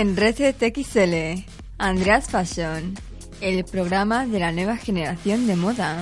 En 0.00 0.16
Reset 0.16 0.56
XL, 0.58 1.44
Andreas 1.76 2.30
Fashion, 2.30 2.94
el 3.42 3.66
programa 3.66 4.26
de 4.26 4.38
la 4.38 4.50
nueva 4.50 4.78
generación 4.78 5.46
de 5.46 5.56
moda. 5.56 5.98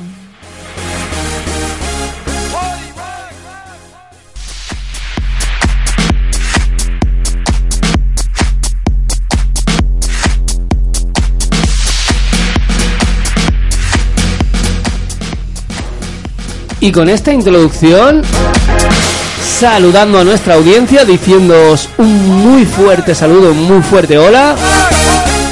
Y 16.78 16.92
con 16.92 17.08
esta 17.08 17.32
introducción, 17.32 18.22
saludando 19.48 20.18
a 20.18 20.24
nuestra 20.24 20.54
audiencia, 20.54 21.04
diciéndoos 21.04 21.88
un 21.98 22.44
muy 22.44 22.64
fuerte 22.64 23.14
saludo, 23.14 23.50
un 23.50 23.64
muy 23.64 23.82
fuerte 23.82 24.18
hola. 24.18 24.54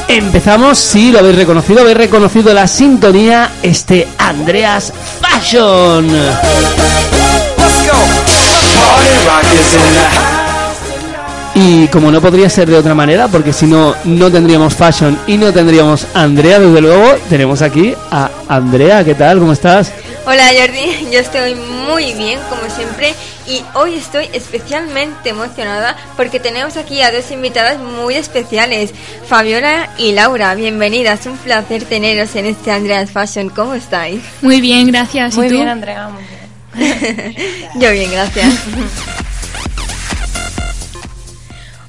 Empezamos, 0.06 0.78
sí, 0.78 1.10
lo 1.10 1.18
habéis 1.18 1.36
reconocido, 1.36 1.80
habéis 1.80 1.96
reconocido 1.96 2.54
la 2.54 2.68
sintonía, 2.68 3.50
este 3.62 4.06
Andreas 4.18 4.92
Fashion. 5.20 6.08
Y 11.54 11.88
como 11.88 12.12
no 12.12 12.20
podría 12.20 12.50
ser 12.50 12.68
de 12.68 12.76
otra 12.76 12.94
manera, 12.94 13.28
porque 13.28 13.52
si 13.52 13.66
no, 13.66 13.96
no 14.04 14.30
tendríamos 14.30 14.74
Fashion 14.74 15.18
y 15.26 15.38
no 15.38 15.52
tendríamos 15.52 16.06
Andrea, 16.14 16.60
desde 16.60 16.80
luego, 16.80 17.16
tenemos 17.28 17.62
aquí 17.62 17.94
a 18.10 18.30
Andrea. 18.46 19.02
¿Qué 19.02 19.14
tal? 19.14 19.38
¿Cómo 19.40 19.52
estás? 19.52 19.90
Hola 20.26 20.44
Jordi, 20.58 21.08
yo 21.12 21.20
estoy 21.20 21.54
muy 21.54 22.12
bien 22.14 22.38
como 22.50 22.68
siempre 22.74 23.14
y 23.46 23.62
hoy 23.74 23.94
estoy 23.94 24.28
especialmente 24.32 25.30
emocionada 25.30 25.96
porque 26.16 26.40
tenemos 26.40 26.76
aquí 26.76 27.02
a 27.02 27.12
dos 27.12 27.30
invitadas 27.30 27.78
muy 27.78 28.14
especiales, 28.14 28.92
Fabiola 29.28 29.90
y 29.98 30.12
Laura. 30.12 30.54
Bienvenidas, 30.54 31.26
un 31.26 31.36
placer 31.38 31.84
teneros 31.84 32.34
en 32.36 32.46
este 32.46 32.70
Andreas 32.70 33.10
Fashion. 33.10 33.48
¿Cómo 33.50 33.74
estáis? 33.74 34.22
Muy 34.42 34.60
bien, 34.60 34.88
gracias. 34.88 35.36
Muy 35.36 35.48
bien, 35.48 35.68
Andrea, 35.68 36.08
muy 36.08 36.22
bien. 36.22 37.34
yo 37.76 37.92
bien, 37.92 38.10
gracias. 38.10 38.54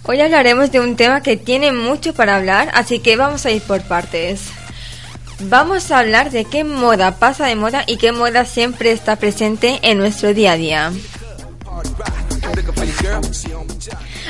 Hoy 0.03 0.21
hablaremos 0.21 0.71
de 0.71 0.79
un 0.79 0.95
tema 0.95 1.21
que 1.21 1.35
tiene 1.35 1.73
mucho 1.73 2.13
para 2.13 2.37
hablar, 2.37 2.71
así 2.73 2.99
que 2.99 3.17
vamos 3.17 3.45
a 3.45 3.51
ir 3.51 3.61
por 3.61 3.81
partes. 3.81 4.43
Vamos 5.41 5.91
a 5.91 5.99
hablar 5.99 6.31
de 6.31 6.45
qué 6.45 6.63
moda 6.63 7.19
pasa 7.19 7.45
de 7.45 7.55
moda 7.55 7.83
y 7.85 7.97
qué 7.97 8.11
moda 8.13 8.45
siempre 8.45 8.91
está 8.91 9.17
presente 9.17 9.79
en 9.81 9.97
nuestro 9.97 10.33
día 10.33 10.53
a 10.53 10.57
día. 10.57 10.91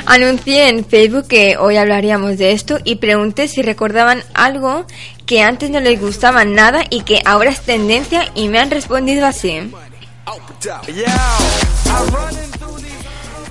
Anuncié 0.05 0.69
en 0.69 0.85
Facebook 0.85 1.28
que 1.28 1.57
hoy 1.57 1.78
hablaríamos 1.78 2.38
de 2.38 2.51
esto 2.51 2.79
y 2.83 2.95
pregunté 2.95 3.47
si 3.47 3.61
recordaban 3.61 4.23
algo 4.33 4.85
que 5.25 5.41
antes 5.41 5.69
no 5.69 5.79
les 5.79 6.00
gustaba 6.00 6.45
nada 6.45 6.83
y 6.89 7.01
que 7.01 7.22
ahora 7.25 7.50
es 7.50 7.61
tendencia 7.61 8.29
y 8.33 8.47
me 8.47 8.59
han 8.59 8.72
respondido 8.72 9.25
así. 9.25 9.72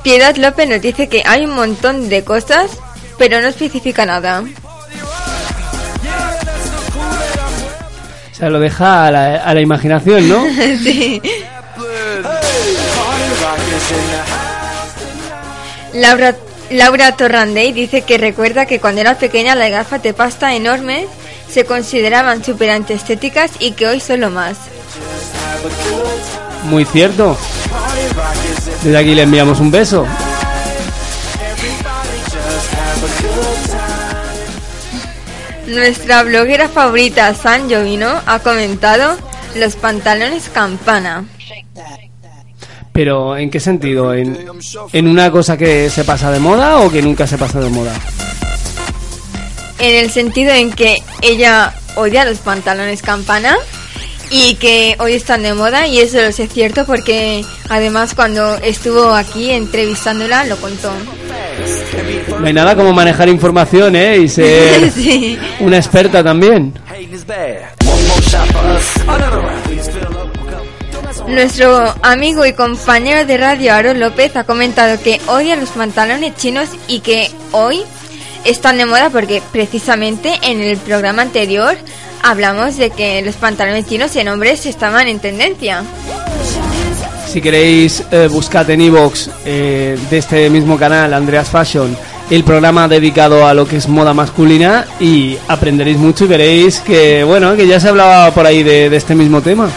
Piedad 0.02 0.36
López 0.36 0.68
nos 0.68 0.80
dice 0.80 1.08
que 1.08 1.22
hay 1.26 1.44
un 1.44 1.54
montón 1.54 2.08
de 2.08 2.24
cosas, 2.24 2.70
pero 3.18 3.40
no 3.40 3.48
especifica 3.48 4.06
nada. 4.06 4.44
O 8.32 8.34
sea, 8.38 8.50
lo 8.50 8.60
deja 8.60 9.06
a 9.06 9.10
la, 9.10 9.36
a 9.36 9.54
la 9.54 9.60
imaginación, 9.60 10.28
¿no? 10.28 10.44
sí. 10.82 11.20
Laura, 15.96 16.36
Laura 16.70 17.16
Torrandey 17.16 17.72
dice 17.72 18.02
que 18.02 18.18
recuerda 18.18 18.66
que 18.66 18.80
cuando 18.80 19.00
era 19.00 19.16
pequeña 19.16 19.54
las 19.54 19.70
gafas 19.70 20.02
de 20.02 20.12
pasta 20.12 20.54
enormes 20.54 21.06
se 21.50 21.64
consideraban 21.64 22.44
súper 22.44 22.70
antiestéticas 22.70 23.52
y 23.60 23.72
que 23.72 23.86
hoy 23.86 24.00
son 24.00 24.20
lo 24.20 24.30
más. 24.30 24.58
Muy 26.64 26.84
cierto. 26.84 27.38
Desde 28.82 28.98
aquí 28.98 29.14
le 29.14 29.22
enviamos 29.22 29.58
un 29.58 29.70
beso. 29.70 30.06
Nuestra 35.66 36.22
bloguera 36.24 36.68
favorita, 36.68 37.32
San 37.34 37.70
Jovino, 37.70 38.20
ha 38.26 38.38
comentado 38.40 39.16
los 39.54 39.76
pantalones 39.76 40.50
campana. 40.50 41.24
Pero, 42.96 43.36
¿en 43.36 43.50
qué 43.50 43.60
sentido? 43.60 44.14
¿En, 44.14 44.38
¿En 44.90 45.06
una 45.06 45.30
cosa 45.30 45.58
que 45.58 45.90
se 45.90 46.02
pasa 46.02 46.30
de 46.30 46.40
moda 46.40 46.78
o 46.78 46.90
que 46.90 47.02
nunca 47.02 47.26
se 47.26 47.36
pasa 47.36 47.60
de 47.60 47.68
moda? 47.68 47.92
En 49.78 49.94
el 50.02 50.10
sentido 50.10 50.50
en 50.54 50.72
que 50.72 50.96
ella 51.20 51.74
odia 51.96 52.24
los 52.24 52.38
pantalones 52.38 53.02
campana 53.02 53.58
y 54.30 54.54
que 54.54 54.96
hoy 54.98 55.12
están 55.12 55.42
de 55.42 55.52
moda 55.52 55.86
y 55.86 55.98
eso 55.98 56.22
lo 56.22 56.32
sé 56.32 56.46
cierto 56.48 56.86
porque 56.86 57.44
además 57.68 58.14
cuando 58.14 58.56
estuvo 58.56 59.10
aquí 59.14 59.50
entrevistándola 59.50 60.44
lo 60.44 60.56
contó. 60.56 60.90
No 62.40 62.46
hay 62.46 62.54
nada 62.54 62.74
como 62.76 62.94
manejar 62.94 63.28
información, 63.28 63.94
¿eh? 63.94 64.16
Y 64.16 64.28
ser 64.30 64.90
Sí. 64.90 65.38
una 65.60 65.76
experta 65.76 66.24
también. 66.24 66.72
Nuestro 71.28 71.92
amigo 72.02 72.46
y 72.46 72.52
compañero 72.52 73.26
de 73.26 73.36
radio 73.36 73.74
Aaron 73.74 73.98
López 73.98 74.36
ha 74.36 74.44
comentado 74.44 75.02
que 75.02 75.20
odia 75.26 75.56
los 75.56 75.70
pantalones 75.70 76.36
chinos 76.36 76.68
y 76.86 77.00
que 77.00 77.30
hoy 77.50 77.82
están 78.44 78.78
de 78.78 78.86
moda 78.86 79.10
porque 79.10 79.42
precisamente 79.50 80.38
en 80.42 80.60
el 80.60 80.76
programa 80.76 81.22
anterior 81.22 81.76
hablamos 82.22 82.76
de 82.76 82.90
que 82.90 83.22
los 83.22 83.34
pantalones 83.34 83.86
chinos 83.86 84.14
en 84.14 84.28
hombres 84.28 84.66
estaban 84.66 85.08
en 85.08 85.18
tendencia. 85.18 85.82
Si 87.26 87.40
queréis, 87.40 88.04
eh, 88.12 88.28
buscad 88.30 88.70
en 88.70 88.82
iVoox 88.82 89.28
eh, 89.44 89.98
de 90.08 90.18
este 90.18 90.48
mismo 90.48 90.78
canal, 90.78 91.12
Andreas 91.12 91.48
Fashion, 91.48 91.96
el 92.30 92.44
programa 92.44 92.86
dedicado 92.86 93.46
a 93.46 93.52
lo 93.52 93.66
que 93.66 93.76
es 93.76 93.88
moda 93.88 94.14
masculina 94.14 94.86
y 95.00 95.36
aprenderéis 95.48 95.98
mucho 95.98 96.24
y 96.24 96.28
veréis 96.28 96.78
que, 96.78 97.24
bueno, 97.24 97.56
que 97.56 97.66
ya 97.66 97.80
se 97.80 97.88
hablaba 97.88 98.30
por 98.30 98.46
ahí 98.46 98.62
de 98.62 98.94
este 98.94 99.16
mismo 99.16 99.42
tema. 99.42 99.68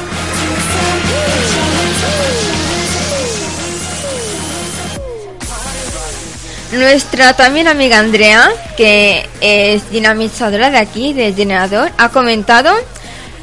Nuestra 6.72 7.34
también 7.34 7.68
amiga 7.68 7.98
Andrea, 7.98 8.50
que 8.78 9.28
es 9.42 9.90
dinamizadora 9.90 10.70
de 10.70 10.78
aquí, 10.78 11.14
de 11.14 11.34
Generador, 11.34 11.92
ha 11.98 12.10
comentado 12.10 12.70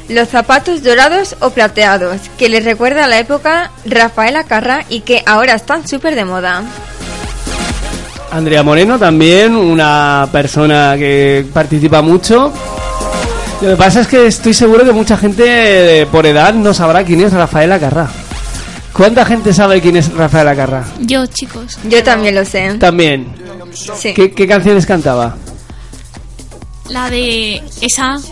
los 0.07 0.29
zapatos 0.29 0.81
dorados 0.81 1.35
o 1.41 1.49
plateados, 1.49 2.21
que 2.37 2.47
les 2.47 2.63
recuerda 2.63 3.03
a 3.03 3.07
la 3.07 3.19
época 3.19 3.71
Rafaela 3.85 4.45
Carra 4.45 4.85
y 4.87 5.01
que 5.01 5.23
ahora 5.25 5.55
están 5.55 5.85
súper 5.85 6.15
de 6.15 6.23
moda. 6.23 6.63
Andrea 8.31 8.63
Moreno 8.63 8.97
también, 8.97 9.55
una 9.55 10.27
persona 10.31 10.95
que 10.97 11.45
participa 11.53 12.01
mucho. 12.01 12.53
Lo 13.61 13.69
que 13.69 13.75
pasa 13.75 14.01
es 14.01 14.07
que 14.07 14.27
estoy 14.27 14.53
seguro 14.53 14.85
que 14.85 14.91
mucha 14.91 15.17
gente 15.17 16.01
eh, 16.01 16.05
por 16.05 16.25
edad 16.25 16.53
no 16.53 16.73
sabrá 16.73 17.03
quién 17.03 17.21
es 17.21 17.33
Rafaela 17.33 17.79
Carrá. 17.79 18.09
¿Cuánta 18.97 19.23
gente 19.25 19.53
sabe 19.53 19.79
quién 19.79 19.95
es 19.95 20.11
Rafaela 20.11 20.55
Carrá? 20.55 20.83
Yo, 21.01 21.25
chicos. 21.27 21.77
Yo 21.87 22.03
también 22.03 22.33
lo 22.33 22.43
sé. 22.43 22.73
También. 22.79 23.31
Sí. 23.95 24.11
¿Qué, 24.13 24.31
qué 24.31 24.47
canciones 24.47 24.87
cantaba? 24.87 25.37
La 26.89 27.09
de 27.09 27.61
esa. 27.81 28.17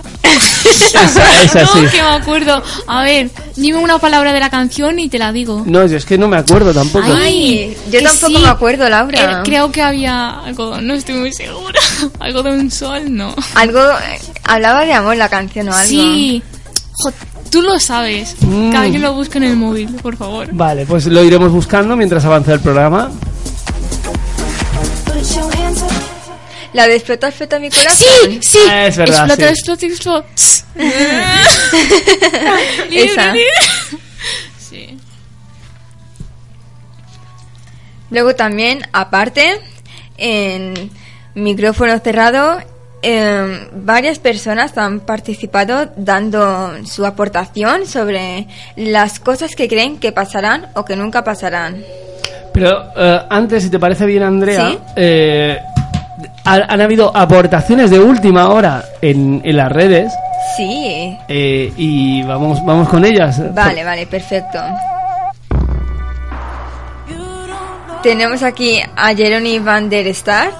Esa, 0.65 1.43
esa 1.43 1.61
no, 1.63 1.67
sí. 1.73 1.79
que 1.91 2.01
me 2.01 2.09
acuerdo. 2.09 2.61
A 2.87 3.03
ver, 3.03 3.29
dime 3.55 3.77
una 3.77 3.99
palabra 3.99 4.33
de 4.33 4.39
la 4.39 4.49
canción 4.49 4.97
y 4.97 5.07
te 5.07 5.19
la 5.19 5.31
digo. 5.31 5.63
No, 5.65 5.85
yo 5.85 5.97
es 5.97 6.05
que 6.05 6.17
no 6.17 6.27
me 6.27 6.37
acuerdo 6.37 6.73
tampoco. 6.73 7.05
Ay, 7.13 7.77
yo 7.91 8.01
tampoco 8.01 8.33
sí. 8.37 8.41
me 8.41 8.47
acuerdo, 8.49 8.89
Laura. 8.89 9.39
Eh, 9.39 9.41
creo 9.45 9.71
que 9.71 9.81
había 9.83 10.39
algo, 10.41 10.81
no 10.81 10.93
estoy 10.95 11.15
muy 11.15 11.31
segura. 11.31 11.79
algo 12.19 12.41
de 12.43 12.51
un 12.51 12.71
sol, 12.71 13.03
no. 13.15 13.35
Algo, 13.53 13.79
eh, 13.79 14.19
hablaba 14.43 14.83
de 14.83 14.93
amor 14.93 15.15
la 15.15 15.29
canción 15.29 15.69
o 15.69 15.73
algo. 15.73 15.87
Sí. 15.87 16.41
Jo- 16.97 17.13
Tú 17.55 17.61
lo 17.61 17.79
sabes. 17.79 18.35
Mm. 18.41 18.69
Cada 18.69 18.89
quien 18.89 19.01
lo 19.01 19.13
busque 19.13 19.37
en 19.37 19.45
el 19.45 19.55
móvil, 19.55 19.87
por 20.01 20.17
favor. 20.17 20.49
Vale, 20.51 20.85
pues 20.85 21.05
lo 21.05 21.23
iremos 21.23 21.53
buscando 21.53 21.95
mientras 21.95 22.25
avanza 22.25 22.51
el 22.51 22.59
programa. 22.59 23.09
La 26.73 26.85
de 26.85 26.95
explota, 26.95 27.29
explota 27.29 27.57
mi 27.57 27.69
corazón. 27.69 27.97
Sí, 28.25 28.39
sí. 28.41 28.57
Ah, 28.69 28.87
es 28.87 28.97
verdad, 28.97 29.29
Explota, 29.29 29.77
sí. 29.77 29.85
explota, 29.85 29.85
explota. 29.85 30.27
Esa. 32.91 33.33
Sí. 34.59 34.97
Luego 38.09 38.35
también, 38.35 38.85
aparte, 38.91 39.61
en 40.17 40.91
micrófono 41.35 41.97
cerrado, 41.99 42.59
em, 43.05 43.67
varias 43.85 44.17
personas 44.19 44.77
han 44.77 44.99
participado 45.01 45.89
dando 45.95 46.71
su 46.85 47.05
aportación 47.05 47.85
sobre 47.85 48.47
las 48.75 49.19
cosas 49.19 49.55
que 49.55 49.67
creen 49.67 49.97
que 49.99 50.11
pasarán 50.11 50.67
o 50.73 50.83
que 50.83 50.95
nunca 50.95 51.23
pasarán. 51.23 51.83
Pero 52.53 52.71
eh, 52.97 53.19
antes, 53.29 53.63
si 53.63 53.69
te 53.69 53.79
parece 53.79 54.05
bien, 54.05 54.23
Andrea, 54.23 54.69
Sí. 54.69 54.79
eh, 54.95 55.59
ha- 56.45 56.65
han 56.73 56.81
habido 56.81 57.15
aportaciones 57.15 57.91
de 57.91 57.99
última 57.99 58.49
hora 58.49 58.83
en, 59.01 59.41
en 59.43 59.57
las 59.57 59.71
redes 59.71 60.11
Sí, 60.57 61.17
eh, 61.27 61.73
y 61.75 62.23
vamos, 62.23 62.63
vamos 62.65 62.87
con 62.87 63.03
ellas. 63.03 63.41
vale, 63.53 63.83
vale, 63.83 64.05
perfecto. 64.07 64.59
Tenemos 68.03 68.43
aquí 68.43 68.79
a 68.95 69.13
Jeremy 69.15 69.59
van 69.59 69.89
der 69.89 70.13
Start. 70.13 70.53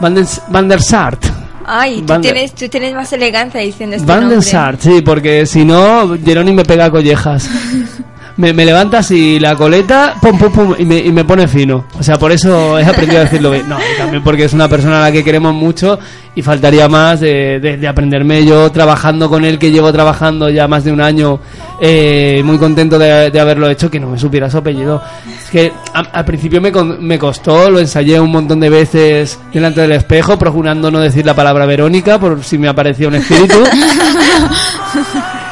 Van 0.00 0.14
den, 0.14 0.26
Van 0.48 0.68
der 0.68 0.80
Sart. 0.80 1.22
Ay, 1.70 2.02
tú 2.02 2.18
tienes, 2.20 2.54
tú 2.54 2.68
tienes 2.68 2.94
más 2.94 3.12
elegancia 3.12 3.60
diciendo 3.60 3.96
este 3.96 4.08
Van 4.08 4.20
nombre. 4.22 4.40
Sart, 4.42 4.80
sí, 4.80 5.02
porque 5.02 5.44
si 5.44 5.66
no, 5.66 6.16
Jeroni 6.24 6.52
me 6.52 6.64
pega 6.64 6.90
collejas. 6.90 7.48
Me, 8.38 8.52
me 8.52 8.64
levanta 8.64 8.98
así 8.98 9.40
la 9.40 9.56
coleta, 9.56 10.14
pum, 10.22 10.38
pum, 10.38 10.52
pum, 10.52 10.74
y 10.78 10.84
me, 10.84 10.98
y 10.98 11.10
me 11.10 11.24
pone 11.24 11.48
fino. 11.48 11.84
O 11.98 12.02
sea, 12.04 12.16
por 12.18 12.30
eso 12.30 12.78
he 12.78 12.84
aprendido 12.84 13.20
a 13.20 13.24
decirlo 13.24 13.50
bien. 13.50 13.68
No, 13.68 13.76
y 13.78 13.98
también 13.98 14.22
porque 14.22 14.44
es 14.44 14.52
una 14.52 14.68
persona 14.68 14.98
a 14.98 15.02
la 15.02 15.12
que 15.12 15.24
queremos 15.24 15.52
mucho 15.54 15.98
y 16.36 16.42
faltaría 16.42 16.88
más 16.88 17.18
de, 17.18 17.58
de- 17.58 17.76
de 17.78 17.88
aprenderme 17.88 18.44
yo 18.46 18.70
trabajando 18.70 19.28
con 19.28 19.44
él, 19.44 19.58
que 19.58 19.72
llevo 19.72 19.92
trabajando 19.92 20.48
ya 20.50 20.68
más 20.68 20.84
de 20.84 20.92
un 20.92 21.00
año, 21.00 21.40
eh, 21.80 22.40
muy 22.44 22.58
contento 22.58 22.96
de, 22.96 23.32
de 23.32 23.40
haberlo 23.40 23.68
hecho, 23.68 23.90
que 23.90 23.98
no 23.98 24.08
me 24.10 24.18
supiera 24.18 24.48
su 24.48 24.58
apellido. 24.58 25.02
Es 25.44 25.50
que 25.50 25.72
al 25.92 26.24
principio 26.24 26.60
me, 26.60 26.70
me 27.00 27.18
costó, 27.18 27.68
lo 27.70 27.80
ensayé 27.80 28.20
un 28.20 28.30
montón 28.30 28.60
de 28.60 28.70
veces 28.70 29.36
delante 29.52 29.80
del 29.80 29.90
espejo, 29.92 30.38
procurando 30.38 30.92
no 30.92 31.00
decir 31.00 31.26
la 31.26 31.34
palabra 31.34 31.66
Verónica, 31.66 32.20
por 32.20 32.44
si 32.44 32.56
me 32.56 32.68
aparecía 32.68 33.08
un 33.08 33.16
espíritu. 33.16 33.56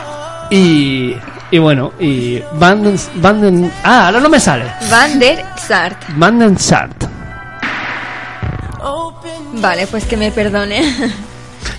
Y, 0.51 1.15
y 1.51 1.59
bueno, 1.59 1.93
y 1.99 2.41
Van 2.55 2.83
den, 2.83 2.97
Van 3.17 3.41
den- 3.41 3.73
Ah, 3.83 4.07
ahora 4.07 4.21
no 4.21 4.29
me 4.29 4.39
sale. 4.41 4.65
Van 4.91 5.19
der 5.19 5.45
Sart. 5.67 5.97
Van 6.17 6.39
den 6.39 6.59
Sart. 6.59 7.05
Vale, 9.59 9.87
pues 9.87 10.05
que 10.05 10.17
me 10.17 10.31
perdone. 10.31 10.83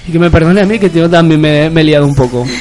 Y 0.08 0.12
que 0.12 0.20
me 0.20 0.30
perdone 0.32 0.62
a 0.62 0.66
mí, 0.66 0.80
que 0.80 0.90
yo 0.90 1.10
también 1.10 1.40
me, 1.42 1.70
me 1.70 1.82
he 1.82 1.84
liado 1.84 2.06
un 2.06 2.16
poco. 2.16 2.46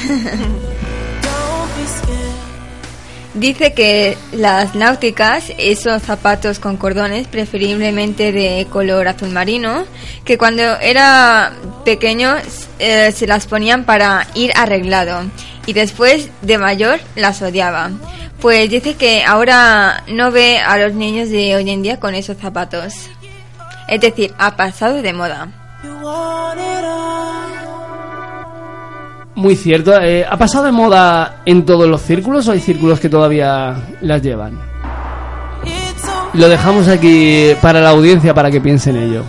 Dice 3.33 3.73
que 3.73 4.17
las 4.33 4.73
náuticas, 4.73 5.51
esos 5.59 6.01
zapatos 6.01 6.57
con 6.59 6.75
cordones, 6.75 7.27
preferiblemente 7.27 8.31
de 8.31 8.65
color 8.69 9.07
azul 9.07 9.29
marino, 9.29 9.83
que 10.25 10.37
cuando 10.39 10.63
era 10.81 11.53
pequeño 11.85 12.33
eh, 12.79 13.11
se 13.11 13.27
las 13.27 13.45
ponían 13.45 13.83
para 13.85 14.25
ir 14.33 14.51
arreglado 14.55 15.21
y 15.67 15.73
después 15.73 16.31
de 16.41 16.57
mayor 16.57 16.99
las 17.15 17.41
odiaba. 17.43 17.91
Pues 18.41 18.69
dice 18.69 18.95
que 18.95 19.23
ahora 19.23 20.03
no 20.07 20.31
ve 20.31 20.59
a 20.59 20.77
los 20.77 20.93
niños 20.93 21.29
de 21.29 21.55
hoy 21.55 21.69
en 21.69 21.83
día 21.83 21.99
con 21.99 22.15
esos 22.15 22.37
zapatos. 22.37 22.93
Es 23.87 24.01
decir, 24.01 24.33
ha 24.39 24.55
pasado 24.55 25.01
de 25.01 25.13
moda. 25.13 25.49
Muy 29.35 29.55
cierto. 29.55 29.99
eh, 30.01 30.25
¿Ha 30.27 30.37
pasado 30.37 30.65
de 30.65 30.71
moda 30.71 31.41
en 31.45 31.63
todos 31.65 31.87
los 31.87 32.01
círculos 32.01 32.47
o 32.47 32.53
hay 32.53 32.59
círculos 32.59 32.99
que 32.99 33.09
todavía 33.09 33.75
las 34.01 34.21
llevan? 34.23 34.59
Lo 36.33 36.49
dejamos 36.49 36.87
aquí 36.87 37.51
para 37.61 37.81
la 37.81 37.89
audiencia 37.89 38.33
para 38.33 38.49
que 38.49 38.61
piensen 38.61 38.97
ello. 38.97 39.23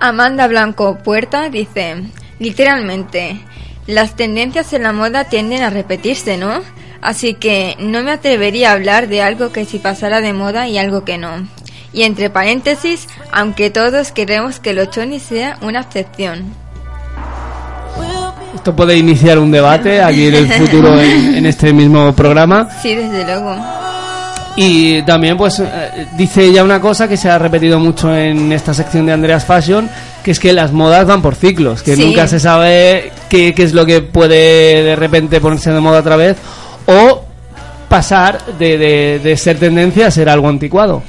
Amanda 0.00 0.48
Blanco 0.48 0.96
Puerta 0.96 1.50
dice, 1.50 2.04
literalmente, 2.40 3.38
las 3.86 4.16
tendencias 4.16 4.72
en 4.72 4.82
la 4.82 4.92
moda 4.92 5.24
tienden 5.24 5.62
a 5.62 5.70
repetirse, 5.70 6.36
¿no? 6.36 6.62
Así 7.00 7.34
que 7.34 7.76
no 7.78 8.02
me 8.02 8.10
atrevería 8.10 8.70
a 8.70 8.72
hablar 8.72 9.06
de 9.08 9.22
algo 9.22 9.52
que 9.52 9.64
si 9.64 9.78
pasara 9.78 10.20
de 10.20 10.32
moda 10.32 10.66
y 10.66 10.76
algo 10.76 11.04
que 11.04 11.18
no. 11.18 11.46
Y 11.92 12.02
entre 12.02 12.30
paréntesis, 12.30 13.06
aunque 13.32 13.70
todos 13.70 14.10
queremos 14.10 14.58
que 14.60 14.70
el 14.70 14.90
choni 14.90 15.20
sea 15.20 15.56
una 15.62 15.80
excepción. 15.80 16.44
Esto 18.54 18.76
puede 18.76 18.96
iniciar 18.96 19.38
un 19.38 19.50
debate 19.50 20.02
aquí 20.02 20.26
en 20.26 20.34
el 20.34 20.48
futuro 20.52 21.00
en, 21.00 21.36
en 21.36 21.46
este 21.46 21.72
mismo 21.72 22.12
programa. 22.14 22.68
Sí, 22.82 22.94
desde 22.94 23.24
luego. 23.24 23.79
Y 24.56 25.02
también 25.02 25.36
pues 25.36 25.60
eh, 25.60 26.06
dice 26.16 26.44
ella 26.44 26.64
una 26.64 26.80
cosa 26.80 27.08
que 27.08 27.16
se 27.16 27.30
ha 27.30 27.38
repetido 27.38 27.78
mucho 27.78 28.14
en 28.14 28.52
esta 28.52 28.74
sección 28.74 29.06
de 29.06 29.12
Andreas 29.12 29.44
Fashion, 29.44 29.88
que 30.24 30.32
es 30.32 30.40
que 30.40 30.52
las 30.52 30.72
modas 30.72 31.06
van 31.06 31.22
por 31.22 31.34
ciclos, 31.36 31.82
que 31.82 31.94
Sí. 31.96 32.04
nunca 32.04 32.26
se 32.26 32.40
sabe 32.40 33.12
qué, 33.28 33.54
qué 33.54 33.62
es 33.62 33.72
lo 33.72 33.86
que 33.86 34.02
puede 34.02 34.82
de 34.82 34.96
repente 34.96 35.40
ponerse 35.40 35.72
de 35.72 35.80
moda 35.80 36.00
otra 36.00 36.16
vez 36.16 36.36
o 36.86 37.24
pasar 37.88 38.38
de, 38.58 38.76
de- 38.76 39.20
de 39.22 39.36
ser 39.36 39.58
tendencia 39.58 40.08
a 40.08 40.10
ser 40.10 40.28
algo 40.28 40.48
anticuado. 40.48 41.02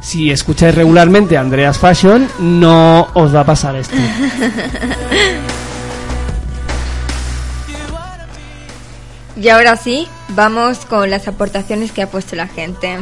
Si 0.00 0.30
escucháis 0.30 0.74
regularmente 0.74 1.38
Andreas 1.38 1.78
Fashion, 1.78 2.28
no 2.40 3.08
os 3.14 3.34
va 3.34 3.40
a 3.40 3.44
pasar 3.46 3.76
esto. 3.76 3.94
Y 9.36 9.48
ahora 9.48 9.76
sí, 9.76 10.06
vamos 10.34 10.84
con 10.86 11.10
las 11.10 11.28
aportaciones 11.28 11.92
que 11.92 12.02
ha 12.02 12.10
puesto 12.10 12.36
la 12.36 12.48
gente. 12.48 12.98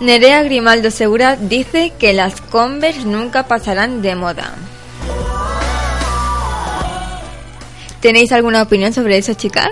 Nerea 0.00 0.42
Grimaldo 0.42 0.90
Segura 0.90 1.36
dice 1.36 1.92
que 1.98 2.12
las 2.12 2.40
Converse 2.40 3.04
nunca 3.04 3.44
pasarán 3.44 4.02
de 4.02 4.14
moda. 4.14 4.54
¿Tenéis 8.00 8.32
alguna 8.32 8.62
opinión 8.62 8.92
sobre 8.92 9.16
eso, 9.16 9.34
chicas? 9.34 9.70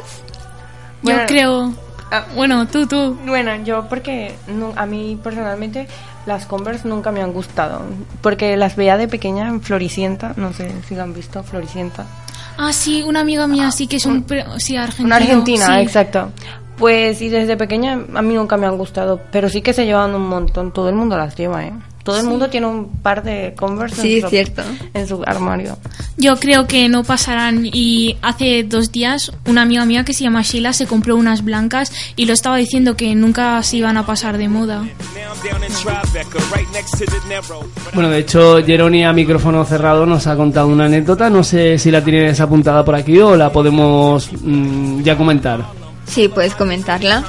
Yo 1.02 1.14
creo. 1.26 1.75
Ah. 2.11 2.25
Bueno, 2.35 2.66
tú, 2.68 2.87
tú. 2.87 3.18
Bueno, 3.26 3.56
yo 3.64 3.88
porque 3.88 4.35
a 4.76 4.87
mí 4.87 5.18
personalmente 5.23 5.88
las 6.25 6.46
Converse 6.46 6.87
nunca 6.87 7.11
me 7.11 7.20
han 7.20 7.32
gustado. 7.32 7.82
Porque 8.20 8.56
las 8.56 8.76
veía 8.76 8.96
de 8.96 9.08
pequeña 9.08 9.49
en 9.49 9.61
Floricienta. 9.61 10.35
No 10.37 10.52
sé 10.52 10.73
si 10.88 10.94
lo 10.94 11.02
han 11.02 11.12
visto, 11.12 11.42
Floricienta. 11.42 12.06
Ah, 12.56 12.73
sí, 12.73 13.02
una 13.02 13.20
amiga 13.20 13.46
mía 13.46 13.70
sí 13.70 13.87
que 13.87 13.96
es 13.96 14.06
un. 14.06 14.25
Sí, 14.58 14.76
argentino. 14.76 15.06
Una 15.06 15.16
argentina, 15.16 15.66
sí. 15.66 15.82
exacto. 15.82 16.30
Pues 16.82 17.22
y 17.22 17.28
desde 17.28 17.56
pequeña 17.56 17.92
a 18.12 18.22
mí 18.22 18.34
nunca 18.34 18.56
me 18.56 18.66
han 18.66 18.76
gustado. 18.76 19.20
Pero 19.30 19.48
sí 19.48 19.62
que 19.62 19.72
se 19.72 19.86
llevan 19.86 20.16
un 20.16 20.26
montón. 20.28 20.72
Todo 20.72 20.88
el 20.88 20.96
mundo 20.96 21.16
las 21.16 21.36
lleva, 21.36 21.64
¿eh? 21.64 21.72
Todo 22.02 22.18
el 22.18 22.26
mundo 22.26 22.50
tiene 22.50 22.66
un 22.66 22.88
par 22.88 23.22
de 23.22 23.54
Converse 23.56 24.02
Sí, 24.02 24.16
en, 24.16 24.22
su, 24.22 24.28
cierto. 24.28 24.62
en 24.92 25.06
su 25.06 25.22
armario. 25.24 25.78
Yo 26.16 26.34
creo 26.40 26.66
que 26.66 26.88
no 26.88 27.04
pasarán 27.04 27.64
y 27.64 28.16
hace 28.20 28.64
dos 28.64 28.90
días 28.90 29.30
una 29.46 29.62
amiga 29.62 29.84
mía 29.84 30.04
que 30.04 30.12
se 30.12 30.24
llama 30.24 30.42
Sheila 30.42 30.72
se 30.72 30.88
compró 30.88 31.14
unas 31.14 31.44
blancas 31.44 31.92
y 32.16 32.26
lo 32.26 32.32
estaba 32.32 32.56
diciendo 32.56 32.96
que 32.96 33.14
nunca 33.14 33.62
se 33.62 33.76
iban 33.76 33.96
a 33.96 34.04
pasar 34.04 34.36
de 34.36 34.48
moda. 34.48 34.82
Bueno, 37.94 38.10
de 38.10 38.18
hecho, 38.18 38.56
Jeroni 38.64 39.04
a 39.04 39.12
micrófono 39.12 39.64
cerrado 39.64 40.04
nos 40.04 40.26
ha 40.26 40.34
contado 40.34 40.66
una 40.66 40.86
anécdota. 40.86 41.30
No 41.30 41.44
sé 41.44 41.78
si 41.78 41.92
la 41.92 42.02
tienes 42.02 42.40
apuntada 42.40 42.84
por 42.84 42.96
aquí 42.96 43.20
o 43.20 43.36
la 43.36 43.52
podemos 43.52 44.28
mm, 44.42 45.02
ya 45.02 45.16
comentar. 45.16 45.81
Sí, 46.12 46.28
puedes 46.28 46.54
comentarla. 46.54 47.25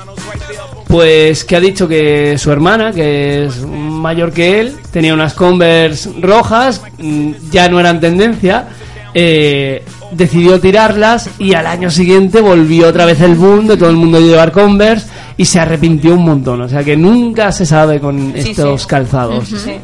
Pues 0.88 1.44
que 1.44 1.56
ha 1.56 1.60
dicho 1.60 1.88
que 1.88 2.38
su 2.38 2.52
hermana, 2.52 2.92
que 2.92 3.46
es 3.46 3.58
mayor 3.66 4.32
que 4.32 4.60
él, 4.60 4.76
tenía 4.92 5.14
unas 5.14 5.34
Converse 5.34 6.12
rojas, 6.22 6.82
mm, 7.00 7.32
ya 7.50 7.68
no 7.70 7.80
eran 7.80 8.00
tendencia, 8.00 8.68
eh, 9.16 9.84
decidió 10.12 10.60
tirarlas 10.60 11.30
y 11.40 11.54
al 11.54 11.66
año 11.66 11.90
siguiente 11.90 12.42
volvió 12.42 12.90
otra 12.90 13.06
vez 13.06 13.22
el 13.22 13.36
boom 13.36 13.68
de 13.68 13.78
todo 13.78 13.90
el 13.90 13.96
mundo 13.96 14.20
llevar 14.20 14.52
Converse 14.52 15.08
y 15.38 15.46
se 15.46 15.60
arrepintió 15.60 16.14
un 16.14 16.26
montón. 16.26 16.62
O 16.62 16.70
sea 16.70 16.84
que 16.84 16.96
nunca 16.96 17.52
se 17.52 17.66
sabe 17.66 18.00
con 18.00 18.34
Sí, 18.34 18.52
estos 18.52 18.82
sí. 18.82 18.88
calzados. 18.88 19.48
Sí. 19.48 19.80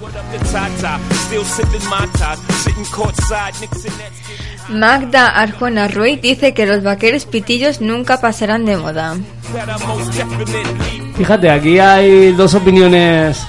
Magda 4.69 5.27
Arjona 5.27 5.88
Ruiz 5.88 6.21
dice 6.21 6.53
que 6.53 6.65
los 6.65 6.83
vaqueros 6.83 7.25
pitillos 7.25 7.81
nunca 7.81 8.21
pasarán 8.21 8.65
de 8.65 8.77
moda. 8.77 9.15
Fíjate, 11.17 11.49
aquí 11.49 11.79
hay 11.79 12.31
dos 12.33 12.53
opiniones 12.53 13.41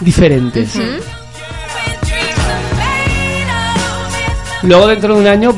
diferentes. 0.00 0.78
Luego 4.62 4.86
dentro 4.86 5.14
de 5.14 5.20
un 5.20 5.26
año, 5.26 5.54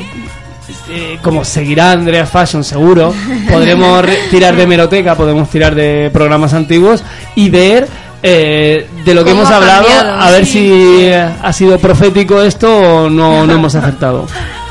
eh, 0.89 1.17
como 1.21 1.45
seguirá 1.45 1.91
Andrea 1.91 2.25
Fashion 2.25 2.63
seguro, 2.63 3.13
podremos 3.51 4.03
re- 4.03 4.17
tirar 4.31 4.55
de 4.55 4.65
meroteca, 4.67 5.15
podemos 5.15 5.49
tirar 5.49 5.75
de 5.75 6.09
programas 6.11 6.53
antiguos 6.53 7.03
y 7.35 7.49
ver 7.49 7.87
eh, 8.23 8.87
de 9.05 9.13
lo 9.13 9.23
que 9.23 9.29
¿Cómo 9.29 9.43
hemos 9.43 9.53
ha 9.53 9.57
hablado, 9.57 9.85
cambiado? 9.85 10.21
a 10.21 10.31
ver 10.31 10.45
Sí. 10.45 10.51
si 10.51 11.11
ha 11.13 11.53
sido 11.53 11.77
profético 11.77 12.41
esto 12.41 13.03
o 13.05 13.09
no, 13.09 13.45
no 13.45 13.53
hemos 13.53 13.75
acertado. 13.75 14.27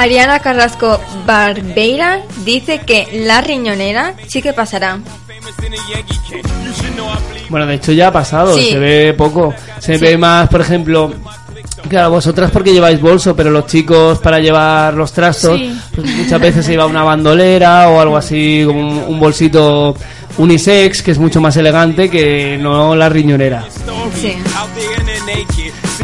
Ariana 0.00 0.38
Carrasco 0.38 0.98
Barbeira 1.26 2.22
dice 2.44 2.78
que 2.80 3.20
la 3.26 3.40
riñonera 3.42 4.14
sí 4.26 4.40
que 4.40 4.52
pasará. 4.52 4.98
Bueno, 7.48 7.66
de 7.66 7.74
hecho 7.74 7.92
ya 7.92 8.08
ha 8.08 8.12
pasado, 8.12 8.54
Sí. 8.56 8.70
se 8.70 8.78
ve 8.78 9.14
poco. 9.16 9.52
Se 9.78 9.98
ve 9.98 10.16
más, 10.16 10.48
por 10.48 10.60
ejemplo, 10.60 11.12
claro, 11.88 12.10
vosotras 12.10 12.50
porque 12.50 12.72
lleváis 12.72 13.00
bolso, 13.00 13.34
pero 13.36 13.50
los 13.50 13.66
chicos 13.66 14.18
para 14.20 14.38
llevar 14.38 14.94
los 14.94 15.12
trastos, 15.12 15.58
Sí. 15.58 15.78
pues 15.94 16.06
muchas 16.16 16.40
veces 16.40 16.64
se 16.64 16.72
lleva 16.72 16.86
una 16.86 17.02
bandolera 17.02 17.88
o 17.90 18.00
algo 18.00 18.16
así, 18.16 18.62
como 18.66 18.80
un, 18.80 18.98
un 19.14 19.20
bolsito 19.20 19.94
unisex, 20.38 21.02
que 21.02 21.10
es 21.10 21.18
mucho 21.18 21.40
más 21.40 21.56
elegante 21.56 22.08
que 22.08 22.56
no 22.58 22.94
la 22.94 23.08
riñonera. 23.08 23.64
Sí. 24.20 24.36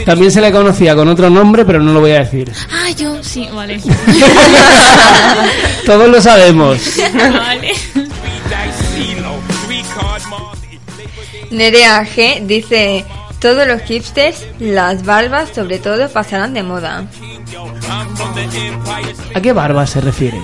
También 0.06 0.30
se 0.30 0.40
le 0.40 0.52
conocía 0.52 0.94
con 0.94 1.08
otro 1.08 1.28
nombre, 1.28 1.64
pero 1.64 1.80
no 1.80 1.92
lo 1.92 2.00
voy 2.00 2.12
a 2.12 2.20
decir. 2.20 2.50
Ah, 2.72 2.90
yo, 2.96 3.22
sí, 3.22 3.48
vale. 3.52 3.80
Todos 5.84 6.08
lo 6.08 6.20
sabemos. 6.22 6.78
vale. 7.12 7.72
Nerea 11.50 12.04
G 12.04 12.40
dice, 12.46 13.04
todos 13.40 13.66
los 13.66 13.82
hipsters, 13.82 14.44
las 14.58 15.04
barbas 15.04 15.50
sobre 15.54 15.78
todo, 15.78 16.08
pasarán 16.08 16.54
de 16.54 16.62
moda. 16.62 17.04
¿A 19.34 19.40
qué 19.40 19.52
barba 19.52 19.86
se 19.86 20.00
refiere? 20.00 20.40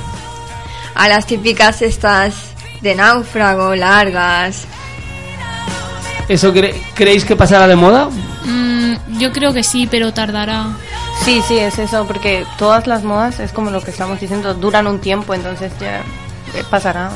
A 0.95 1.09
las 1.09 1.27
típicas 1.27 1.83
estas 1.83 2.35
de 2.81 2.95
náufrago, 2.95 3.75
largas. 3.75 4.65
¿Eso 6.29 6.55
cre- 6.55 6.75
creéis 6.95 7.25
que 7.25 7.37
pasará 7.37 7.67
de 7.67 7.77
moda? 7.77 8.09
Yo 9.19 9.33
creo 9.33 9.53
que 9.53 9.63
sí, 9.63 9.89
pero 9.91 10.13
tardará. 10.13 10.67
Sí, 11.25 11.41
sí, 11.47 11.59
es 11.59 11.79
eso, 11.79 12.07
porque 12.07 12.45
todas 12.59 12.87
las 12.87 13.05
modas, 13.05 13.41
es 13.41 13.53
como 13.53 13.71
lo 13.71 13.81
que 13.81 13.91
estamos 13.91 14.21
diciendo, 14.21 14.55
duran 14.55 14.87
un 14.87 15.01
tiempo, 15.01 15.35
entonces 15.35 15.73
ya 15.81 15.99
eh, 16.55 16.65
pasará. 16.71 17.11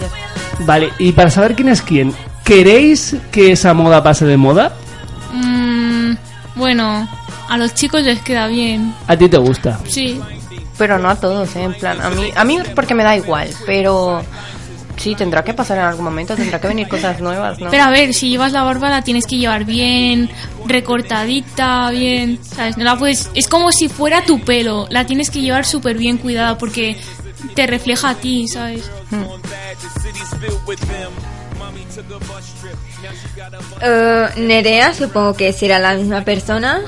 Ya. 0.00 0.64
Vale, 0.64 0.92
y 0.98 1.12
para 1.12 1.30
saber 1.30 1.54
quién 1.54 1.68
es 1.68 1.82
quién, 1.82 2.14
¿queréis 2.44 3.16
que 3.30 3.52
esa 3.52 3.74
moda 3.74 4.02
pase 4.02 4.24
de 4.24 4.36
moda? 4.36 4.72
Mm, 5.32 6.14
bueno, 6.54 7.08
a 7.48 7.56
los 7.58 7.74
chicos 7.74 8.02
les 8.02 8.20
queda 8.20 8.46
bien. 8.46 8.94
¿A 9.06 9.16
ti 9.16 9.28
te 9.28 9.38
gusta? 9.38 9.78
Sí. 9.88 10.20
Pero 10.76 10.98
no 10.98 11.08
a 11.08 11.14
todos, 11.14 11.54
¿eh? 11.54 11.62
en 11.62 11.74
plan, 11.74 12.00
a 12.00 12.10
mí, 12.10 12.32
a 12.34 12.44
mí 12.44 12.58
porque 12.74 12.94
me 12.94 13.04
da 13.04 13.16
igual, 13.16 13.48
pero 13.64 14.22
sí, 14.96 15.14
tendrá 15.14 15.42
que 15.44 15.54
pasar 15.54 15.78
en 15.78 15.84
algún 15.84 16.04
momento, 16.04 16.34
tendrá 16.36 16.60
que 16.60 16.68
venir 16.68 16.88
cosas 16.88 17.20
nuevas, 17.20 17.58
¿no? 17.60 17.70
Pero 17.70 17.82
a 17.84 17.90
ver, 17.90 18.14
si 18.14 18.28
llevas 18.30 18.52
la 18.52 18.62
barba 18.62 18.88
la 18.90 19.02
tienes 19.02 19.26
que 19.26 19.36
llevar 19.36 19.64
bien, 19.64 20.30
recortadita, 20.66 21.90
bien, 21.90 22.38
¿sabes? 22.42 22.76
No 22.76 22.84
la 22.84 22.96
puedes... 22.96 23.30
Es 23.34 23.48
como 23.48 23.72
si 23.72 23.88
fuera 23.88 24.24
tu 24.24 24.40
pelo, 24.40 24.86
la 24.90 25.06
tienes 25.06 25.30
que 25.30 25.40
llevar 25.40 25.64
súper 25.66 25.96
bien 25.98 26.18
cuidada 26.18 26.56
porque 26.58 26.96
te 27.54 27.66
refleja 27.66 28.10
a 28.10 28.14
ti, 28.14 28.48
¿sabes? 28.48 28.90
Eh, 33.80 34.28
Nerea, 34.36 34.94
supongo 34.94 35.34
que 35.34 35.52
será 35.52 35.78
la 35.78 35.94
misma 35.94 36.22
persona. 36.24 36.80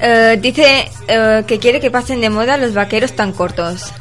eh, 0.00 0.38
dice 0.40 0.90
eh, 1.08 1.44
que 1.46 1.58
quiere 1.58 1.80
que 1.80 1.90
pasen 1.90 2.20
de 2.20 2.30
moda 2.30 2.56
los 2.56 2.72
vaqueros 2.74 3.14
tan 3.14 3.32
cortos. 3.32 3.92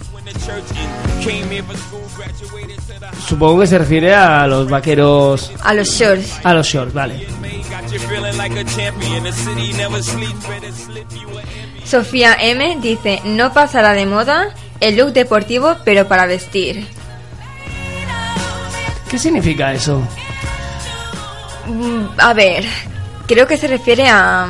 Supongo 3.29 3.62
que 3.62 3.67
se 3.67 3.77
refiere 3.77 4.15
a 4.15 4.48
los 4.48 4.67
vaqueros. 4.67 5.51
A 5.62 5.75
los 5.75 5.88
shorts. 5.88 6.39
A 6.43 6.51
los 6.51 6.65
shorts, 6.65 6.95
vale. 6.95 7.27
Sofía 11.86 12.36
M 12.39 12.77
dice, 12.81 13.21
no 13.25 13.53
pasará 13.53 13.93
de 13.93 14.07
moda 14.07 14.50
el 14.79 14.98
look 14.98 15.13
deportivo, 15.13 15.75
pero 15.86 16.07
para 16.07 16.25
vestir. 16.25 16.88
¿Qué 19.12 19.19
significa 19.19 19.74
eso? 19.74 20.01
Mm, 21.67 22.05
A 22.17 22.33
ver, 22.33 22.65
creo 23.27 23.45
que 23.45 23.57
se 23.57 23.67
refiere 23.67 24.07
a 24.09 24.48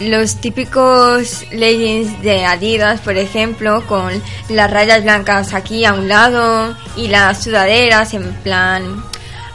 los 0.00 0.40
típicos 0.40 1.44
leggings 1.52 2.22
de 2.22 2.44
Adidas, 2.44 3.00
por 3.00 3.16
ejemplo, 3.16 3.86
con 3.86 4.10
las 4.48 4.70
rayas 4.70 5.02
blancas 5.02 5.54
aquí 5.54 5.84
a 5.84 5.94
un 5.94 6.08
lado 6.08 6.76
y 6.96 7.08
las 7.08 7.44
sudaderas 7.44 8.14
en 8.14 8.32
plan 8.42 9.02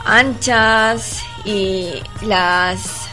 anchas 0.05 1.21
y 1.45 1.93
las 2.21 3.07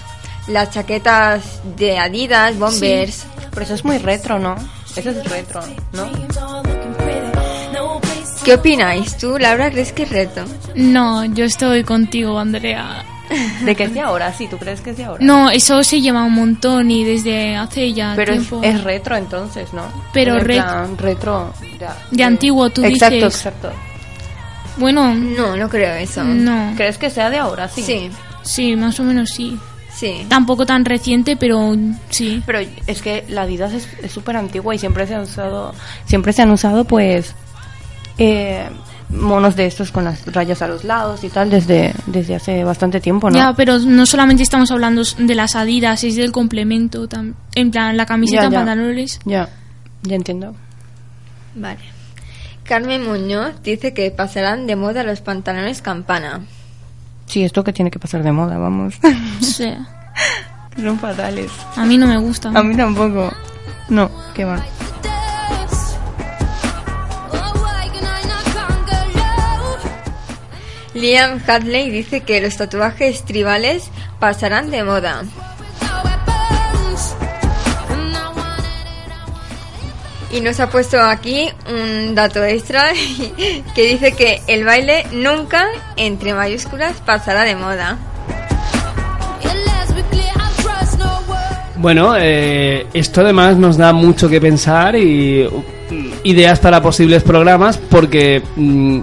las 0.49 0.71
chaquetas 0.71 1.61
de 1.77 1.99
Adidas, 1.99 2.59
bombers. 2.59 3.27
Pero 3.51 3.63
eso 3.63 3.75
es 3.75 3.85
muy 3.85 3.99
retro, 3.99 4.39
¿no? 4.39 4.55
Eso 4.95 5.11
es 5.11 5.29
retro, 5.29 5.61
¿no? 5.93 6.09
¿Qué 8.45 8.55
opináis? 8.55 9.17
¿Tú, 9.17 9.39
Laura, 9.39 9.71
crees 9.71 9.93
que 9.93 10.05
es 10.05 10.11
reto? 10.11 10.45
No, 10.77 11.25
yo 11.25 11.45
estoy 11.45 11.83
contigo, 11.83 12.39
Andrea. 12.39 13.05
¿De 13.65 13.75
qué 13.75 13.85
es 13.85 13.95
de 13.95 14.01
ahora? 14.01 14.33
Sí, 14.33 14.47
¿tú 14.49 14.57
crees 14.59 14.81
que 14.81 14.91
es 14.91 14.97
de 14.97 15.05
ahora? 15.05 15.25
No, 15.25 15.51
eso 15.51 15.83
se 15.83 16.01
lleva 16.01 16.23
un 16.23 16.33
montón 16.35 16.91
y 16.91 17.05
desde 17.05 17.57
hace 17.57 17.93
ya 17.93 18.13
Pero 18.17 18.33
es, 18.33 18.39
tiempo. 18.49 18.61
es 18.63 18.85
retro 18.85 19.17
entonces, 19.17 19.73
¿no? 19.73 19.83
Pero 20.13 20.37
En 20.39 20.45
ret- 20.45 20.63
plan, 20.65 20.99
retro. 20.99 21.53
ya. 21.81 21.97
De 22.11 22.23
antiguo, 22.25 22.71
tú 22.71 22.85
exacto, 22.85 23.15
dices. 23.17 23.35
Exacto, 23.37 23.71
Bueno, 24.79 25.15
No, 25.15 25.57
no 25.57 25.69
creo 25.69 25.95
eso. 25.95 26.23
no. 26.23 26.73
¿Crees 26.77 26.99
que 26.99 27.11
sea 27.11 27.31
de 27.31 27.39
ahora? 27.39 27.69
Sí. 27.69 27.83
Sí, 27.83 28.11
Sí, 28.43 28.77
más 28.77 29.01
o 29.01 29.03
menos 29.03 29.31
sí. 29.31 29.59
sí. 29.93 30.25
Tampoco 30.29 30.65
tan 30.67 30.85
reciente, 30.85 31.37
pero 31.37 31.75
sí. 32.11 32.43
Pero 32.47 32.61
es 32.87 33.03
que 33.03 33.25
la 33.29 33.43
Adidas 33.43 33.73
es 33.73 33.89
es 34.03 34.13
súper 34.13 34.37
antigua 34.37 34.73
y 34.75 34.79
siempre 34.79 35.05
se 35.07 35.15
han 35.17 35.23
usado, 35.23 35.75
siempre 36.05 36.33
se 36.33 36.43
han 36.43 36.51
usado 36.53 36.85
pues 36.85 37.35
eh, 38.19 38.69
monos 39.11 39.55
de 39.57 39.67
estos 39.67 39.93
con 39.93 40.05
las 40.05 40.27
rayas 40.33 40.63
a 40.63 40.69
los 40.69 40.85
lados 40.85 41.23
y 41.25 41.29
tal 41.29 41.49
desde, 41.51 41.95
desde 42.07 42.35
hace 42.35 42.65
bastante 42.65 43.01
tiempo, 43.01 43.31
¿no? 43.31 43.37
Ya, 43.37 43.53
pero 43.55 43.79
no 43.79 44.05
solamente 44.07 44.43
estamos 44.43 44.71
hablando 44.71 45.03
de 45.19 45.35
las 45.35 45.55
adidas, 45.57 46.03
es 46.05 46.17
del 46.17 46.33
complemento. 46.33 47.09
tam- 47.09 47.35
En 47.55 47.71
plan, 47.71 47.97
la 47.97 48.07
camiseta, 48.07 48.43
Ya, 48.45 48.51
ya. 48.51 48.57
pantalones. 48.59 49.21
Ya, 49.25 49.49
ya 50.03 50.17
entiendo. 50.17 50.55
Vale. 51.55 51.81
Carmen 52.65 53.07
Muñoz 53.07 53.63
dice 53.63 53.95
que 53.95 54.11
pasarán 54.11 54.67
de 54.67 54.75
moda 54.77 55.05
los 55.05 55.21
pantalones 55.21 55.83
campana. 55.83 56.41
Sí, 57.27 57.45
esto 57.45 57.63
que 57.65 57.73
tiene 57.73 57.91
que 57.91 57.99
pasar 57.99 58.23
de 58.23 58.33
moda, 58.33 58.59
vamos. 58.59 58.95
O 59.41 59.45
sea, 59.45 59.87
Son 60.77 60.99
fatales. 60.99 61.51
a 61.77 61.85
mí 61.87 61.97
no 61.97 62.07
me 62.09 62.19
gusta. 62.19 62.51
A 62.55 62.63
mí 62.63 62.77
tampoco. 62.77 63.33
No, 63.89 64.11
qué 64.35 64.45
va. 64.45 64.63
Liam 70.97 71.41
Hadley 71.47 71.91
dice 71.91 72.23
que 72.23 72.41
los 72.41 72.57
tatuajes 72.57 73.23
tribales 73.25 73.91
pasarán 74.19 74.71
de 74.71 74.83
moda. 74.83 75.25
Y 80.33 80.41
nos 80.41 80.59
ha 80.59 80.71
puesto 80.71 81.01
aquí 81.01 81.49
un 81.69 82.15
dato 82.15 82.43
extra 82.43 82.93
que 83.75 83.87
dice 83.87 84.13
que 84.13 84.41
el 84.47 84.65
baile 84.65 85.07
nunca, 85.13 85.67
entre 85.97 86.33
mayúsculas, 86.33 86.95
pasará 87.05 87.45
de 87.45 87.57
moda. 87.57 87.99
Bueno, 91.77 92.15
eh, 92.19 92.87
esto 92.95 93.21
además 93.21 93.57
nos 93.59 93.77
da 93.77 93.93
mucho 93.93 94.31
que 94.31 94.41
pensar 94.41 94.97
y 94.97 95.47
ideas 96.25 96.59
para 96.59 96.83
posibles 96.83 97.23
programas 97.23 97.77
porque 97.77 98.43
mm, 98.57 99.01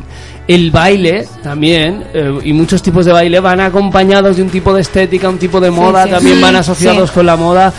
el 0.47 0.71
baile 0.71 1.27
también 1.41 2.03
eh, 2.13 2.39
y 2.43 2.53
muchos 2.53 2.81
tipos 2.81 3.05
de 3.05 3.13
baile 3.13 3.39
van 3.39 3.61
acompañados 3.61 4.35
de 4.35 4.43
un 4.43 4.49
tipo 4.49 4.73
de 4.73 4.81
estética, 4.81 5.29
un 5.29 5.37
tipo 5.37 5.59
de 5.59 5.71
moda, 5.71 6.03
sí. 6.05 6.09
también 6.11 6.41
van 6.41 6.55
asociados 6.55 7.09
sí. 7.09 7.15
con 7.15 7.25
la 7.25 7.35
moda. 7.35 7.73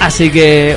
Así 0.00 0.30
que, 0.30 0.76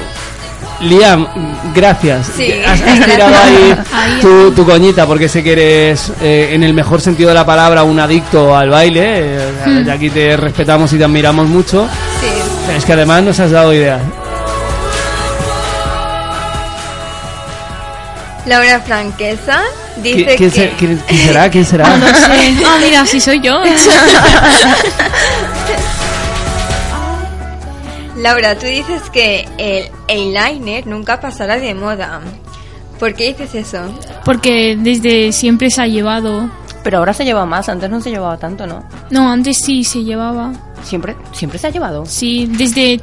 Liam, 0.82 1.22
mm, 1.22 1.74
gracias. 1.76 2.32
Sí. 2.36 2.52
Has, 2.66 2.82
has 2.82 3.06
tirado 3.06 3.36
ahí 3.36 3.76
tu, 4.22 4.52
tu 4.52 4.66
coñita 4.66 5.06
porque 5.06 5.30
sé 5.30 5.44
que 5.44 5.52
eres, 5.52 6.12
eh, 6.22 6.50
en 6.54 6.64
el 6.64 6.74
mejor 6.74 7.02
sentido 7.02 7.30
de 7.30 7.36
la 7.36 7.46
palabra, 7.46 7.84
un 7.84 8.00
adicto 8.00 8.56
al 8.56 8.70
baile. 8.70 9.04
eh, 9.06 9.84
de 9.86 9.92
aquí 9.92 10.10
te 10.10 10.38
respetamos 10.38 10.92
y 10.94 10.98
te 10.98 11.04
admiramos 11.04 11.48
mucho. 11.48 11.88
Sí. 12.20 12.74
Es 12.76 12.86
que 12.86 12.94
además 12.94 13.24
nos 13.24 13.40
has 13.40 13.52
dado 13.52 13.74
ideas. 13.74 14.02
Laura 18.48 18.80
Franquesa 18.82 19.62
¿Qui- 19.98 20.01
dice 20.04 20.25
¿Quién, 20.25 20.38
que... 20.38 20.50
se- 20.50 20.72
quién- 20.77 21.01
quién 21.08 21.20
será? 21.27 21.50
¿Quién 21.50 21.66
será? 21.66 21.98
No 21.98 22.08
sé. 22.08 22.13
Ah, 22.66 22.77
mira, 22.82 23.06
si 23.06 23.20
soy 23.20 23.39
yo. 23.42 23.54
Laura, 28.18 28.58
tú 28.58 28.66
dices 28.66 29.01
que 29.12 29.48
el 29.58 29.89
eyeliner 30.08 30.88
nunca 30.88 31.20
pasará 31.20 31.58
de 31.60 31.75
moda. 31.75 32.22
¿Por 33.00 33.13
qué 33.13 33.27
dices 33.27 33.54
eso? 33.54 33.80
Porque 34.25 34.75
desde 34.80 35.32
siempre 35.32 35.70
se 35.70 35.82
ha 35.82 35.88
llevado. 35.88 36.50
Pero 36.84 36.98
ahora 37.00 37.13
se 37.13 37.25
lleva 37.25 37.46
más, 37.46 37.70
antes 37.70 37.89
no 37.89 38.01
se 38.01 38.10
llevaba 38.10 38.38
tanto, 38.38 38.66
¿no? 38.66 38.84
No, 39.12 39.30
antes 39.32 39.58
sí 39.63 39.84
se 39.84 40.04
llevaba. 40.04 40.51
Siempre, 40.84 41.16
siempre 41.34 41.60
se 41.60 41.68
ha 41.68 41.70
llevado. 41.70 42.06
Sí, 42.08 42.48
desde. 42.50 43.00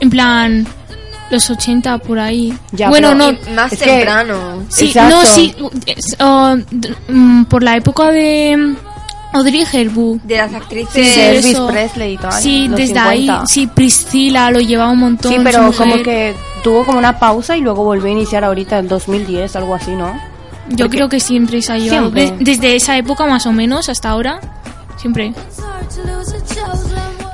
En 0.00 0.10
plan. 0.10 0.66
Los 1.30 1.50
80 1.50 1.98
por 1.98 2.18
ahí. 2.18 2.56
Ya, 2.72 2.88
bueno, 2.88 3.14
no. 3.14 3.32
Más 3.54 3.72
es 3.72 3.78
que- 3.80 3.84
temprano. 3.86 4.62
Sí, 4.68 4.86
Exacto. 4.88 5.16
no, 5.16 5.24
sí. 5.26 5.54
es, 5.86 6.16
uh, 6.20 7.12
mm, 7.12 7.44
por 7.46 7.62
la 7.62 7.76
época 7.76 8.10
de. 8.12 8.56
mm, 8.56 8.76
Audrey 9.32 9.64
Hepburn. 9.70 10.20
De 10.24 10.36
las 10.38 10.54
actrices. 10.54 10.92
Sí, 10.92 11.04
Sí, 11.04 11.20
Elvis. 11.20 11.58
Presley 11.58 12.14
y 12.14 12.16
tal, 12.16 12.32
Sí, 12.40 12.68
los 12.68 12.76
desde 12.78 12.94
50. 12.94 13.08
ahí. 13.40 13.46
Sí, 13.46 13.66
Priscila 13.66 14.50
lo 14.50 14.60
llevaba 14.60 14.92
un 14.92 15.00
montón. 15.00 15.32
Sí, 15.32 15.38
pero 15.42 15.62
mujer. 15.64 15.76
como 15.90 16.02
que 16.02 16.34
tuvo 16.64 16.84
como 16.84 16.98
una 16.98 17.18
pausa 17.18 17.56
y 17.56 17.60
luego 17.60 17.84
volvió 17.84 18.06
a 18.06 18.10
iniciar 18.12 18.44
ahorita 18.44 18.78
en 18.78 18.88
2010, 18.88 19.54
algo 19.56 19.74
así, 19.74 19.90
¿no? 19.90 20.18
Yo 20.68 20.88
creo 20.88 21.08
que 21.08 21.20
siempre 21.20 21.60
se 21.60 21.72
ha 21.72 21.76
llevado. 21.76 22.10
Siempre. 22.12 22.30
de- 22.38 22.44
desde 22.44 22.76
esa 22.76 22.96
época 22.96 23.26
más 23.26 23.46
o 23.46 23.52
menos 23.52 23.88
hasta 23.88 24.10
ahora. 24.10 24.40
Siempre. 24.96 25.34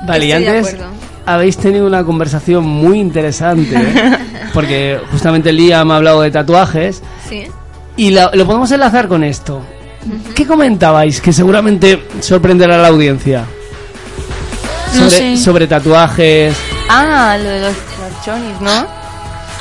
Vale, 0.05 0.25
y 0.25 0.27
de 0.27 0.33
antes 0.35 0.67
acuerdo. 0.67 0.92
Habéis 1.25 1.57
tenido 1.57 1.85
una 1.87 2.03
conversación 2.03 2.65
muy 2.65 2.99
interesante, 2.99 3.75
¿eh? 3.75 4.17
porque 4.53 4.99
justamente 5.11 5.51
Liam 5.51 5.91
ha 5.91 5.97
hablado 5.97 6.21
de 6.21 6.31
tatuajes 6.31 7.01
Sí. 7.27 7.43
y 7.97 8.09
la- 8.11 8.31
lo 8.33 8.45
podemos 8.45 8.71
enlazar 8.71 9.07
con 9.07 9.23
esto. 9.23 9.61
¿Qué 10.35 10.45
comentabais 10.45 11.21
que 11.21 11.31
seguramente 11.31 12.07
sorprenderá 12.19 12.75
a 12.75 12.79
la 12.79 12.87
audiencia? 12.89 13.45
No 14.95 15.09
Sobre, 15.09 15.09
sé. 15.09 15.37
sobre 15.37 15.67
tatuajes. 15.67 16.55
Ah, 16.89 17.37
lo 17.41 17.49
de 17.49 17.61
los, 17.61 17.73
chonis, 18.25 18.59
¿no? 18.61 18.85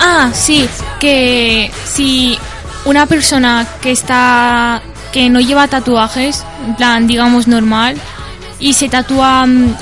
Ah, 0.01 0.31
sí, 0.33 0.69
que 0.99 1.71
si 1.85 2.37
una 2.85 3.07
persona 3.07 3.67
que 3.81 3.93
está 3.93 4.83
que 5.13 5.29
no 5.31 5.41
lleva 5.41 5.69
tatuajes, 5.69 6.43
en 6.67 6.75
plan, 6.75 7.07
digamos 7.07 7.47
normal, 7.47 7.97
y 8.59 8.73
se 8.73 8.89
tatúa 8.89 9.47
mm, 9.47 9.75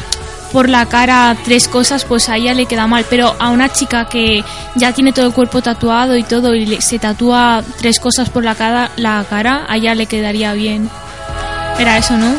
por 0.53 0.69
la 0.69 0.87
cara 0.87 1.37
tres 1.45 1.69
cosas, 1.69 2.05
pues 2.05 2.29
a 2.29 2.37
ella 2.37 2.55
le 2.55 2.67
queda 2.67 2.87
mal, 2.87 3.05
pero 3.09 3.35
a 3.39 3.51
una 3.51 3.69
chica 3.73 4.07
que 4.09 4.45
ya 4.75 4.93
tiene 4.93 5.13
todo 5.13 5.27
el 5.27 5.33
cuerpo 5.33 5.63
tatuado 5.63 6.17
y 6.17 6.23
todo 6.25 6.55
y 6.55 6.67
le- 6.67 6.81
se 6.81 6.99
tatúa 6.99 7.63
tres 7.79 8.01
cosas 8.01 8.29
por 8.31 8.45
la 8.45 8.55
cara, 8.55 8.91
la 8.97 9.25
cara, 9.29 9.65
a 9.69 9.77
ella 9.77 9.95
le 9.95 10.07
quedaría 10.07 10.53
bien. 10.53 10.89
Era 11.79 11.97
eso, 11.99 12.17
¿no? 12.17 12.35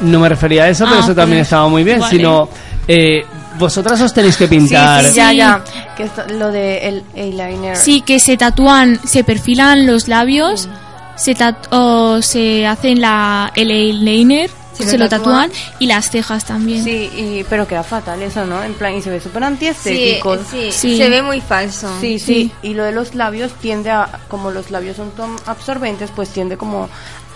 No 0.00 0.20
me 0.20 0.28
refería 0.28 0.64
a 0.64 0.68
eso, 0.68 0.84
pero 0.84 0.96
Ah, 1.00 1.04
eso 1.04 1.14
también 1.14 1.40
pues, 1.40 1.46
estaba 1.48 1.68
muy 1.68 1.82
bien, 1.84 2.00
vale. 2.00 2.16
sino 2.16 2.48
eh, 2.88 3.24
vosotras 3.58 4.00
os 4.00 4.12
tenéis 4.14 4.36
que 4.36 4.46
pintar. 4.46 5.02
Sí, 5.04 5.10
sí, 5.10 5.16
ya, 5.16 5.30
Sí. 5.30 5.36
ya. 5.36 5.64
Que 5.96 6.02
esto- 6.04 6.24
lo 6.28 6.52
de 6.52 6.88
el 6.88 7.02
eyeliner. 7.14 7.76
Sí, 7.76 8.00
que 8.02 8.20
se 8.20 8.36
tatúan, 8.36 9.00
se 9.04 9.24
perfilan 9.24 9.86
los 9.86 10.06
labios, 10.08 10.68
se, 11.16 11.34
tat- 11.34 11.66
o 11.70 12.20
se 12.22 12.66
hacen 12.66 13.00
la, 13.00 13.50
el 13.56 13.70
eyeliner, 13.70 14.50
Se 14.84 14.90
se, 14.90 14.98
lo 14.98 15.08
tatúan. 15.08 15.50
tatúan 15.50 15.74
y 15.78 15.86
las 15.86 16.10
cejas 16.10 16.44
también. 16.44 16.82
Sí, 16.84 17.10
y, 17.16 17.44
pero 17.48 17.66
queda 17.66 17.82
fatal 17.82 18.20
eso, 18.22 18.44
¿no? 18.44 18.62
En 18.62 18.74
plan, 18.74 18.94
y 18.94 19.02
se 19.02 19.10
ve 19.10 19.20
súper 19.20 19.42
Sí, 19.42 19.46
antiestético. 19.46 20.36
sí, 20.50 20.70
Sí. 20.72 20.96
se 20.98 21.08
ve 21.10 21.22
muy 21.22 21.40
falso. 21.40 21.88
Sí, 22.00 22.18
sí, 22.18 22.50
y 22.62 22.74
lo 22.74 22.84
de 22.84 22.92
los 22.92 23.14
labios 23.14 23.52
tiende 23.54 23.90
a, 23.90 24.08
como 24.28 24.50
los 24.50 24.70
labios 24.70 24.96
son 24.96 25.10
tan 25.12 25.30
absorbentes, 25.46 26.10
pues 26.14 26.28
tiende 26.30 26.56
como 26.56 26.88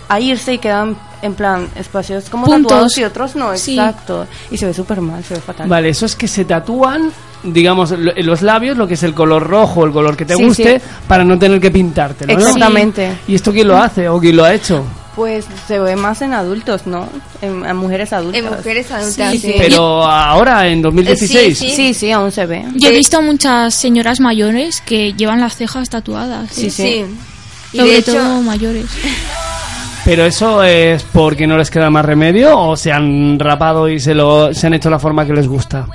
a 0.09 0.19
irse 0.19 0.53
y 0.53 0.57
quedan 0.57 0.97
en 1.21 1.35
plan 1.35 1.69
espacios 1.75 2.29
como 2.29 2.45
Puntos. 2.45 2.63
tatuados 2.69 2.97
y 2.97 3.03
otros 3.05 3.35
no, 3.35 3.55
Sí. 3.55 3.77
exacto. 3.79 4.27
Y 4.49 4.57
se 4.57 4.65
ve 4.65 4.73
súper 4.73 4.99
mal, 4.99 5.23
se 5.23 5.35
ve 5.35 5.39
fatal. 5.39 5.69
Vale, 5.69 5.87
eso 5.89 6.05
es 6.05 6.15
que 6.17 6.27
se 6.27 6.43
tatúan, 6.43 7.11
digamos, 7.43 7.91
en 7.91 8.25
los 8.25 8.41
labios, 8.41 8.75
lo 8.75 8.87
que 8.89 8.95
es 8.95 9.03
el 9.03 9.13
color 9.13 9.47
rojo, 9.47 9.85
el 9.85 9.93
color 9.93 10.17
que 10.17 10.25
te 10.25 10.35
Sí, 10.35 10.43
guste, 10.43 10.79
sí. 10.79 10.85
para 11.07 11.23
no 11.23 11.39
tener 11.39 11.61
que 11.61 11.71
pintártelo, 11.71 12.33
¿no? 12.33 12.39
Exactamente. 12.39 13.19
¿Y 13.27 13.35
esto 13.35 13.53
quién 13.53 13.69
lo 13.69 13.77
hace 13.77 14.09
o 14.09 14.19
quién 14.19 14.35
lo 14.35 14.43
ha 14.43 14.53
hecho? 14.53 14.83
Pues 15.21 15.45
se 15.67 15.77
ve 15.77 15.95
más 15.95 16.19
en 16.23 16.33
adultos, 16.33 16.87
¿no? 16.87 17.07
En, 17.43 17.63
en 17.63 17.75
mujeres 17.75 18.11
adultas. 18.11 18.41
En 18.41 18.49
mujeres 18.49 18.91
adultas. 18.91 19.31
Sí, 19.33 19.37
sí. 19.37 19.51
sí. 19.51 19.55
Pero 19.59 20.03
ahora, 20.03 20.67
en 20.67 20.81
2016. 20.81 21.59
Sí, 21.59 21.69
Sí, 21.69 21.93
sí, 21.93 22.11
aún 22.11 22.31
se 22.31 22.47
ve. 22.47 22.65
Yo 22.73 22.89
he 22.89 22.91
visto 22.91 23.21
muchas 23.21 23.75
señoras 23.75 24.19
mayores 24.19 24.81
que 24.81 25.13
llevan 25.13 25.39
las 25.39 25.55
cejas 25.57 25.89
tatuadas. 25.91 26.49
Sí, 26.51 26.71
sí. 26.71 27.05
Y 27.71 27.77
Sobre 27.77 27.91
de 27.91 27.97
hecho, 27.99 28.13
todo 28.13 28.41
mayores. 28.41 28.85
Pero 30.05 30.25
eso 30.25 30.63
es 30.63 31.03
porque 31.03 31.45
no 31.45 31.55
les 31.55 31.69
queda 31.69 31.91
más 31.91 32.03
remedio 32.03 32.57
o 32.57 32.75
se 32.75 32.91
han 32.91 33.37
rapado 33.37 33.87
y 33.87 33.99
se 33.99 34.15
lo 34.15 34.51
se 34.55 34.65
han 34.65 34.73
hecho 34.73 34.89
la 34.89 34.97
forma 34.97 35.23
que 35.27 35.33
les 35.33 35.47
gusta. 35.47 35.85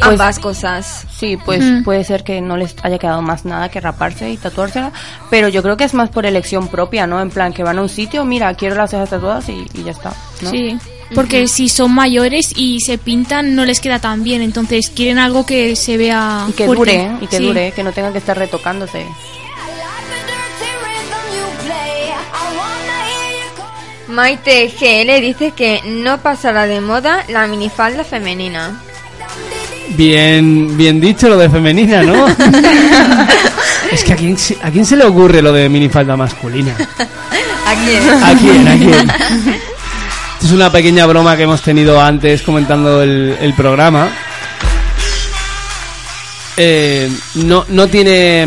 Ambas 0.00 0.38
cosas. 0.38 1.04
Sí, 1.16 1.36
pues 1.36 1.62
Mm. 1.64 1.82
puede 1.84 2.04
ser 2.04 2.24
que 2.24 2.40
no 2.40 2.56
les 2.56 2.74
haya 2.82 2.98
quedado 2.98 3.22
más 3.22 3.44
nada 3.44 3.68
que 3.70 3.80
raparse 3.80 4.30
y 4.30 4.36
tatuársela, 4.36 4.92
pero 5.30 5.48
yo 5.48 5.62
creo 5.62 5.76
que 5.76 5.84
es 5.84 5.94
más 5.94 6.08
por 6.10 6.26
elección 6.26 6.68
propia, 6.68 7.06
¿no? 7.06 7.20
En 7.20 7.30
plan, 7.30 7.52
que 7.52 7.62
van 7.62 7.78
a 7.78 7.82
un 7.82 7.88
sitio, 7.88 8.24
mira, 8.24 8.52
quiero 8.54 8.74
las 8.76 8.90
cejas 8.90 9.10
tatuadas 9.10 9.48
y, 9.48 9.66
y 9.74 9.82
ya 9.84 9.92
está, 9.92 10.12
¿no? 10.42 10.50
Sí. 10.50 10.78
Porque 11.14 11.48
si 11.48 11.70
son 11.70 11.94
mayores 11.94 12.52
y 12.54 12.80
se 12.80 12.98
pintan 12.98 13.54
no 13.54 13.64
les 13.64 13.80
queda 13.80 13.98
tan 13.98 14.22
bien, 14.24 14.42
entonces 14.42 14.90
quieren 14.90 15.18
algo 15.18 15.46
que 15.46 15.74
se 15.74 15.96
vea 15.96 16.44
Y 16.48 16.52
que 16.52 16.66
fuerte. 16.66 16.98
dure, 16.98 17.10
y 17.22 17.26
que 17.28 17.36
Sí. 17.38 17.46
dure, 17.46 17.72
que 17.72 17.82
no 17.82 17.92
tengan 17.92 18.12
que 18.12 18.18
estar 18.18 18.36
retocándose. 18.36 19.06
Maite 24.08 24.68
GL 24.68 25.20
dice 25.20 25.50
que 25.52 25.82
no 25.84 26.18
pasará 26.22 26.66
de 26.66 26.80
moda 26.80 27.24
la 27.28 27.46
minifalda 27.46 28.04
femenina. 28.04 28.80
Bien, 29.96 30.76
bien 30.76 31.00
dicho 31.00 31.28
lo 31.28 31.36
de 31.36 31.48
femenina, 31.50 32.02
¿no? 32.02 32.26
es 33.92 34.04
que 34.04 34.12
a 34.12 34.16
quién, 34.16 34.36
se- 34.38 34.58
a 34.62 34.70
quién 34.70 34.84
se 34.84 34.96
le 34.96 35.04
ocurre 35.04 35.42
lo 35.42 35.52
de 35.52 35.68
minifalda 35.68 36.16
masculina. 36.16 36.74
¿A 37.66 37.74
quién? 37.74 38.24
¿A 38.24 38.34
quién? 38.38 38.68
¿A 38.68 38.76
quién? 38.76 39.10
Esto 40.34 40.46
es 40.46 40.52
una 40.52 40.70
pequeña 40.70 41.04
broma 41.06 41.36
que 41.36 41.42
hemos 41.44 41.62
tenido 41.62 42.00
antes 42.00 42.42
comentando 42.42 43.02
el, 43.02 43.36
el 43.40 43.54
programa. 43.54 44.08
Eh, 46.56 47.10
no, 47.36 47.64
no 47.68 47.86
tiene 47.86 48.46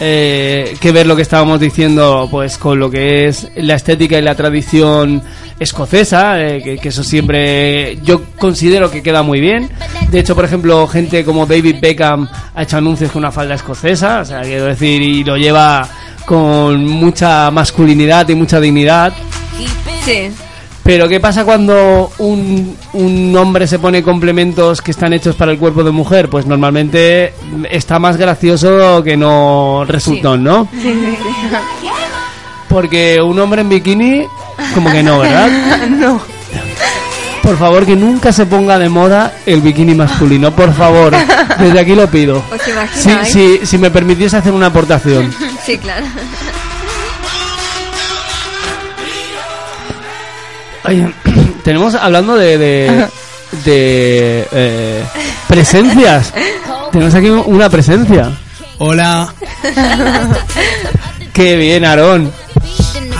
eh, 0.00 0.76
que 0.80 0.92
ver 0.92 1.06
lo 1.06 1.14
que 1.16 1.22
estábamos 1.22 1.60
diciendo 1.60 2.26
pues 2.30 2.58
con 2.58 2.78
lo 2.80 2.90
que 2.90 3.28
es 3.28 3.48
la 3.56 3.74
estética 3.76 4.18
y 4.18 4.22
la 4.22 4.34
tradición 4.34 5.22
escocesa, 5.58 6.40
eh, 6.40 6.62
que, 6.62 6.78
que 6.78 6.88
eso 6.88 7.04
siempre 7.04 7.98
yo 8.02 8.22
considero 8.38 8.90
que 8.90 9.02
queda 9.02 9.22
muy 9.22 9.40
bien. 9.40 9.70
De 10.10 10.20
hecho, 10.20 10.34
por 10.34 10.44
ejemplo, 10.44 10.86
gente 10.86 11.24
como 11.24 11.46
David 11.46 11.76
Beckham 11.80 12.28
ha 12.54 12.62
hecho 12.62 12.76
anuncios 12.76 13.10
con 13.10 13.20
una 13.20 13.32
falda 13.32 13.54
escocesa, 13.54 14.20
o 14.20 14.24
sea, 14.24 14.42
quiero 14.42 14.66
decir, 14.66 15.02
y 15.02 15.24
lo 15.24 15.36
lleva 15.36 15.88
con 16.26 16.84
mucha 16.86 17.50
masculinidad 17.50 18.28
y 18.28 18.34
mucha 18.34 18.60
dignidad. 18.60 19.12
Sí. 20.04 20.30
Pero 20.84 21.08
¿qué 21.08 21.18
pasa 21.18 21.46
cuando 21.46 22.12
un, 22.18 22.76
un 22.92 23.36
hombre 23.36 23.66
se 23.66 23.78
pone 23.78 24.02
complementos 24.02 24.82
que 24.82 24.90
están 24.90 25.14
hechos 25.14 25.34
para 25.34 25.50
el 25.50 25.58
cuerpo 25.58 25.82
de 25.82 25.90
mujer? 25.90 26.28
Pues 26.28 26.44
normalmente 26.44 27.32
está 27.70 27.98
más 27.98 28.18
gracioso 28.18 29.02
que 29.02 29.16
no 29.16 29.84
resultón, 29.88 30.44
¿no? 30.44 30.68
Porque 32.68 33.18
un 33.22 33.38
hombre 33.38 33.62
en 33.62 33.70
bikini, 33.70 34.24
como 34.74 34.90
que 34.90 35.02
no, 35.02 35.18
¿verdad? 35.18 35.48
no. 35.90 36.20
Por 37.42 37.58
favor, 37.58 37.84
que 37.84 37.94
nunca 37.94 38.32
se 38.32 38.46
ponga 38.46 38.78
de 38.78 38.88
moda 38.88 39.34
el 39.44 39.60
bikini 39.60 39.94
masculino, 39.94 40.50
por 40.56 40.72
favor. 40.74 41.14
Desde 41.58 41.78
aquí 41.78 41.94
lo 41.94 42.08
pido. 42.08 42.42
¿Os 42.50 42.62
Si, 42.62 42.70
imagináis? 42.70 43.28
si, 43.32 43.66
si 43.66 43.76
me 43.78 43.90
permitiese 43.90 44.36
hacer 44.38 44.52
una 44.52 44.66
aportación. 44.66 45.32
Sí, 45.64 45.78
claro. 45.78 46.04
Oye, 50.86 51.10
tenemos 51.64 51.94
hablando 51.94 52.36
de 52.36 52.58
de, 52.58 53.06
de, 53.64 54.48
eh, 54.52 55.04
presencias. 55.48 56.32
Tenemos 56.92 57.14
aquí 57.14 57.28
una 57.30 57.68
presencia. 57.70 58.30
Hola. 58.78 59.32
Qué 61.32 61.56
bien, 61.56 61.84
Aarón. 61.84 62.30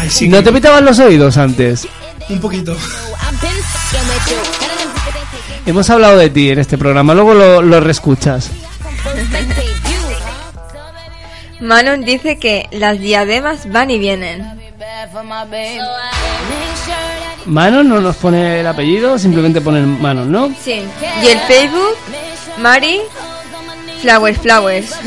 Ay, 0.05 0.11
sí, 0.11 0.29
¿No 0.29 0.37
que- 0.38 0.43
te 0.45 0.53
pitaban 0.53 0.85
los 0.85 0.99
oídos 0.99 1.37
antes? 1.38 1.88
Un 2.29 2.40
poquito. 2.40 2.77
Hemos 5.67 5.88
hablado 5.90 6.19
de 6.19 6.29
ti 6.31 6.51
en 6.51 6.59
este 6.59 6.77
programa, 6.77 7.14
luego 7.14 7.33
lo, 7.35 7.62
lo 7.62 7.81
reescuchas. 7.81 8.51
Manon 11.61 12.05
dice 12.05 12.38
que 12.38 12.69
las 12.71 12.99
diademas 12.99 13.71
van 13.73 13.90
y 13.90 13.99
vienen. 13.99 14.45
Manon 17.47 17.88
no 17.88 18.01
nos 18.01 18.17
pone 18.17 18.61
el 18.61 18.67
apellido, 18.67 19.19
simplemente 19.19 19.61
pone 19.61 19.81
Manon, 19.83 20.31
¿no? 20.31 20.49
Sí. 20.62 20.83
Y 21.23 21.27
el 21.29 21.38
Facebook, 21.40 21.97
Mari, 22.59 23.01
Flowers, 24.03 24.38
Flowers. 24.38 24.90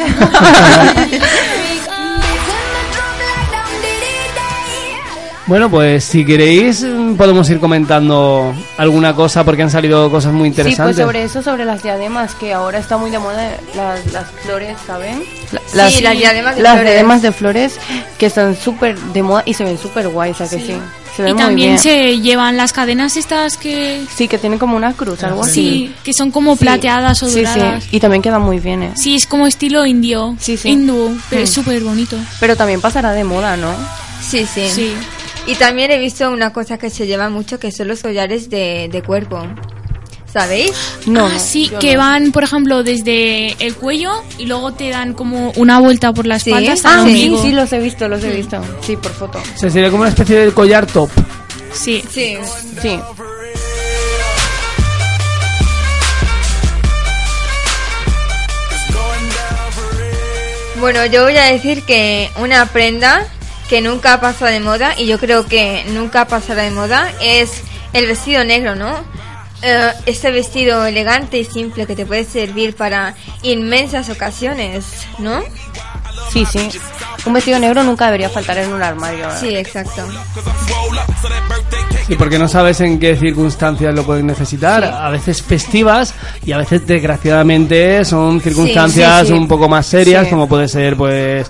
Bueno, 5.47 5.69
pues 5.69 6.03
si 6.03 6.25
queréis 6.25 6.85
podemos 7.17 7.49
ir 7.49 7.59
comentando 7.61 8.53
alguna 8.77 9.15
cosa 9.15 9.45
porque 9.45 9.63
han 9.63 9.69
salido 9.71 10.11
cosas 10.11 10.33
muy 10.33 10.49
Sí, 10.49 10.55
pues 10.55 10.65
interesantes. 10.67 10.97
sobre 10.97 11.23
eso, 11.23 11.41
sobre 11.41 11.63
las 11.63 11.81
diademas, 11.81 12.35
que 12.35 12.51
ahora 12.53 12.79
está 12.79 12.97
muy 12.97 13.11
de 13.11 13.19
moda 13.19 13.55
las, 13.73 14.11
las 14.11 14.29
flores, 14.43 14.75
¿saben? 14.85 15.23
La- 15.73 15.89
Sí, 15.89 16.01
las 16.01 16.17
diademas 16.17 16.57
de 16.57 16.61
las 16.61 16.73
flores. 16.73 16.91
diademas 16.91 17.21
de 17.21 17.31
flores 17.31 17.79
que 18.17 18.25
están 18.25 18.57
súper 18.57 18.99
de 18.99 19.23
moda 19.23 19.43
y 19.45 19.53
se 19.53 19.63
ven 19.63 19.77
súper 19.77 20.09
guay, 20.09 20.31
o 20.31 20.35
sea 20.35 20.49
que 20.49 20.57
sí. 20.59 20.75
Se 21.15 21.23
ven 21.23 21.31
Y 21.31 21.33
muy 21.35 21.41
también 21.43 21.69
bien. 21.69 21.79
se 21.79 22.19
llevan 22.19 22.57
las 22.57 22.73
cadenas 22.73 23.15
estas 23.15 23.55
que 23.55 24.03
Sí, 24.13 24.27
que 24.27 24.37
tienen 24.37 24.59
como 24.59 24.75
una 24.75 24.93
cruz, 24.93 25.23
algo 25.23 25.43
así. 25.43 25.53
sí, 25.53 25.95
que 26.03 26.11
son 26.13 26.29
como 26.29 26.57
plateadas 26.57 27.23
o 27.23 27.29
Sí, 27.29 27.37
doradas. 27.43 27.85
sí, 27.85 27.89
y 27.95 27.99
también 28.01 28.21
quedan 28.21 28.41
muy 28.41 28.59
bien, 28.59 28.83
¿eh? 28.83 28.91
Sí, 28.95 29.15
es 29.15 29.25
como 29.25 29.47
estilo 29.47 29.85
indio. 29.85 30.35
Sí, 30.41 30.57
sí. 30.57 30.67
Hindú, 30.69 31.17
pero 31.29 31.41
es 31.43 31.49
Mm. 31.51 31.53
súper 31.53 31.81
bonito. 31.83 32.17
Pero 32.41 32.57
también 32.57 32.81
pasará 32.81 33.13
de 33.13 33.23
moda, 33.23 33.55
¿no? 33.55 33.69
Sí, 34.21 34.45
sí, 34.53 34.67
Sí. 34.69 34.93
Y 35.47 35.55
también 35.55 35.89
he 35.91 35.97
visto 35.97 36.29
una 36.29 36.51
cosa 36.53 36.77
que 36.77 36.89
se 36.89 37.07
lleva 37.07 37.29
mucho, 37.29 37.57
que 37.59 37.71
son 37.71 37.87
los 37.87 38.01
collares 38.01 38.49
de, 38.49 38.89
de 38.91 39.01
cuerpo. 39.01 39.41
¿Sabéis? 40.31 40.71
No, 41.07 41.27
ah, 41.27 41.39
sí, 41.39 41.71
que 41.79 41.93
no. 41.93 41.99
van, 41.99 42.31
por 42.33 42.43
ejemplo, 42.43 42.83
desde 42.83 43.53
el 43.65 43.75
cuello 43.75 44.11
y 44.37 44.45
luego 44.45 44.73
te 44.73 44.89
dan 44.89 45.13
como 45.13 45.51
una 45.55 45.79
vuelta 45.79 46.11
por 46.13 46.27
la 46.27 46.37
Sí. 46.37 46.49
espalda 46.51 46.73
Ah, 46.83 47.01
sí, 47.05 47.09
ombligo. 47.09 47.41
sí, 47.41 47.51
los 47.53 47.71
he 47.73 47.79
visto, 47.79 48.07
los 48.09 48.23
he 48.23 48.29
visto. 48.35 48.61
Sí, 48.81 48.97
por 48.97 49.11
foto. 49.13 49.39
O 49.39 49.57
sea, 49.57 49.69
sería 49.69 49.89
como 49.89 50.01
una 50.01 50.09
especie 50.09 50.37
de 50.45 50.51
collar 50.51 50.85
top. 50.85 51.09
Sí. 51.73 52.03
Sí. 52.11 52.35
Sí. 52.81 52.99
Bueno, 60.79 61.05
yo 61.07 61.23
voy 61.23 61.35
a 61.37 61.45
decir 61.45 61.81
que 61.83 62.29
una 62.39 62.65
prenda 62.67 63.25
que 63.69 63.81
nunca 63.81 64.13
ha 64.13 64.21
pasado 64.21 64.51
de 64.51 64.59
moda 64.59 64.93
y 64.97 65.05
yo 65.07 65.19
creo 65.19 65.45
que 65.45 65.83
nunca 65.89 66.25
pasará 66.25 66.63
de 66.63 66.71
moda 66.71 67.11
es 67.21 67.61
el 67.93 68.05
vestido 68.07 68.43
negro, 68.43 68.75
¿no? 68.75 68.95
Eh, 69.61 69.91
este 70.05 70.31
vestido 70.31 70.85
elegante 70.85 71.39
y 71.39 71.43
simple 71.45 71.85
que 71.87 71.95
te 71.95 72.05
puede 72.05 72.23
servir 72.25 72.75
para 72.75 73.15
inmensas 73.41 74.09
ocasiones, 74.09 74.85
¿no? 75.19 75.41
Sí, 76.31 76.45
sí. 76.45 76.69
Un 77.25 77.33
vestido 77.33 77.57
negro 77.59 77.83
nunca 77.83 78.05
debería 78.05 78.29
faltar 78.29 78.57
en 78.59 78.71
un 78.71 78.81
armario. 78.83 79.27
¿eh? 79.27 79.33
Sí, 79.39 79.55
exacto. 79.55 80.03
Sí, 82.07 82.15
porque 82.15 82.39
no 82.39 82.47
sabes 82.47 82.79
en 82.81 82.99
qué 82.99 83.17
circunstancias 83.17 83.93
lo 83.93 84.03
pueden 84.03 84.27
necesitar. 84.27 84.83
A 84.85 85.09
veces 85.09 85.41
festivas 85.41 86.13
y 86.45 86.51
a 86.53 86.57
veces, 86.57 86.85
desgraciadamente, 86.87 88.05
son 88.05 88.39
circunstancias 88.39 89.21
sí, 89.21 89.27
sí. 89.27 89.33
un 89.33 89.47
poco 89.47 89.67
más 89.67 89.85
serias, 89.85 90.25
Sí. 90.25 90.29
como 90.29 90.47
puede 90.47 90.67
ser, 90.69 90.95
pues, 90.95 91.49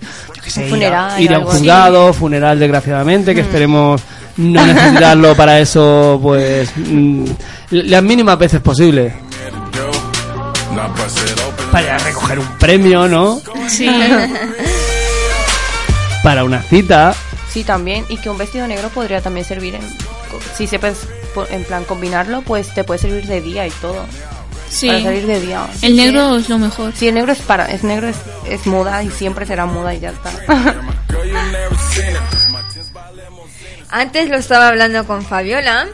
sé, 0.49 0.61
ir 0.61 0.67
a- 0.67 0.69
funeral, 0.69 1.21
ir 1.21 1.33
a 1.33 1.39
un 1.39 1.47
así. 1.47 1.57
juzgado, 1.59 2.13
funeral, 2.13 2.59
desgraciadamente, 2.59 3.35
que 3.35 3.41
esperemos 3.41 4.01
no 4.37 4.65
necesitarlo 4.65 5.35
para 5.35 5.59
eso, 5.59 6.19
pues, 6.21 6.69
mm, 6.75 7.25
las 7.71 8.03
mínimas 8.03 8.37
veces 8.37 8.61
posible. 8.61 9.13
Para 11.71 11.97
recoger 11.99 12.39
un 12.39 12.47
premio, 12.59 13.07
¿no? 13.07 13.39
Sí. 13.67 13.89
Para 16.23 16.43
una 16.43 16.61
cita. 16.61 17.13
Sí, 17.49 17.63
también. 17.63 18.05
Y 18.09 18.17
que 18.17 18.29
un 18.29 18.37
vestido 18.37 18.67
negro 18.67 18.89
podría 18.89 19.21
también 19.21 19.45
servir 19.45 19.75
en... 19.75 19.81
Si 20.55 20.67
sepas, 20.67 21.07
en 21.49 21.63
plan, 21.63 21.83
combinarlo, 21.83 22.41
pues 22.41 22.73
te 22.73 22.83
puede 22.83 22.99
servir 22.99 23.25
de 23.27 23.41
día 23.41 23.65
y 23.67 23.71
todo. 23.71 24.05
Sí. 24.77 24.87
Para 24.87 25.03
salir 25.03 25.27
de 25.27 25.41
día. 25.41 25.67
El 25.81 25.95
negro 25.95 26.37
es 26.37 26.49
lo 26.49 26.57
mejor. 26.57 26.93
Sí, 26.95 27.07
el 27.07 27.15
negro 27.15 27.31
es 27.31 27.41
para... 27.41 27.65
Es 27.65 27.83
negro, 27.83 28.07
es, 28.07 28.17
es 28.47 28.65
moda 28.67 29.03
y 29.03 29.09
siempre 29.09 29.45
será 29.45 29.65
moda 29.65 29.93
y 29.93 29.99
ya 29.99 30.11
está. 30.11 30.31
Antes 33.89 34.29
lo 34.29 34.37
estaba 34.37 34.67
hablando 34.67 35.05
con 35.05 35.23
Fabiola 35.23 35.87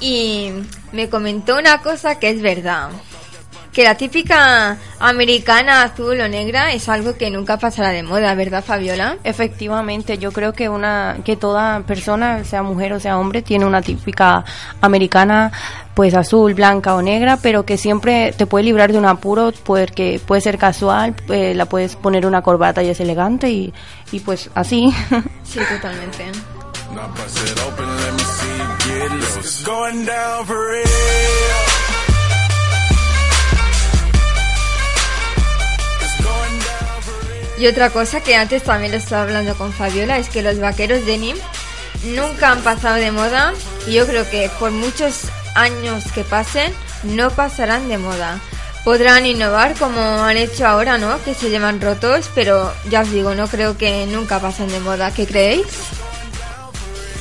y 0.00 0.50
me 0.92 1.08
comentó 1.08 1.56
una 1.56 1.78
cosa 1.78 2.18
que 2.18 2.30
es 2.30 2.42
verdad. 2.42 2.90
Que 3.72 3.84
la 3.84 3.94
típica 3.94 4.78
americana 4.98 5.82
azul 5.82 6.18
o 6.18 6.28
negra 6.28 6.72
es 6.72 6.88
algo 6.88 7.16
que 7.16 7.30
nunca 7.30 7.58
pasará 7.58 7.90
de 7.90 8.02
moda, 8.02 8.34
¿verdad, 8.34 8.64
Fabiola? 8.64 9.18
Efectivamente, 9.22 10.16
yo 10.16 10.32
creo 10.32 10.54
que 10.54 10.70
una 10.70 11.18
que 11.24 11.36
toda 11.36 11.80
persona, 11.80 12.42
sea 12.44 12.62
mujer 12.62 12.94
o 12.94 13.00
sea 13.00 13.18
hombre, 13.18 13.42
tiene 13.42 13.66
una 13.66 13.82
típica 13.82 14.44
americana, 14.80 15.52
pues 15.96 16.12
azul, 16.12 16.52
blanca 16.52 16.94
o 16.94 17.00
negra, 17.00 17.38
pero 17.38 17.64
que 17.64 17.78
siempre 17.78 18.34
te 18.36 18.44
puede 18.44 18.64
librar 18.66 18.92
de 18.92 18.98
un 18.98 19.06
apuro, 19.06 19.50
porque 19.64 20.20
puede 20.24 20.42
ser 20.42 20.58
casual, 20.58 21.16
eh, 21.30 21.54
la 21.54 21.64
puedes 21.64 21.96
poner 21.96 22.26
una 22.26 22.42
corbata 22.42 22.82
y 22.82 22.90
es 22.90 23.00
elegante 23.00 23.48
y, 23.48 23.72
y 24.12 24.20
pues 24.20 24.50
así. 24.54 24.92
Sí, 25.42 25.58
totalmente. 25.58 26.24
Y 37.58 37.66
otra 37.68 37.88
cosa 37.88 38.20
que 38.20 38.36
antes 38.36 38.64
también 38.64 38.92
lo 38.92 38.98
estaba 38.98 39.22
hablando 39.22 39.54
con 39.54 39.72
Fabiola 39.72 40.18
es 40.18 40.28
que 40.28 40.42
los 40.42 40.60
vaqueros 40.60 41.06
denim 41.06 41.38
nunca 42.04 42.52
han 42.52 42.60
pasado 42.60 42.96
de 42.96 43.12
moda 43.12 43.54
y 43.86 43.94
yo 43.94 44.06
creo 44.06 44.28
que 44.28 44.50
por 44.58 44.72
muchos 44.72 45.30
años 45.56 46.04
que 46.14 46.22
pasen 46.24 46.72
no 47.02 47.30
pasarán 47.30 47.88
de 47.88 47.98
moda. 47.98 48.38
Podrán 48.84 49.26
innovar 49.26 49.74
como 49.74 50.00
han 50.00 50.36
hecho 50.36 50.64
ahora, 50.66 50.96
¿no? 50.96 51.20
Que 51.24 51.34
se 51.34 51.50
llevan 51.50 51.80
rotos, 51.80 52.30
pero 52.36 52.72
ya 52.88 53.00
os 53.00 53.10
digo, 53.10 53.34
no 53.34 53.48
creo 53.48 53.76
que 53.76 54.06
nunca 54.06 54.38
pasen 54.38 54.68
de 54.68 54.78
moda. 54.78 55.10
¿Qué 55.12 55.26
creéis? 55.26 55.66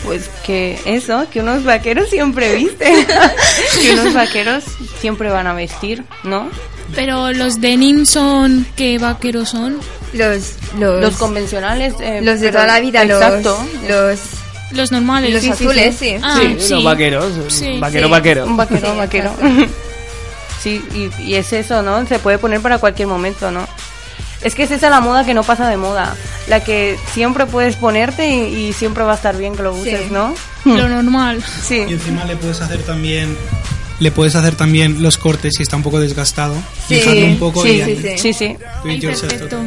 Pues 0.03 0.29
que 0.45 0.79
eso, 0.85 1.25
que 1.31 1.39
unos 1.39 1.63
vaqueros 1.63 2.09
siempre 2.11 2.53
visten, 2.55 3.07
que 3.81 3.93
unos 3.93 4.13
vaqueros 4.13 4.63
siempre 5.01 5.29
van 5.31 5.47
a 5.47 5.53
vestir, 5.53 6.03
¿no? 6.23 6.47
Pero 6.93 7.31
los 7.33 7.59
denim 7.59 8.05
son... 8.05 8.67
¿Qué 8.75 8.99
vaqueros 8.99 9.49
son? 9.49 9.79
Los, 10.13 10.53
los, 10.77 11.01
Los 11.01 11.15
convencionales. 11.17 11.95
eh, 11.99 12.21
los 12.21 12.39
de 12.39 12.51
toda 12.51 12.67
la 12.67 12.79
vida, 12.79 13.01
Exacto. 13.01 13.57
los, 13.81 13.89
los, 13.89 14.19
Los 14.71 14.91
normales. 14.91 15.31
los 15.33 15.41
Sí, 15.41 15.47
sí, 15.55 15.63
azules, 15.65 15.95
sí. 15.95 16.09
sí. 16.17 16.21
Ah, 16.23 16.37
sí, 16.41 16.55
sí. 16.59 16.73
los 16.73 16.83
vaqueros. 16.83 17.33
Sí, 17.49 17.79
vaquero, 17.79 18.07
sí. 18.07 18.11
vaquero. 18.11 18.45
Un 18.45 18.57
vaquero, 18.57 18.91
Sí, 18.91 18.97
vaquero. 18.97 19.29
exacto. 19.41 19.73
Sí, 20.61 20.83
y, 20.95 21.21
y 21.21 21.35
es 21.35 21.53
eso, 21.53 21.83
¿no? 21.83 22.07
Se 22.07 22.17
puede 22.17 22.39
poner 22.39 22.59
para 22.59 22.79
cualquier 22.79 23.07
momento, 23.07 23.51
¿no? 23.51 23.67
Es 24.41 24.55
que 24.55 24.63
es 24.63 24.71
esa 24.71 24.89
la 24.89 24.99
moda 24.99 25.23
que 25.23 25.35
no 25.35 25.43
pasa 25.43 25.69
de 25.69 25.77
moda. 25.77 26.15
La 26.47 26.63
que 26.63 26.97
siempre 27.13 27.45
puedes 27.45 27.75
ponerte 27.75 28.27
y, 28.27 28.69
y 28.69 28.73
siempre 28.73 29.03
va 29.03 29.11
a 29.11 29.15
estar 29.15 29.37
bien 29.37 29.55
que 29.55 29.61
lo 29.61 29.73
uses, 29.75 30.07
Sí. 30.07 30.07
¿no? 30.11 30.33
Lo 30.65 30.89
normal. 30.89 31.37
Y 31.59 31.61
Sí. 31.67 31.77
encima 31.81 32.25
le 32.25 32.35
puedes 32.35 32.61
hacer 32.61 32.81
también 32.81 33.37
le 33.99 34.11
puedes 34.11 34.35
hacer 34.35 34.55
también 34.55 35.01
los 35.01 35.17
cortes 35.17 35.53
si 35.57 35.63
está 35.63 35.75
un 35.77 35.83
poco 35.83 35.99
desgastado. 35.99 36.53
Sí, 36.87 36.95
Dejarlo 36.95 37.25
un 37.27 37.37
poco 37.39 37.63
sí, 37.63 37.69
y 37.69 38.17
sí, 38.17 38.17
sí. 38.17 38.33
Sí, 38.33 38.55
Ay, 38.85 38.99
perfecto. 39.01 39.57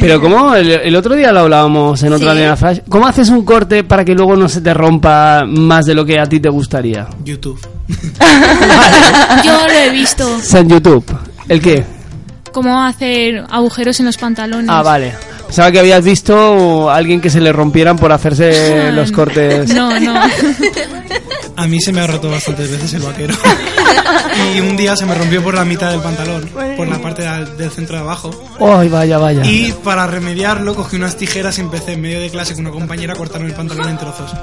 Pero 0.00 0.20
¿cómo? 0.20 0.54
El, 0.54 0.68
el 0.70 0.96
otro 0.96 1.14
día 1.14 1.30
lo 1.32 1.40
hablábamos 1.40 2.02
en 2.02 2.12
otra 2.12 2.32
Sí. 2.32 2.38
línea 2.38 2.56
flash. 2.56 2.78
¿Cómo 2.88 3.06
haces 3.06 3.28
un 3.28 3.44
corte 3.44 3.84
para 3.84 4.04
que 4.04 4.14
luego 4.14 4.34
no 4.36 4.48
se 4.48 4.60
te 4.60 4.74
rompa 4.74 5.44
más 5.46 5.86
de 5.86 5.94
lo 5.94 6.04
que 6.04 6.18
a 6.18 6.26
ti 6.26 6.40
te 6.40 6.48
gustaría? 6.48 7.06
YouTube. 7.24 7.60
Yo 9.44 9.52
lo 9.66 9.72
he 9.72 9.90
visto. 9.90 10.38
En 10.54 10.68
YouTube. 10.68 11.04
¿El 11.48 11.60
qué? 11.60 11.84
Cómo 12.52 12.82
hacer 12.82 13.44
agujeros 13.50 14.00
en 14.00 14.06
los 14.06 14.16
pantalones. 14.16 14.68
Ah, 14.68 14.82
vale. 14.82 15.12
Pensaba 15.46 15.70
que 15.70 15.78
habías 15.78 16.02
visto 16.04 16.90
a 16.90 16.96
alguien 16.96 17.20
que 17.20 17.30
se 17.30 17.40
le 17.40 17.52
rompieran 17.52 17.96
por 17.96 18.10
hacerse 18.10 18.90
los 18.92 19.12
cortes. 19.12 19.72
No, 19.72 20.00
no. 20.00 20.14
A 21.56 21.66
mí 21.66 21.80
se 21.80 21.92
me 21.92 22.00
ha 22.00 22.06
roto 22.06 22.30
bastantes 22.30 22.70
veces 22.70 22.94
el 22.94 23.02
vaquero. 23.02 23.34
y 24.54 24.60
un 24.60 24.76
día 24.76 24.96
se 24.96 25.06
me 25.06 25.14
rompió 25.14 25.42
por 25.42 25.54
la 25.54 25.64
mitad 25.64 25.90
del 25.90 26.00
pantalón, 26.00 26.48
por 26.76 26.88
la 26.88 26.98
parte 26.98 27.22
del, 27.22 27.70
centro 27.70 27.96
de 27.96 28.02
abajo. 28.02 28.30
Ay, 28.60 28.88
vaya, 28.88 29.18
vaya. 29.18 29.44
Y 29.44 29.72
para 29.84 30.06
remediarlo 30.06 30.74
cogí 30.74 30.96
unas 30.96 31.16
tijeras 31.16 31.58
y 31.58 31.62
empecé 31.62 31.92
en 31.92 32.00
medio 32.00 32.20
de 32.20 32.30
clase 32.30 32.54
con 32.54 32.66
una 32.66 32.74
compañera 32.74 33.14
a 33.14 33.16
cortarme 33.16 33.48
el 33.48 33.54
pantalón 33.54 33.88
en 33.88 33.98
trozos. 33.98 34.34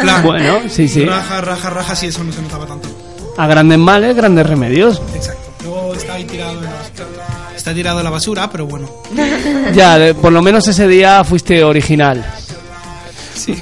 Plan, 0.00 0.22
Bueno, 0.22 0.60
sí, 0.68 0.88
sí. 0.88 1.04
Raja, 1.04 1.40
raja, 1.40 1.70
raja, 1.70 1.94
y 2.02 2.06
eso 2.06 2.24
no 2.24 2.32
se 2.32 2.42
notaba 2.42 2.66
tanto. 2.66 2.88
A 3.36 3.46
grandes 3.46 3.78
males, 3.78 4.16
grandes 4.16 4.46
remedios. 4.46 5.00
Exacto. 5.14 5.50
Luego 5.62 5.94
está 5.94 6.14
ahí 6.14 6.24
tirado 6.24 6.58
en 6.58 6.64
la, 6.64 6.72
está 7.56 7.72
tirado 7.72 7.98
en 7.98 8.04
la 8.04 8.10
basura, 8.10 8.50
pero 8.50 8.66
bueno. 8.66 8.90
Ya, 9.74 10.14
por 10.20 10.32
lo 10.32 10.42
menos 10.42 10.66
ese 10.66 10.88
día 10.88 11.22
fuiste 11.24 11.62
original. 11.62 12.24
Sí. 13.34 13.56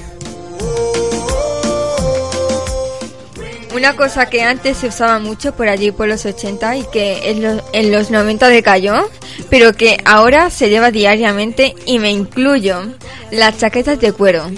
Una 3.80 3.96
cosa 3.96 4.26
que 4.26 4.42
antes 4.42 4.76
se 4.76 4.88
usaba 4.88 5.18
mucho 5.20 5.54
por 5.54 5.70
allí 5.70 5.90
por 5.90 6.06
los 6.06 6.26
80 6.26 6.76
y 6.76 6.82
que 6.92 7.30
en 7.30 7.40
los, 7.40 7.62
en 7.72 7.90
los 7.90 8.10
90 8.10 8.48
decayó, 8.48 9.08
pero 9.48 9.72
que 9.72 9.96
ahora 10.04 10.50
se 10.50 10.68
lleva 10.68 10.90
diariamente 10.90 11.74
y 11.86 11.98
me 11.98 12.10
incluyo, 12.10 12.82
las 13.30 13.56
chaquetas 13.56 13.98
de 13.98 14.12
cuero. 14.12 14.50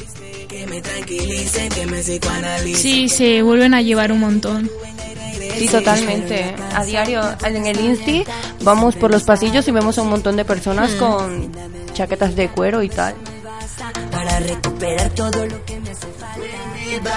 Sí, 2.74 3.08
se 3.08 3.42
vuelven 3.42 3.74
a 3.74 3.82
llevar 3.82 4.10
un 4.10 4.18
montón. 4.18 4.68
Sí, 5.56 5.68
totalmente. 5.68 6.56
A 6.74 6.84
diario, 6.84 7.22
en 7.44 7.66
el 7.66 7.78
Insti, 7.78 8.24
vamos 8.62 8.96
por 8.96 9.12
los 9.12 9.22
pasillos 9.22 9.68
y 9.68 9.70
vemos 9.70 9.98
a 9.98 10.02
un 10.02 10.08
montón 10.08 10.34
de 10.34 10.44
personas 10.44 10.90
con 10.94 11.52
chaquetas 11.94 12.34
de 12.34 12.48
cuero 12.48 12.82
y 12.82 12.88
tal. 12.88 13.14
para 14.10 14.40
recuperar 14.40 15.10
todo 15.10 15.46
lo 15.46 15.64
que. 15.64 15.71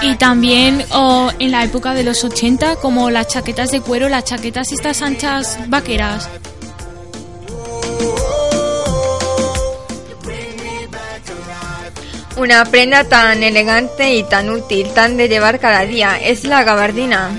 Y 0.02 0.16
también 0.16 0.84
o 0.92 1.30
en 1.38 1.50
la 1.50 1.64
época 1.64 1.94
de 1.94 2.02
los 2.02 2.24
80, 2.24 2.76
como 2.76 3.10
las 3.10 3.28
chaquetas 3.28 3.70
de 3.70 3.80
cuero, 3.80 4.08
las 4.08 4.24
chaquetas 4.24 4.72
estas 4.72 5.02
anchas 5.02 5.58
vaqueras. 5.68 6.28
Una 12.36 12.64
prenda 12.66 13.04
tan 13.04 13.42
elegante 13.42 14.14
y 14.14 14.22
tan 14.22 14.50
útil, 14.50 14.92
tan 14.92 15.16
de 15.16 15.28
llevar 15.28 15.58
cada 15.58 15.86
día, 15.86 16.18
es 16.18 16.44
la 16.44 16.64
gabardina. 16.64 17.30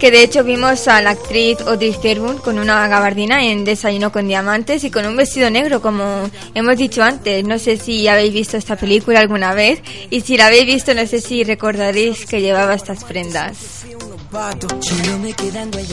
Que 0.00 0.10
de 0.10 0.22
hecho 0.22 0.44
vimos 0.44 0.88
a 0.88 1.02
la 1.02 1.10
actriz 1.10 1.60
Audrey 1.60 1.94
Hepburn 2.02 2.38
con 2.38 2.58
una 2.58 2.88
gabardina 2.88 3.44
en 3.44 3.66
Desayuno 3.66 4.10
con 4.10 4.26
Diamantes 4.26 4.82
y 4.82 4.90
con 4.90 5.04
un 5.04 5.14
vestido 5.14 5.50
negro, 5.50 5.82
como 5.82 6.30
hemos 6.54 6.78
dicho 6.78 7.02
antes. 7.02 7.44
No 7.44 7.58
sé 7.58 7.76
si 7.76 8.08
habéis 8.08 8.32
visto 8.32 8.56
esta 8.56 8.76
película 8.76 9.20
alguna 9.20 9.52
vez 9.52 9.82
y 10.08 10.22
si 10.22 10.38
la 10.38 10.46
habéis 10.46 10.64
visto 10.64 10.94
no 10.94 11.06
sé 11.06 11.20
si 11.20 11.44
recordaréis 11.44 12.24
que 12.24 12.40
llevaba 12.40 12.72
estas 12.72 13.04
prendas. 13.04 13.84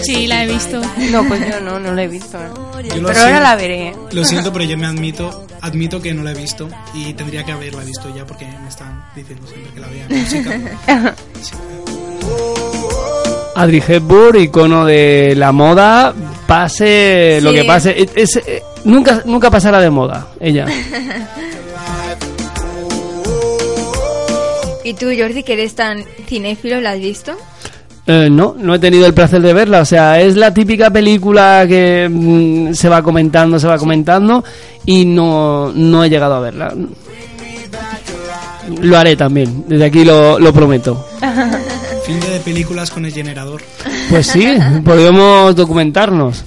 Sí, 0.03 0.25
la 0.25 0.45
he 0.45 0.47
visto. 0.47 0.79
No, 1.11 1.27
pues 1.27 1.41
yo 1.49 1.59
no, 1.59 1.77
no 1.77 1.93
la 1.93 2.03
he 2.03 2.07
visto. 2.07 2.37
Pero 2.89 3.09
ahora 3.09 3.41
la 3.41 3.55
veré. 3.57 3.93
Lo 4.11 4.23
siento, 4.23 4.53
pero 4.53 4.63
yo 4.63 4.77
me 4.77 4.85
admito, 4.85 5.47
admito 5.59 6.01
que 6.01 6.13
no 6.13 6.23
la 6.23 6.31
he 6.31 6.35
visto 6.35 6.69
y 6.93 7.13
tendría 7.13 7.43
que 7.43 7.51
haberla 7.51 7.83
visto 7.83 8.15
ya 8.15 8.25
porque 8.25 8.45
me 8.45 8.69
están 8.69 9.03
diciendo 9.13 9.45
siempre 9.47 9.73
que 9.73 9.79
la 9.81 9.87
vea. 9.87 11.15
Adri 13.57 13.81
Hepburn, 13.85 14.39
icono 14.39 14.85
de 14.85 15.33
la 15.35 15.51
moda, 15.51 16.13
pase 16.45 17.39
lo 17.41 17.51
que 17.51 17.63
pase. 17.63 17.95
Es- 18.01 18.11
es- 18.15 18.35
eh, 18.47 18.61
nunca, 18.85 19.23
nunca 19.25 19.49
pasará 19.49 19.79
de 19.79 19.89
moda, 19.89 20.27
ella. 20.39 20.65
¿Y 24.83 24.93
tú, 24.93 25.07
Jordi, 25.17 25.43
que 25.43 25.53
eres 25.53 25.75
tan 25.75 26.03
cinéfilo, 26.27 26.79
la 26.79 26.91
has 26.91 26.99
visto? 26.99 27.33
Eh, 28.05 28.29
no, 28.31 28.55
no 28.57 28.75
he 28.75 28.79
tenido 28.79 29.05
el 29.05 29.13
placer 29.13 29.41
de 29.41 29.51
verla. 29.53 29.81
O 29.81 29.85
sea, 29.85 30.21
es 30.21 30.37
la 30.37 30.53
típica 30.53 30.89
película 30.89 31.65
que 31.67 32.07
mm, 32.09 32.73
se 32.73 32.87
va 32.87 33.01
comentando, 33.01 33.59
se 33.59 33.67
va 33.67 33.77
comentando 33.77 34.43
y 34.85 35.03
no, 35.03 35.73
no 35.73 36.03
he 36.05 36.09
llegado 36.09 36.35
a 36.35 36.39
verla. 36.39 36.73
Lo 38.81 38.97
haré 38.97 39.15
también, 39.17 39.65
desde 39.67 39.85
aquí 39.85 40.05
lo, 40.05 40.39
lo 40.39 40.53
prometo. 40.53 41.05
Fin 42.07 42.19
de 42.21 42.39
películas 42.39 42.89
con 42.89 43.05
el 43.05 43.11
generador. 43.13 43.61
Pues 44.09 44.27
sí, 44.27 44.47
podríamos 44.83 45.55
documentarnos. 45.55 46.43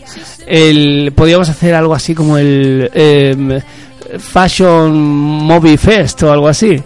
El, 0.46 1.12
podríamos 1.14 1.49
hacer 1.51 1.75
algo 1.75 1.94
así 1.94 2.14
como 2.14 2.38
el 2.38 2.90
em, 2.94 3.61
Fashion 4.18 4.96
Movie 4.99 5.77
Fest 5.77 6.23
o 6.23 6.33
algo 6.33 6.49
así. 6.49 6.83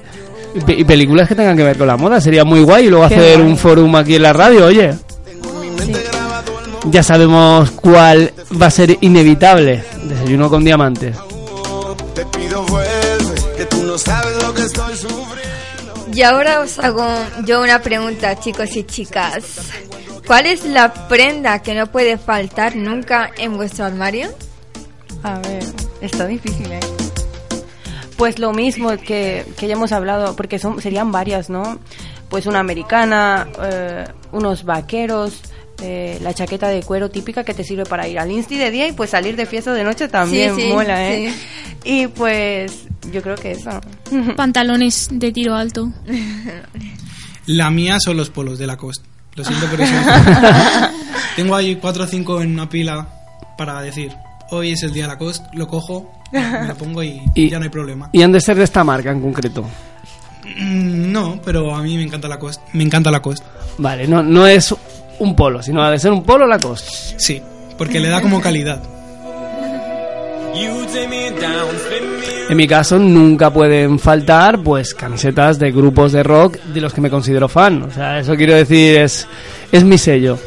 Y 0.56 0.60
pe- 0.60 0.74
Y 0.74 0.84
películas 0.84 1.28
que 1.28 1.34
tengan 1.36 1.56
que 1.56 1.62
ver 1.62 1.78
con 1.78 1.86
la 1.86 1.96
moda. 1.96 2.20
Sería 2.20 2.44
muy 2.44 2.60
guay 2.62 2.86
y 2.86 2.90
luego 2.90 3.08
Qué 3.08 3.14
hacer 3.14 3.38
guay. 3.38 3.50
un 3.50 3.56
forum 3.56 3.94
aquí 3.96 4.16
en 4.16 4.22
la 4.22 4.32
radio, 4.32 4.66
oye. 4.66 4.92
Ya 6.90 7.02
sabemos 7.02 7.70
cuál 7.70 8.32
va 8.60 8.66
a 8.66 8.70
ser 8.70 8.98
inevitable. 9.00 9.82
Desayuno 10.04 10.50
con 10.50 10.64
diamantes. 10.64 11.16
Te 12.14 12.24
pido 12.26 12.62
vuelve, 12.66 13.34
que 13.56 13.64
tú 13.66 13.82
no 13.84 13.96
sabes 13.96 14.33
Y 16.14 16.22
ahora 16.22 16.60
os 16.60 16.78
hago 16.78 17.04
yo 17.44 17.60
una 17.60 17.82
pregunta, 17.82 18.38
chicos 18.38 18.76
y 18.76 18.84
chicas. 18.84 19.72
¿Cuál 20.24 20.46
es 20.46 20.64
la 20.64 21.08
prenda 21.08 21.60
que 21.60 21.74
no 21.74 21.88
puede 21.88 22.18
faltar 22.18 22.76
nunca 22.76 23.32
en 23.36 23.56
vuestro 23.56 23.84
armario? 23.84 24.32
A 25.24 25.40
ver, 25.40 25.64
está 26.00 26.28
difícil, 26.28 26.70
¿eh? 26.70 26.78
Pues 28.16 28.38
lo 28.38 28.52
mismo 28.52 28.90
que, 28.96 29.44
que 29.58 29.66
ya 29.66 29.72
hemos 29.72 29.90
hablado, 29.90 30.36
porque 30.36 30.60
son, 30.60 30.80
serían 30.80 31.10
varias, 31.10 31.50
¿no? 31.50 31.80
Pues 32.28 32.46
una 32.46 32.60
americana, 32.60 33.48
eh, 33.60 34.06
unos 34.30 34.64
vaqueros, 34.64 35.40
eh, 35.84 36.18
la 36.22 36.32
chaqueta 36.34 36.68
de 36.68 36.82
cuero 36.82 37.10
típica 37.10 37.44
que 37.44 37.54
te 37.54 37.62
sirve 37.62 37.84
para 37.84 38.08
ir 38.08 38.18
al 38.18 38.30
insti 38.30 38.56
de 38.56 38.70
día 38.70 38.88
y 38.88 38.92
pues 38.92 39.10
salir 39.10 39.36
de 39.36 39.46
fiesta 39.46 39.72
de 39.72 39.84
noche 39.84 40.08
también 40.08 40.56
Sí, 40.56 40.62
sí, 40.62 40.68
mola, 40.68 41.12
¿eh? 41.12 41.32
Y 41.84 42.06
pues 42.08 42.84
yo 43.12 43.20
creo 43.22 43.36
que 43.36 43.52
eso. 43.52 43.70
Pantalones 44.36 45.08
de 45.12 45.30
tiro 45.32 45.54
alto. 45.54 45.92
La 47.46 47.70
mía 47.70 47.98
son 48.00 48.16
los 48.16 48.30
polos 48.30 48.58
de 48.58 48.66
la 48.66 48.76
costa. 48.76 49.04
Lo 49.34 49.44
siento 49.44 49.66
por 49.66 49.80
eso. 49.80 49.92
Tengo 51.36 51.54
ahí 51.56 51.76
cuatro 51.76 52.04
o 52.04 52.06
cinco 52.06 52.40
en 52.40 52.52
una 52.52 52.68
pila 52.68 53.06
para 53.58 53.80
decir, 53.82 54.12
hoy 54.50 54.72
es 54.72 54.82
el 54.82 54.92
día 54.92 55.02
de 55.04 55.08
la 55.08 55.18
costa, 55.18 55.50
lo 55.54 55.66
cojo, 55.68 56.10
me 56.32 56.66
lo 56.66 56.74
pongo 56.76 57.02
y, 57.02 57.20
Y- 57.34 57.50
ya 57.50 57.58
no 57.58 57.64
hay 57.64 57.70
problema. 57.70 58.08
Y 58.12 58.22
han 58.22 58.32
de 58.32 58.40
ser 58.40 58.56
de 58.56 58.64
esta 58.64 58.82
marca 58.84 59.10
en 59.10 59.20
concreto. 59.20 59.62
Mm, 60.56 61.10
No, 61.12 61.40
pero 61.44 61.74
a 61.74 61.82
mí 61.82 61.96
me 61.96 62.04
encanta 62.04 62.28
la 62.28 62.38
costa. 62.38 62.62
Me 62.72 62.84
encanta 62.84 63.10
la 63.10 63.20
costa. 63.20 63.46
Vale, 63.78 64.06
no, 64.06 64.22
no 64.22 64.46
es 64.46 64.74
un 65.18 65.34
polo, 65.36 65.62
sino 65.62 65.82
ha 65.82 65.90
de 65.90 65.98
ser 65.98 66.12
un 66.12 66.22
polo 66.22 66.46
la 66.46 66.58
costa. 66.58 66.90
Sí, 67.16 67.40
porque 67.76 68.00
le 68.00 68.08
da 68.08 68.20
como 68.20 68.40
calidad. 68.40 68.80
En 72.48 72.56
mi 72.56 72.68
caso 72.68 72.98
nunca 72.98 73.52
pueden 73.52 73.98
faltar 73.98 74.60
pues 74.62 74.94
camisetas 74.94 75.58
de 75.58 75.72
grupos 75.72 76.12
de 76.12 76.22
rock 76.22 76.58
de 76.58 76.80
los 76.80 76.92
que 76.92 77.00
me 77.00 77.10
considero 77.10 77.48
fan. 77.48 77.82
O 77.82 77.90
sea, 77.90 78.20
eso 78.20 78.36
quiero 78.36 78.54
decir 78.54 78.98
es, 78.98 79.26
es 79.72 79.82
mi 79.82 79.98
sello. 79.98 80.38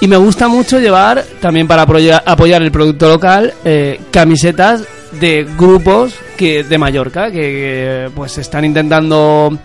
Y 0.00 0.08
me 0.08 0.16
gusta 0.16 0.48
mucho 0.48 0.78
llevar, 0.78 1.24
también 1.40 1.66
para 1.66 1.82
apoyar, 1.82 2.22
apoyar 2.26 2.62
el 2.62 2.70
producto 2.70 3.08
local, 3.08 3.54
eh, 3.64 4.00
camisetas 4.10 4.84
de 5.20 5.46
grupos 5.56 6.14
que 6.36 6.64
de 6.64 6.78
Mallorca 6.78 7.30
que, 7.30 7.40
que, 7.40 8.10
pues 8.14 8.36
están 8.38 8.64
intentando 8.64 9.56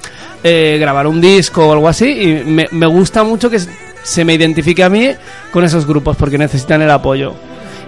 eh, 0.43 0.77
grabar 0.79 1.07
un 1.07 1.19
disco 1.19 1.67
o 1.67 1.73
algo 1.73 1.89
así 1.89 2.09
y 2.09 2.43
me, 2.45 2.67
me 2.71 2.85
gusta 2.85 3.23
mucho 3.23 3.49
que 3.49 3.59
se 4.03 4.25
me 4.25 4.33
identifique 4.33 4.83
a 4.83 4.89
mí 4.89 5.09
con 5.51 5.63
esos 5.63 5.85
grupos 5.85 6.17
porque 6.17 6.37
necesitan 6.37 6.81
el 6.81 6.91
apoyo 6.91 7.35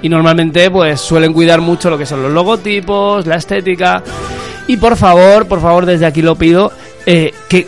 y 0.02 0.10
normalmente 0.10 0.70
pues 0.70 1.00
suelen 1.02 1.34
cuidar 1.34 1.62
mucho 1.62 1.90
lo 1.90 1.98
que 1.98 2.06
son 2.06 2.22
los 2.22 2.32
logotipos, 2.32 3.26
la 3.26 3.38
estética 3.38 4.04
y 4.68 4.78
por 4.78 4.96
favor, 4.96 5.48
por 5.48 5.62
favor 5.62 5.86
desde 5.86 6.06
aquí 6.06 6.22
lo 6.22 6.36
pido 6.36 6.72
eh, 7.06 7.34
que 7.48 7.68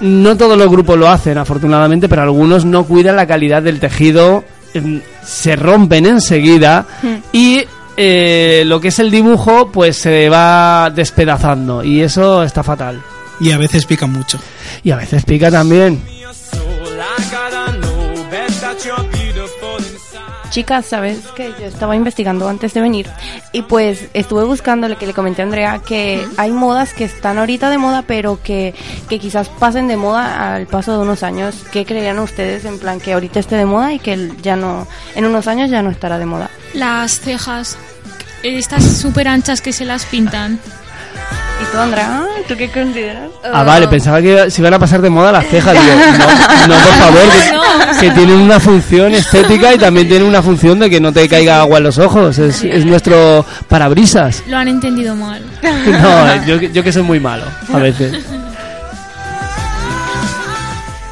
no 0.00 0.36
todos 0.36 0.58
los 0.58 0.68
grupos 0.68 0.98
lo 0.98 1.08
hacen 1.08 1.38
afortunadamente, 1.38 2.08
pero 2.08 2.22
algunos 2.22 2.64
no 2.64 2.84
cuidan 2.84 3.16
la 3.16 3.26
calidad 3.26 3.62
del 3.62 3.78
tejido, 3.78 4.44
em, 4.74 5.00
se 5.24 5.54
rompen 5.54 6.06
enseguida 6.06 6.86
y 7.32 7.62
eh, 7.96 8.64
lo 8.66 8.80
que 8.80 8.88
es 8.88 8.98
el 8.98 9.10
dibujo 9.10 9.70
pues 9.70 9.96
se 9.96 10.28
va 10.28 10.90
despedazando 10.94 11.84
y 11.84 12.00
eso 12.00 12.42
está 12.42 12.62
fatal. 12.62 13.00
Y 13.40 13.52
a 13.52 13.58
veces 13.58 13.86
pica 13.86 14.06
mucho. 14.06 14.38
Y 14.84 14.90
a 14.90 14.96
veces 14.96 15.24
pica 15.24 15.50
también. 15.50 16.00
Chicas, 20.52 20.84
¿sabes 20.84 21.20
que 21.34 21.54
Yo 21.58 21.64
estaba 21.64 21.96
investigando 21.96 22.46
antes 22.46 22.74
de 22.74 22.82
venir 22.82 23.08
y 23.52 23.62
pues 23.62 24.08
estuve 24.12 24.44
buscando 24.44 24.86
lo 24.86 24.98
que 24.98 25.06
le 25.06 25.14
comenté 25.14 25.40
a 25.40 25.46
Andrea, 25.46 25.78
que 25.78 26.26
hay 26.36 26.50
modas 26.50 26.92
que 26.92 27.04
están 27.04 27.38
ahorita 27.38 27.70
de 27.70 27.78
moda, 27.78 28.02
pero 28.02 28.38
que, 28.42 28.74
que 29.08 29.18
quizás 29.18 29.48
pasen 29.48 29.88
de 29.88 29.96
moda 29.96 30.54
al 30.54 30.66
paso 30.66 30.92
de 30.92 30.98
unos 30.98 31.22
años. 31.22 31.56
¿Qué 31.72 31.86
creían 31.86 32.18
ustedes 32.18 32.66
en 32.66 32.78
plan 32.78 33.00
que 33.00 33.14
ahorita 33.14 33.40
esté 33.40 33.56
de 33.56 33.64
moda 33.64 33.94
y 33.94 33.98
que 33.98 34.30
ya 34.42 34.54
no, 34.54 34.86
en 35.14 35.24
unos 35.24 35.48
años 35.48 35.70
ya 35.70 35.80
no 35.80 35.88
estará 35.88 36.18
de 36.18 36.26
moda? 36.26 36.50
Las 36.74 37.20
cejas. 37.20 37.78
Estas 38.42 38.84
súper 38.84 39.28
anchas 39.28 39.62
que 39.62 39.72
se 39.72 39.86
las 39.86 40.04
pintan. 40.04 40.60
¿Y 41.62 41.64
tú, 41.72 41.78
Andrea? 41.78 42.24
¿Tú 42.48 42.56
qué 42.56 42.68
consideras? 42.70 43.30
Ah, 43.44 43.62
vale, 43.62 43.86
pensaba 43.86 44.20
que 44.20 44.50
se 44.50 44.60
iban 44.60 44.74
a 44.74 44.78
pasar 44.78 45.00
de 45.00 45.08
moda 45.10 45.30
las 45.30 45.46
cejas. 45.46 45.72
Digo, 45.72 45.94
no, 45.94 46.66
no, 46.66 46.74
por 46.82 46.94
favor, 46.98 47.20
que, 48.00 48.06
que 48.08 48.10
tienen 48.12 48.38
una 48.38 48.58
función 48.58 49.14
estética 49.14 49.72
y 49.72 49.78
también 49.78 50.08
tienen 50.08 50.26
una 50.26 50.42
función 50.42 50.78
de 50.80 50.90
que 50.90 51.00
no 51.00 51.12
te 51.12 51.28
caiga 51.28 51.60
agua 51.60 51.78
en 51.78 51.84
los 51.84 51.98
ojos. 51.98 52.38
Es, 52.38 52.64
es 52.64 52.84
nuestro 52.84 53.46
parabrisas. 53.68 54.42
Lo 54.48 54.56
han 54.58 54.68
entendido 54.68 55.14
mal. 55.14 55.42
No, 55.62 56.46
yo, 56.46 56.60
yo 56.60 56.82
que 56.82 56.92
soy 56.92 57.02
muy 57.02 57.20
malo 57.20 57.44
a 57.72 57.78
veces. 57.78 58.24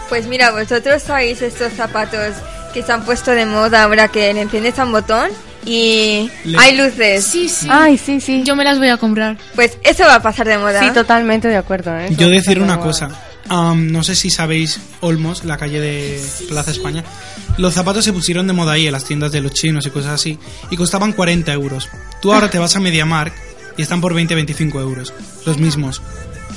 Pues 0.08 0.26
mira, 0.26 0.50
vosotros 0.50 1.02
sabéis 1.02 1.40
estos 1.42 1.72
zapatos 1.72 2.34
que 2.74 2.82
se 2.82 2.92
han 2.92 3.02
puesto 3.04 3.30
de 3.30 3.46
moda 3.46 3.84
ahora 3.84 4.08
que 4.08 4.32
le 4.34 4.42
enciendes 4.42 4.78
a 4.78 4.84
un 4.84 4.92
botón 4.92 5.28
y 5.66 6.30
Le- 6.44 6.58
hay 6.58 6.76
luces. 6.76 7.24
Sí, 7.24 7.48
sí. 7.48 7.66
Ay, 7.70 7.98
sí, 7.98 8.20
sí. 8.20 8.42
Yo 8.44 8.56
me 8.56 8.64
las 8.64 8.78
voy 8.78 8.88
a 8.88 8.96
comprar. 8.96 9.36
Pues 9.54 9.78
eso 9.84 10.04
va 10.04 10.16
a 10.16 10.22
pasar 10.22 10.46
de 10.46 10.58
moda. 10.58 10.80
Sí, 10.80 10.90
totalmente 10.92 11.48
de 11.48 11.56
acuerdo. 11.56 11.96
¿eh? 11.98 12.08
Yo 12.16 12.28
decir 12.28 12.60
una 12.60 12.76
moda. 12.76 12.86
cosa. 12.86 13.08
Am, 13.48 13.90
no 13.90 14.04
sé 14.04 14.14
si 14.14 14.30
sabéis 14.30 14.78
Olmos, 15.00 15.44
la 15.44 15.56
calle 15.56 15.80
de 15.80 16.22
Plaza 16.48 16.70
España. 16.70 17.02
Los 17.58 17.74
zapatos 17.74 18.04
se 18.04 18.12
pusieron 18.12 18.46
de 18.46 18.52
moda 18.52 18.72
ahí 18.72 18.86
en 18.86 18.92
las 18.92 19.04
tiendas 19.04 19.32
de 19.32 19.40
los 19.40 19.52
chinos 19.52 19.84
y 19.86 19.90
cosas 19.90 20.12
así. 20.12 20.38
Y 20.70 20.76
costaban 20.76 21.12
40 21.12 21.52
euros. 21.52 21.88
Tú 22.22 22.32
ahora 22.32 22.48
te 22.48 22.58
vas 22.58 22.76
a 22.76 22.80
MediaMark 22.80 23.32
y 23.76 23.82
están 23.82 24.00
por 24.00 24.14
20-25 24.14 24.80
euros. 24.80 25.12
Los 25.44 25.58
mismos. 25.58 26.00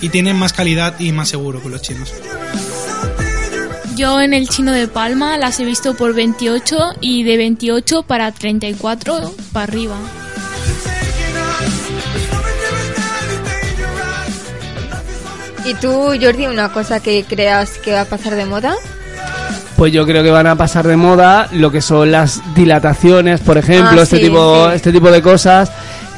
Y 0.02 0.10
tienen 0.10 0.36
más 0.38 0.54
calidad 0.54 1.00
y 1.00 1.12
más 1.14 1.30
seguro 1.30 1.62
que 1.64 1.70
los 1.70 1.82
chinos. 1.82 2.14
Yo 3.96 4.20
en 4.22 4.34
el 4.34 4.50
chino 4.50 4.72
de 4.72 4.88
Palma 4.88 5.38
las 5.38 5.60
he 5.60 5.66
visto 5.66 5.94
por 5.96 6.14
28 6.16 6.78
y 7.02 7.24
de 7.24 7.38
28 7.38 8.04
para 8.04 8.32
34 8.32 9.34
para 9.52 9.64
arriba. 9.64 9.96
¿Y 15.66 15.74
tú, 15.76 15.90
Jordi, 16.22 16.48
una 16.48 16.70
cosa 16.70 17.00
que 17.02 17.24
creas 17.24 17.78
que 17.78 17.94
va 17.94 18.02
a 18.02 18.06
pasar 18.06 18.36
de 18.36 18.46
moda? 18.46 18.74
Pues 19.78 19.94
yo 19.94 20.06
creo 20.06 20.22
que 20.22 20.30
van 20.32 20.48
a 20.48 20.56
pasar 20.56 20.86
de 20.86 20.98
moda 20.98 21.48
lo 21.54 21.72
que 21.72 21.82
son 21.82 22.12
las 22.12 22.42
dilataciones, 22.54 23.40
por 23.40 23.58
ejemplo, 23.58 24.00
Ah, 24.02 24.04
este 24.04 24.18
sí, 24.18 24.24
tipo 24.24 24.68
sí. 24.70 24.76
este 24.76 24.92
tipo 24.92 25.10
de 25.10 25.22
cosas. 25.22 25.72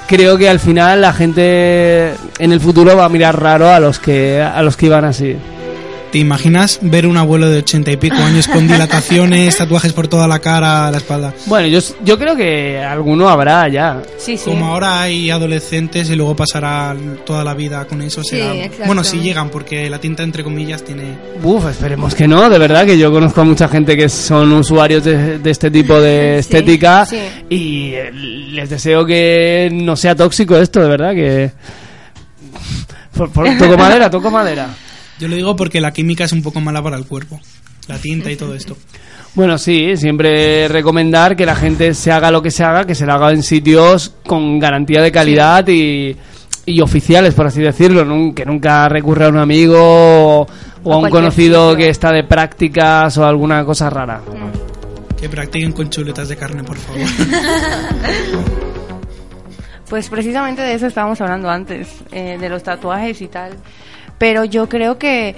Creo 0.07 0.37
que 0.37 0.49
al 0.49 0.59
final 0.59 1.01
la 1.01 1.13
gente 1.13 2.13
en 2.39 2.51
el 2.51 2.59
futuro 2.59 2.95
va 2.97 3.05
a 3.05 3.09
mirar 3.09 3.39
raro 3.39 3.69
a 3.69 3.79
los 3.79 3.99
que 3.99 4.41
a 4.41 4.61
los 4.61 4.77
que 4.77 4.87
iban 4.87 5.05
así. 5.05 5.35
¿Te 6.15 6.19
imaginas 6.19 6.79
ver 6.81 7.07
un 7.07 7.17
abuelo 7.17 7.49
de 7.49 7.57
ochenta 7.59 7.91
y 7.91 7.97
pico 7.97 8.15
años 8.15 8.47
con 8.47 8.65
dilataciones, 8.69 9.57
tatuajes 9.57 9.91
por 9.91 10.07
toda 10.07 10.29
la 10.29 10.39
cara, 10.39 10.89
la 10.89 10.99
espalda? 10.99 11.33
Bueno, 11.47 11.67
yo, 11.67 11.79
yo 12.05 12.17
creo 12.17 12.37
que 12.37 12.79
alguno 12.79 13.27
habrá 13.27 13.67
ya. 13.67 14.01
Sí, 14.17 14.37
sí. 14.37 14.45
Como 14.49 14.65
ahora 14.67 15.01
hay 15.01 15.29
adolescentes 15.29 16.09
y 16.09 16.15
luego 16.15 16.33
pasará 16.33 16.95
toda 17.25 17.43
la 17.43 17.53
vida 17.53 17.83
con 17.83 18.01
eso. 18.01 18.23
Sí, 18.23 18.37
será-. 18.37 18.85
Bueno, 18.85 19.03
si 19.03 19.19
llegan, 19.19 19.49
porque 19.49 19.89
la 19.89 19.99
tinta, 19.99 20.23
entre 20.23 20.41
comillas, 20.41 20.83
tiene... 20.85 21.03
Uf, 21.43 21.65
esperemos 21.69 22.15
que 22.15 22.29
no, 22.29 22.49
de 22.49 22.59
verdad 22.59 22.85
que 22.85 22.97
yo 22.97 23.11
conozco 23.11 23.41
a 23.41 23.43
mucha 23.43 23.67
gente 23.67 23.97
que 23.97 24.07
son 24.07 24.53
usuarios 24.53 25.03
de, 25.03 25.39
de 25.39 25.51
este 25.51 25.69
tipo 25.69 25.99
de 25.99 26.35
Sí, 26.35 26.39
estética 26.39 27.05
sí. 27.05 27.19
y 27.49 27.91
les 28.53 28.69
deseo 28.69 29.05
que 29.05 29.67
no 29.69 29.97
sea 29.97 30.15
tóxico 30.15 30.55
esto, 30.55 30.79
de 30.79 30.87
verdad 30.87 31.13
que... 31.13 31.51
Por- 33.17 33.29
por- 33.31 33.57
toco 33.57 33.77
madera, 33.77 34.09
toco 34.09 34.31
madera. 34.31 34.69
Yo 35.19 35.27
lo 35.27 35.35
digo 35.35 35.55
porque 35.55 35.81
la 35.81 35.91
química 35.91 36.25
es 36.25 36.31
un 36.31 36.41
poco 36.43 36.59
mala 36.59 36.81
para 36.83 36.97
el 36.97 37.05
cuerpo. 37.05 37.39
La 37.87 37.97
tinta 37.97 38.31
y 38.31 38.35
todo 38.35 38.55
esto. 38.55 38.75
Bueno, 39.35 39.57
sí, 39.57 39.95
siempre 39.97 40.67
recomendar 40.67 41.35
que 41.35 41.45
la 41.45 41.55
gente 41.55 41.93
se 41.93 42.11
haga 42.11 42.31
lo 42.31 42.41
que 42.41 42.51
se 42.51 42.63
haga, 42.63 42.85
que 42.85 42.95
se 42.95 43.05
lo 43.05 43.13
haga 43.13 43.31
en 43.31 43.43
sitios 43.43 44.13
con 44.25 44.59
garantía 44.59 45.01
de 45.01 45.11
calidad 45.11 45.67
y, 45.67 46.15
y 46.65 46.81
oficiales, 46.81 47.33
por 47.33 47.45
así 47.45 47.61
decirlo, 47.61 48.33
que 48.33 48.45
nunca 48.45 48.87
recurra 48.89 49.27
a 49.27 49.29
un 49.29 49.37
amigo 49.37 49.77
o, 49.77 50.47
o 50.83 50.93
a 50.93 50.97
un 50.97 51.09
conocido 51.09 51.71
sitio. 51.71 51.77
que 51.77 51.89
está 51.89 52.11
de 52.11 52.23
prácticas 52.23 53.17
o 53.17 53.25
alguna 53.25 53.63
cosa 53.65 53.89
rara. 53.89 54.21
Que 55.19 55.29
practiquen 55.29 55.73
con 55.73 55.89
chuletas 55.89 56.29
de 56.29 56.37
carne, 56.37 56.63
por 56.63 56.77
favor. 56.77 57.01
Pues 59.89 60.09
precisamente 60.09 60.63
de 60.63 60.73
eso 60.73 60.87
estábamos 60.87 61.21
hablando 61.21 61.47
antes, 61.47 61.87
eh, 62.11 62.37
de 62.39 62.49
los 62.49 62.63
tatuajes 62.63 63.21
y 63.21 63.27
tal. 63.27 63.51
Pero 64.17 64.45
yo 64.45 64.69
creo 64.69 64.97
que, 64.97 65.35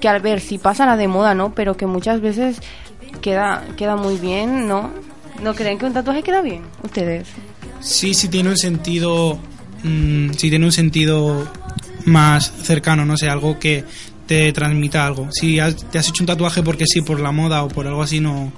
que 0.00 0.08
al 0.08 0.20
ver 0.20 0.40
si 0.40 0.58
pasa 0.58 0.86
la 0.86 0.96
de 0.96 1.08
moda, 1.08 1.34
¿no? 1.34 1.54
Pero 1.54 1.76
que 1.76 1.86
muchas 1.86 2.20
veces 2.20 2.60
queda, 3.20 3.64
queda 3.76 3.96
muy 3.96 4.16
bien, 4.16 4.66
¿no? 4.68 4.90
¿No 5.42 5.54
creen 5.54 5.78
que 5.78 5.84
un 5.86 5.92
tatuaje 5.92 6.22
queda 6.22 6.40
bien? 6.40 6.62
Ustedes. 6.82 7.28
Sí, 7.80 8.14
sí 8.14 8.28
tiene 8.28 8.50
un 8.50 8.56
sentido... 8.56 9.38
mm, 9.82 10.30
sí 10.32 10.48
tiene 10.50 10.64
un 10.64 10.72
sentido 10.72 11.46
más 12.06 12.52
cercano, 12.62 13.04
no 13.04 13.16
sé, 13.16 13.28
algo 13.28 13.58
que 13.58 13.84
te 14.26 14.52
transmita 14.52 15.04
algo. 15.06 15.28
Si 15.30 15.58
has- 15.60 15.76
te 15.90 15.98
has 15.98 16.08
hecho 16.08 16.22
un 16.22 16.26
tatuaje 16.26 16.62
porque 16.62 16.84
sí, 16.86 17.02
por 17.02 17.20
la 17.20 17.32
moda 17.32 17.62
o 17.64 17.68
por 17.68 17.86
algo 17.86 18.02
así, 18.02 18.20
no... 18.20 18.50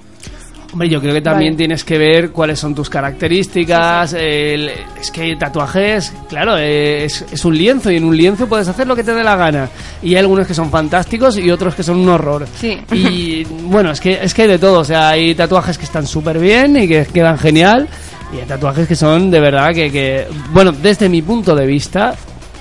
Hombre, 0.71 0.87
yo 0.87 1.01
creo 1.01 1.15
que 1.15 1.21
también 1.21 1.53
Vale. 1.53 1.57
tienes 1.57 1.83
que 1.83 1.97
ver 1.97 2.29
cuáles 2.31 2.59
son 2.59 2.75
tus 2.75 2.89
características. 2.91 4.13
el- 4.13 4.69
es 5.01 5.09
que 5.11 5.35
tatuajes, 5.35 6.13
claro, 6.29 6.57
eh, 6.57 7.05
es, 7.05 7.25
es 7.31 7.43
un 7.43 7.57
lienzo 7.57 7.89
y 7.89 7.95
en 7.97 8.03
un 8.03 8.15
lienzo 8.15 8.47
puedes 8.47 8.67
hacer 8.67 8.85
lo 8.85 8.95
que 8.95 9.03
te 9.03 9.13
dé 9.15 9.23
la 9.23 9.35
gana. 9.35 9.67
Y 10.03 10.09
hay 10.09 10.17
algunos 10.17 10.45
que 10.45 10.53
son 10.53 10.69
fantásticos 10.69 11.37
y 11.39 11.49
otros 11.49 11.73
que 11.73 11.81
son 11.81 11.97
un 11.97 12.09
horror. 12.09 12.45
Sí. 12.59 12.77
Y 12.91 13.43
bueno, 13.63 13.89
es 13.91 13.99
que, 13.99 14.19
es 14.21 14.33
que 14.35 14.43
hay 14.43 14.47
de 14.47 14.59
todo. 14.59 14.79
O 14.81 14.85
sea, 14.85 15.09
hay 15.09 15.33
tatuajes 15.33 15.77
que 15.77 15.85
están 15.85 16.05
súper 16.05 16.37
bien 16.37 16.77
y 16.77 16.87
que 16.87 17.05
quedan 17.11 17.39
genial. 17.39 17.87
Y 18.31 18.37
hay 18.41 18.45
tatuajes 18.45 18.87
que 18.87 18.95
son 18.95 19.31
de 19.31 19.39
verdad 19.39 19.73
que, 19.73 19.91
que, 19.91 20.27
bueno, 20.51 20.71
desde 20.71 21.09
mi 21.09 21.23
punto 21.23 21.55
de 21.55 21.65
vista, 21.65 22.13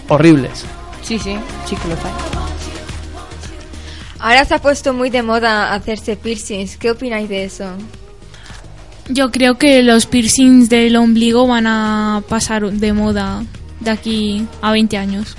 horribles. 0.09 0.65
Sí, 1.03 1.19
sí, 1.19 1.37
sí 1.67 1.77
que 1.77 1.89
lo 1.89 1.97
saben. 1.97 2.13
Ahora 4.21 4.45
se 4.45 4.55
ha 4.55 4.59
puesto 4.59 4.93
muy 4.95 5.11
de 5.11 5.23
moda 5.23 5.73
hacerse 5.75 6.17
piercings. 6.17 6.77
¿Qué 6.77 6.91
opináis 6.91 7.29
de 7.29 7.45
eso? 7.45 7.67
Yo 9.09 9.31
creo 9.31 9.57
que 9.57 9.83
los 9.83 10.07
piercings 10.07 10.69
del 10.69 10.97
ombligo 10.97 11.47
van 11.47 11.67
a 11.67 12.23
pasar 12.29 12.71
de 12.71 12.93
moda 12.93 13.45
de 13.81 13.91
aquí 13.91 14.47
a 14.61 14.73
20 14.73 14.97
años. 14.99 15.37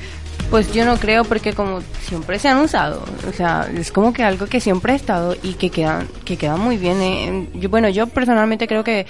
Pues 0.50 0.74
yo 0.74 0.84
no 0.84 0.98
creo 0.98 1.24
porque 1.26 1.54
como 1.54 1.82
siempre 2.02 2.40
se 2.40 2.48
han 2.48 2.58
usado, 2.58 3.04
o 3.28 3.34
sea, 3.34 3.70
es 3.76 3.92
como 3.92 4.14
que 4.14 4.24
algo 4.24 4.48
que 4.48 4.60
siempre 4.60 4.94
ha 4.94 4.96
estado 4.96 5.36
y 5.44 5.54
que 5.54 5.70
quedan, 5.70 6.08
que 6.26 6.38
quedan 6.38 6.60
muy 6.60 6.78
bien. 6.78 7.02
¿eh? 7.02 7.48
Yo, 7.54 7.70
bueno, 7.70 7.88
yo 7.90 8.08
personalmente 8.08 8.68
creo 8.68 8.84
que 8.84 9.06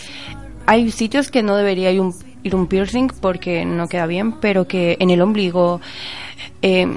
hay 0.66 0.92
sitios 0.92 1.32
que 1.32 1.42
no 1.42 1.56
debería 1.56 1.92
ir 1.92 2.02
un, 2.02 2.14
ir 2.44 2.56
un 2.56 2.68
piercing 2.68 3.08
porque 3.22 3.64
no 3.64 3.88
queda 3.88 4.06
bien, 4.06 4.34
pero 4.42 4.68
que 4.68 4.98
en 5.00 5.12
el 5.12 5.22
ombligo, 5.22 5.80
eh, 6.62 6.88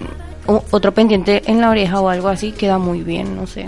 otro 0.47 0.93
pendiente 0.93 1.43
en 1.47 1.61
la 1.61 1.71
oreja 1.71 2.01
o 2.01 2.09
algo 2.09 2.27
así 2.27 2.51
queda 2.51 2.79
muy 2.79 3.03
bien, 3.03 3.37
no 3.37 3.47
sé. 3.47 3.67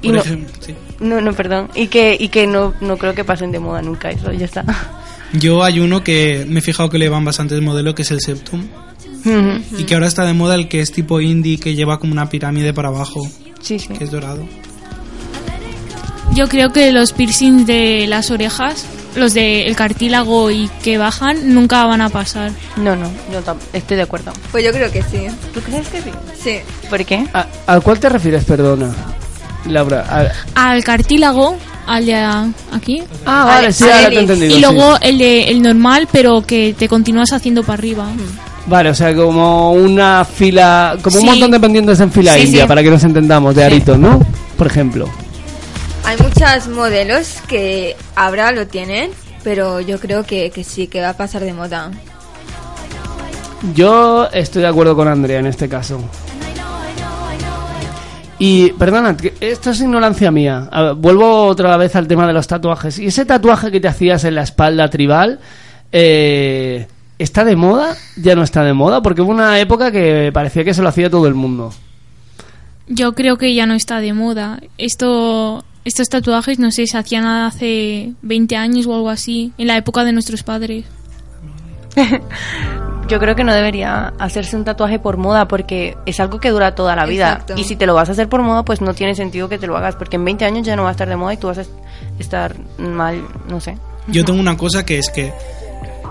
Y 0.00 0.08
no, 0.08 0.20
ejemplo, 0.20 0.54
sí. 0.60 0.74
No, 1.04 1.20
no, 1.20 1.32
perdón. 1.32 1.68
Y 1.74 1.86
que, 1.86 2.16
y 2.18 2.28
que 2.28 2.46
no, 2.46 2.74
no 2.80 2.96
creo 2.96 3.14
que 3.14 3.22
pasen 3.24 3.52
de 3.52 3.60
moda 3.60 3.82
nunca 3.82 4.10
eso, 4.10 4.32
ya 4.32 4.44
está. 4.46 4.64
Yo 5.32 5.62
hay 5.64 5.80
uno 5.80 6.02
que 6.04 6.44
me 6.48 6.60
he 6.60 6.62
fijado 6.62 6.88
que 6.90 6.98
le 6.98 7.08
van 7.08 7.24
bastantes 7.24 7.60
modelos, 7.60 7.94
que 7.94 8.02
es 8.02 8.10
el 8.10 8.20
Septum. 8.20 8.62
Y 9.78 9.84
que 9.84 9.94
ahora 9.94 10.06
está 10.06 10.24
de 10.26 10.32
moda 10.34 10.54
el 10.54 10.68
que 10.68 10.80
es 10.80 10.92
tipo 10.92 11.20
indie, 11.20 11.58
que 11.58 11.74
lleva 11.74 11.98
como 11.98 12.12
una 12.12 12.28
pirámide 12.28 12.74
para 12.74 12.88
abajo, 12.88 13.20
sí, 13.62 13.78
sí. 13.78 13.88
que 13.88 14.04
es 14.04 14.10
dorado. 14.10 14.46
Yo 16.34 16.48
creo 16.48 16.72
que 16.72 16.92
los 16.92 17.12
piercings 17.12 17.66
de 17.66 18.06
las 18.08 18.30
orejas, 18.30 18.84
los 19.16 19.34
del 19.34 19.74
cartílago 19.76 20.50
y 20.50 20.68
que 20.82 20.98
bajan, 20.98 21.54
nunca 21.54 21.84
van 21.86 22.00
a 22.00 22.08
pasar. 22.10 22.50
No, 22.76 22.96
no, 22.96 23.10
yo 23.32 23.40
estoy 23.72 23.96
de 23.96 24.02
acuerdo. 24.02 24.32
Pues 24.52 24.64
yo 24.64 24.72
creo 24.72 24.90
que 24.92 25.02
sí. 25.02 25.26
¿Tú 25.54 25.60
crees 25.60 25.88
que 25.88 26.02
sí? 26.02 26.10
Sí. 26.42 26.56
¿Por 26.90 27.04
qué? 27.04 27.24
¿A- 27.32 27.46
¿Al 27.66 27.82
cuál 27.82 27.98
te 28.00 28.08
refieres, 28.08 28.44
perdona? 28.44 28.92
Laura. 29.66 30.06
al- 30.08 30.32
Al 30.54 30.84
cartílago, 30.84 31.56
al 31.86 32.06
de 32.06 32.14
aquí, 32.72 33.02
Ah, 33.26 33.44
vale, 33.46 33.72
sí, 33.72 33.84
ahora 33.84 34.08
te 34.08 34.16
he 34.16 34.20
entendido. 34.20 34.50
y 34.52 34.54
sí. 34.54 34.60
luego 34.60 34.96
el 35.00 35.18
de 35.18 35.44
el 35.48 35.62
normal, 35.62 36.08
pero 36.12 36.42
que 36.42 36.74
te 36.78 36.88
continúas 36.88 37.32
haciendo 37.32 37.62
para 37.62 37.74
arriba. 37.78 38.06
Vale, 38.66 38.90
o 38.90 38.94
sea, 38.94 39.14
como 39.14 39.72
una 39.72 40.24
fila, 40.24 40.96
como 41.02 41.18
un 41.20 41.26
montón 41.26 41.50
de 41.50 41.60
pendientes 41.60 42.00
en 42.00 42.10
fila 42.10 42.32
Sí, 42.34 42.44
india, 42.46 42.62
sí. 42.62 42.68
para 42.68 42.82
que 42.82 42.90
nos 42.90 43.04
entendamos, 43.04 43.54
de 43.54 43.62
aritos, 43.64 43.98
¿no? 43.98 44.20
Por 44.56 44.66
ejemplo. 44.66 45.06
Hay 46.04 46.16
muchos 46.18 46.68
modelos 46.68 47.34
que 47.46 47.94
ahora 48.16 48.52
lo 48.52 48.66
tienen, 48.66 49.10
pero 49.42 49.80
yo 49.80 49.98
creo 50.00 50.24
que, 50.24 50.50
que 50.50 50.64
sí, 50.64 50.86
que 50.86 51.00
va 51.02 51.10
a 51.10 51.16
pasar 51.16 51.42
de 51.42 51.52
moda. 51.52 51.90
Yo 53.74 54.28
estoy 54.32 54.62
de 54.62 54.68
acuerdo 54.68 54.94
con 54.94 55.08
Andrea 55.08 55.38
en 55.40 55.46
este 55.46 55.68
caso. 55.68 56.00
Y, 58.46 58.72
perdona, 58.72 59.16
que 59.16 59.32
esto 59.40 59.70
es 59.70 59.80
ignorancia 59.80 60.30
mía. 60.30 60.68
A 60.70 60.82
ver, 60.82 60.94
vuelvo 60.96 61.46
otra 61.46 61.78
vez 61.78 61.96
al 61.96 62.06
tema 62.06 62.26
de 62.26 62.34
los 62.34 62.46
tatuajes. 62.46 62.98
¿Y 62.98 63.06
ese 63.06 63.24
tatuaje 63.24 63.70
que 63.70 63.80
te 63.80 63.88
hacías 63.88 64.22
en 64.24 64.34
la 64.34 64.42
espalda 64.42 64.90
tribal, 64.90 65.40
eh, 65.90 66.86
está 67.18 67.42
de 67.42 67.56
moda? 67.56 67.96
¿Ya 68.18 68.34
no 68.34 68.42
está 68.42 68.62
de 68.62 68.74
moda? 68.74 69.00
Porque 69.00 69.22
hubo 69.22 69.30
una 69.30 69.58
época 69.60 69.90
que 69.90 70.30
parecía 70.30 70.62
que 70.62 70.74
se 70.74 70.82
lo 70.82 70.90
hacía 70.90 71.08
todo 71.08 71.26
el 71.26 71.32
mundo. 71.32 71.72
Yo 72.86 73.14
creo 73.14 73.38
que 73.38 73.54
ya 73.54 73.64
no 73.64 73.72
está 73.72 74.00
de 74.00 74.12
moda. 74.12 74.60
Esto, 74.76 75.64
estos 75.86 76.10
tatuajes, 76.10 76.58
no 76.58 76.70
sé, 76.70 76.86
se 76.86 76.98
hacían 76.98 77.24
hace 77.24 78.12
20 78.20 78.56
años 78.56 78.86
o 78.86 78.94
algo 78.94 79.08
así, 79.08 79.52
en 79.56 79.68
la 79.68 79.78
época 79.78 80.04
de 80.04 80.12
nuestros 80.12 80.42
padres. 80.42 80.84
Yo 83.08 83.18
creo 83.18 83.36
que 83.36 83.44
no 83.44 83.52
debería 83.54 84.14
hacerse 84.18 84.56
un 84.56 84.64
tatuaje 84.64 84.98
por 84.98 85.16
moda 85.18 85.46
porque 85.46 85.96
es 86.06 86.20
algo 86.20 86.40
que 86.40 86.50
dura 86.50 86.74
toda 86.74 86.96
la 86.96 87.04
vida. 87.04 87.32
Exacto. 87.32 87.54
Y 87.56 87.64
si 87.64 87.76
te 87.76 87.86
lo 87.86 87.94
vas 87.94 88.08
a 88.08 88.12
hacer 88.12 88.28
por 88.28 88.42
moda, 88.42 88.64
pues 88.64 88.80
no 88.80 88.94
tiene 88.94 89.14
sentido 89.14 89.48
que 89.48 89.58
te 89.58 89.66
lo 89.66 89.76
hagas 89.76 89.96
porque 89.96 90.16
en 90.16 90.24
20 90.24 90.44
años 90.44 90.66
ya 90.66 90.74
no 90.76 90.82
va 90.84 90.88
a 90.88 90.92
estar 90.92 91.08
de 91.08 91.16
moda 91.16 91.34
y 91.34 91.36
tú 91.36 91.48
vas 91.48 91.58
a 91.58 91.64
estar 92.18 92.54
mal, 92.78 93.22
no 93.48 93.60
sé. 93.60 93.76
Yo 94.08 94.24
tengo 94.24 94.40
una 94.40 94.56
cosa 94.56 94.84
que 94.84 94.98
es 94.98 95.10
que 95.10 95.32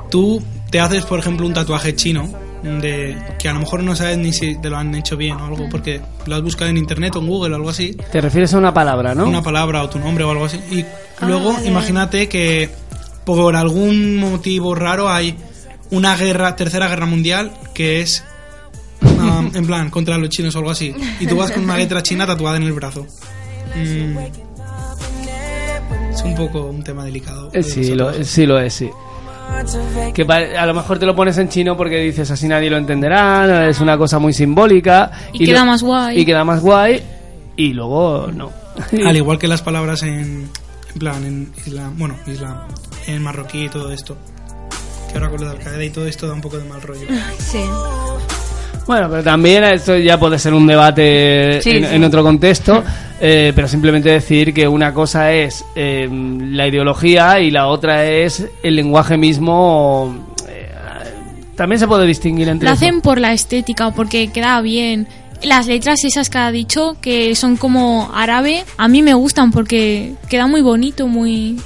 tú 0.10 0.42
te 0.70 0.80
haces, 0.80 1.06
por 1.06 1.20
ejemplo, 1.20 1.46
un 1.46 1.54
tatuaje 1.54 1.96
chino 1.96 2.30
de 2.64 3.18
que 3.38 3.50
a 3.50 3.54
lo 3.54 3.60
mejor 3.60 3.84
no 3.84 3.96
sabes 3.96 4.18
ni 4.18 4.32
si 4.32 4.56
te 4.56 4.70
lo 4.70 4.78
han 4.78 4.96
hecho 4.96 5.18
bien 5.18 5.36
o 5.36 5.46
algo 5.46 5.68
porque 5.70 6.00
lo 6.26 6.36
has 6.36 6.42
buscado 6.42 6.70
en 6.72 6.78
internet 6.78 7.16
o 7.16 7.20
en 7.20 7.28
Google 7.28 7.54
o 7.54 7.56
algo 7.58 7.70
así, 7.70 7.94
Te 8.12 8.22
refieres 8.22 8.54
a 8.54 8.58
una 8.58 8.74
palabra, 8.74 9.14
¿no? 9.14 9.26
una 9.26 9.42
palabra 9.42 9.84
o 9.84 9.90
tu 9.90 10.00
nombre 10.00 10.24
o 10.24 10.32
algo 10.32 10.46
así. 10.46 10.60
Y 10.72 10.86
luego 11.26 11.54
vale. 11.54 11.68
imagínate 11.68 12.30
que 12.30 12.70
por 13.26 13.56
algún 13.56 14.18
motivo 14.18 14.76
raro 14.76 15.10
hay 15.10 15.36
una 15.94 16.16
guerra, 16.18 16.56
tercera 16.56 16.88
guerra 16.88 17.06
mundial, 17.06 17.52
que 17.74 18.02
es 18.02 18.24
um, 19.02 19.52
en 19.56 19.66
plan 19.66 19.90
contra 19.90 20.18
los 20.18 20.30
chinos 20.30 20.56
o 20.56 20.60
algo 20.60 20.72
así. 20.72 20.94
Y 21.20 21.28
tú 21.28 21.38
vas 21.38 21.52
con 21.52 21.64
una 21.64 21.78
letra 21.78 22.02
china 22.02 22.26
tatuada 22.26 22.58
en 22.58 22.64
el 22.64 22.74
brazo. 22.74 23.06
Mm, 23.76 24.18
es 26.12 26.22
un 26.24 26.36
poco 26.36 26.66
un 26.66 26.84
tema 26.84 27.06
delicado. 27.06 27.50
Eh, 27.54 27.64
Sí 27.64 27.94
lo, 27.96 28.12
sí 28.24 28.46
lo 28.46 28.60
es, 28.60 28.74
sí. 28.74 28.90
Que 30.14 30.24
a 30.24 30.66
lo 30.66 30.74
mejor 30.74 30.98
te 30.98 31.06
lo 31.06 31.16
pones 31.16 31.38
en 31.38 31.48
chino 31.48 31.78
porque 31.78 31.98
dices 31.98 32.30
así 32.32 32.48
nadie 32.48 32.70
lo 32.70 32.78
entenderá, 32.78 33.70
es 33.70 33.80
una 33.80 33.98
cosa 33.98 34.18
muy 34.18 34.34
simbólica. 34.34 35.12
Y 35.32 35.46
queda 35.46 35.64
más 35.64 35.84
guay. 35.84 36.20
Y 36.20 36.26
queda 36.26 36.44
más 36.44 36.62
guay, 36.62 37.04
y 37.56 37.74
luego 37.74 38.30
no. 38.34 38.52
Al 39.06 39.16
igual 39.16 39.38
que 39.38 39.48
las 39.48 39.62
palabras 39.62 40.02
en, 40.04 40.50
en 40.94 41.00
plan, 41.00 41.24
en 41.24 41.54
islam, 41.66 41.98
bueno, 41.98 42.16
islam, 42.26 42.68
en 43.06 43.22
marroquí 43.22 43.66
y 43.66 43.70
todo 43.70 43.92
esto. 43.92 44.18
Que 45.14 45.18
ahora 45.20 45.30
con 45.30 45.40
lo 45.42 45.46
de 45.46 45.52
Al 45.52 45.60
Qaeda 45.60 45.84
y 45.86 45.90
todo 45.92 46.08
esto 46.08 46.28
da 46.28 46.34
un 46.34 46.42
poco 46.42 46.58
de 46.58 46.66
mal 46.66 46.82
rollo. 46.82 47.08
Sí. 47.38 47.60
Bueno, 48.86 49.10
pero 49.10 49.24
también 49.24 49.64
esto 49.64 49.96
ya 49.98 50.20
puede 50.20 50.38
ser 50.38 50.54
un 50.54 50.68
debate 50.68 51.62
Sí, 51.62 51.70
en, 51.72 51.88
sí. 51.88 51.96
en 51.96 52.04
otro 52.04 52.22
contexto, 52.22 52.84
eh, 53.22 53.54
pero 53.56 53.66
simplemente 53.70 54.10
decir 54.10 54.54
que 54.54 54.68
una 54.68 54.94
cosa 54.94 55.32
es 55.32 55.64
eh, 55.76 56.10
la 56.12 56.68
ideología 56.68 57.40
y 57.40 57.50
la 57.50 57.68
otra 57.68 58.04
es 58.06 58.46
el 58.62 58.76
lenguaje 58.76 59.16
mismo. 59.16 60.36
eh, 60.50 60.70
también 61.56 61.80
se 61.80 61.88
puede 61.88 62.06
distinguir 62.06 62.50
entre 62.50 62.68
Lo 62.68 62.74
eso. 62.76 62.84
hacen 62.84 63.00
por 63.00 63.22
la 63.22 63.32
estética, 63.32 63.92
porque 63.92 64.28
queda 64.34 64.60
bien. 64.62 65.08
Las 65.44 65.68
letras 65.68 66.04
esas 66.04 66.30
que 66.30 66.38
ha 66.40 66.52
dicho, 66.52 66.98
que 67.00 67.36
son 67.36 67.56
como 67.58 68.12
árabe, 68.14 68.66
a 68.78 68.88
mí 68.90 69.02
me 69.02 69.14
gustan 69.14 69.52
porque 69.52 70.14
queda 70.30 70.48
muy 70.48 70.62
bonito, 70.62 71.08
muy 71.08 71.58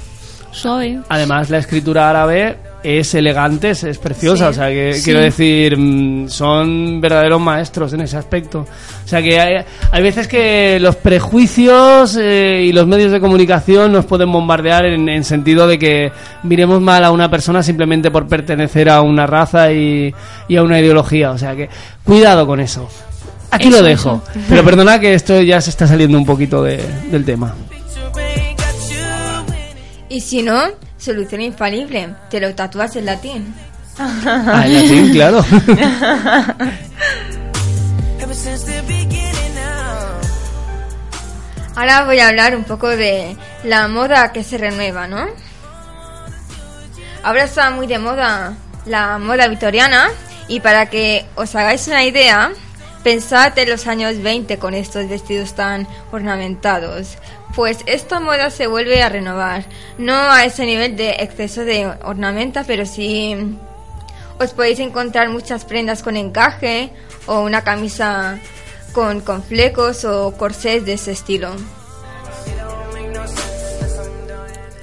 suave. 0.52 1.00
Además, 1.08 1.48
la 1.50 1.58
escritura 1.58 2.10
árabe 2.10 2.56
es 2.88 3.14
elegante, 3.14 3.70
es, 3.70 3.84
es 3.84 3.98
preciosa, 3.98 4.46
Sí. 4.46 4.50
o 4.50 4.52
sea 4.54 4.68
que 4.70 4.94
Sí. 4.94 5.02
quiero 5.04 5.20
decir, 5.20 5.76
mm, 5.76 6.28
son 6.28 7.00
verdaderos 7.00 7.40
maestros 7.40 7.92
en 7.92 8.00
ese 8.00 8.16
aspecto. 8.16 8.60
O 9.04 9.08
sea 9.08 9.20
que 9.22 9.38
hay, 9.40 9.64
hay 9.90 10.02
veces 10.02 10.26
que 10.28 10.78
los 10.80 10.96
prejuicios 10.96 12.16
eh, 12.20 12.62
y 12.64 12.72
los 12.72 12.86
medios 12.86 13.12
de 13.12 13.20
comunicación 13.20 13.92
nos 13.92 14.04
pueden 14.04 14.30
bombardear 14.32 14.84
en, 14.86 15.08
en 15.08 15.24
sentido 15.24 15.66
de 15.66 15.78
que 15.78 16.12
miremos 16.42 16.80
mal 16.80 17.04
a 17.04 17.10
una 17.10 17.30
persona 17.30 17.62
simplemente 17.62 18.10
por 18.10 18.26
pertenecer 18.26 18.88
a 18.90 19.00
una 19.02 19.26
raza 19.26 19.72
y, 19.72 20.14
y 20.48 20.56
a 20.56 20.62
una 20.62 20.80
ideología. 20.80 21.30
O 21.30 21.38
sea 21.38 21.54
que 21.56 21.68
cuidado 22.04 22.46
con 22.46 22.60
eso. 22.60 22.88
Aquí 23.50 23.68
Eso, 23.68 23.78
lo 23.78 23.82
dejo. 23.82 24.22
eso. 24.30 24.40
Pero 24.48 24.62
perdona 24.64 25.00
que 25.00 25.14
esto 25.14 25.40
ya 25.40 25.60
se 25.60 25.70
está 25.70 25.86
saliendo 25.86 26.18
un 26.18 26.26
poquito 26.26 26.62
de- 26.62 26.84
del 27.10 27.24
tema. 27.24 27.54
Y 30.10 30.20
si 30.20 30.42
no, 30.42 30.58
solución 30.98 31.40
infalible, 31.40 32.14
te 32.28 32.40
lo 32.40 32.54
tatúas 32.54 32.96
en 32.96 33.06
latín. 33.06 33.54
Ah, 33.98 34.64
en 34.66 34.74
latín, 34.74 35.10
claro. 35.12 35.44
Ahora 41.74 42.04
voy 42.04 42.18
a 42.18 42.28
hablar 42.28 42.56
un 42.56 42.64
poco 42.64 42.88
de 42.88 43.36
la 43.62 43.86
moda 43.86 44.32
que 44.32 44.42
se 44.42 44.58
renueva, 44.58 45.06
¿no? 45.06 45.26
Ahora 47.22 47.44
está 47.44 47.70
muy 47.70 47.86
de 47.86 47.98
moda 47.98 48.54
la 48.84 49.18
moda 49.18 49.48
victoriana 49.48 50.08
y 50.48 50.60
para 50.60 50.86
que 50.86 51.26
os 51.36 51.54
hagáis 51.54 51.86
una 51.86 52.04
idea, 52.04 52.50
pensad 53.04 53.56
en 53.58 53.70
los 53.70 53.86
años 53.86 54.20
20 54.20 54.58
con 54.58 54.74
estos 54.74 55.08
vestidos 55.08 55.54
tan 55.54 55.86
ornamentados. 56.10 57.18
Pues 57.58 57.78
esta 57.86 58.20
moda 58.20 58.50
se 58.50 58.68
vuelve 58.68 59.02
a 59.02 59.08
renovar, 59.08 59.64
no 59.98 60.14
a 60.14 60.44
ese 60.44 60.64
nivel 60.64 60.96
de 60.96 61.10
exceso 61.18 61.64
de 61.64 61.92
ornamenta, 62.04 62.62
pero 62.62 62.86
sí 62.86 63.34
os 64.38 64.50
podéis 64.52 64.78
encontrar 64.78 65.28
muchas 65.28 65.64
prendas 65.64 66.04
con 66.04 66.16
encaje 66.16 66.90
o 67.26 67.40
una 67.40 67.64
camisa 67.64 68.38
con, 68.92 69.22
con 69.22 69.42
flecos 69.42 70.04
o 70.04 70.36
corsés 70.38 70.86
de 70.86 70.92
ese 70.92 71.10
estilo. 71.10 71.50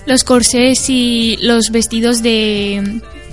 Los 0.05 0.26
corsés 0.26 0.89
y 0.89 1.38
los 1.39 1.69
vestidos 1.71 2.21
de 2.23 2.76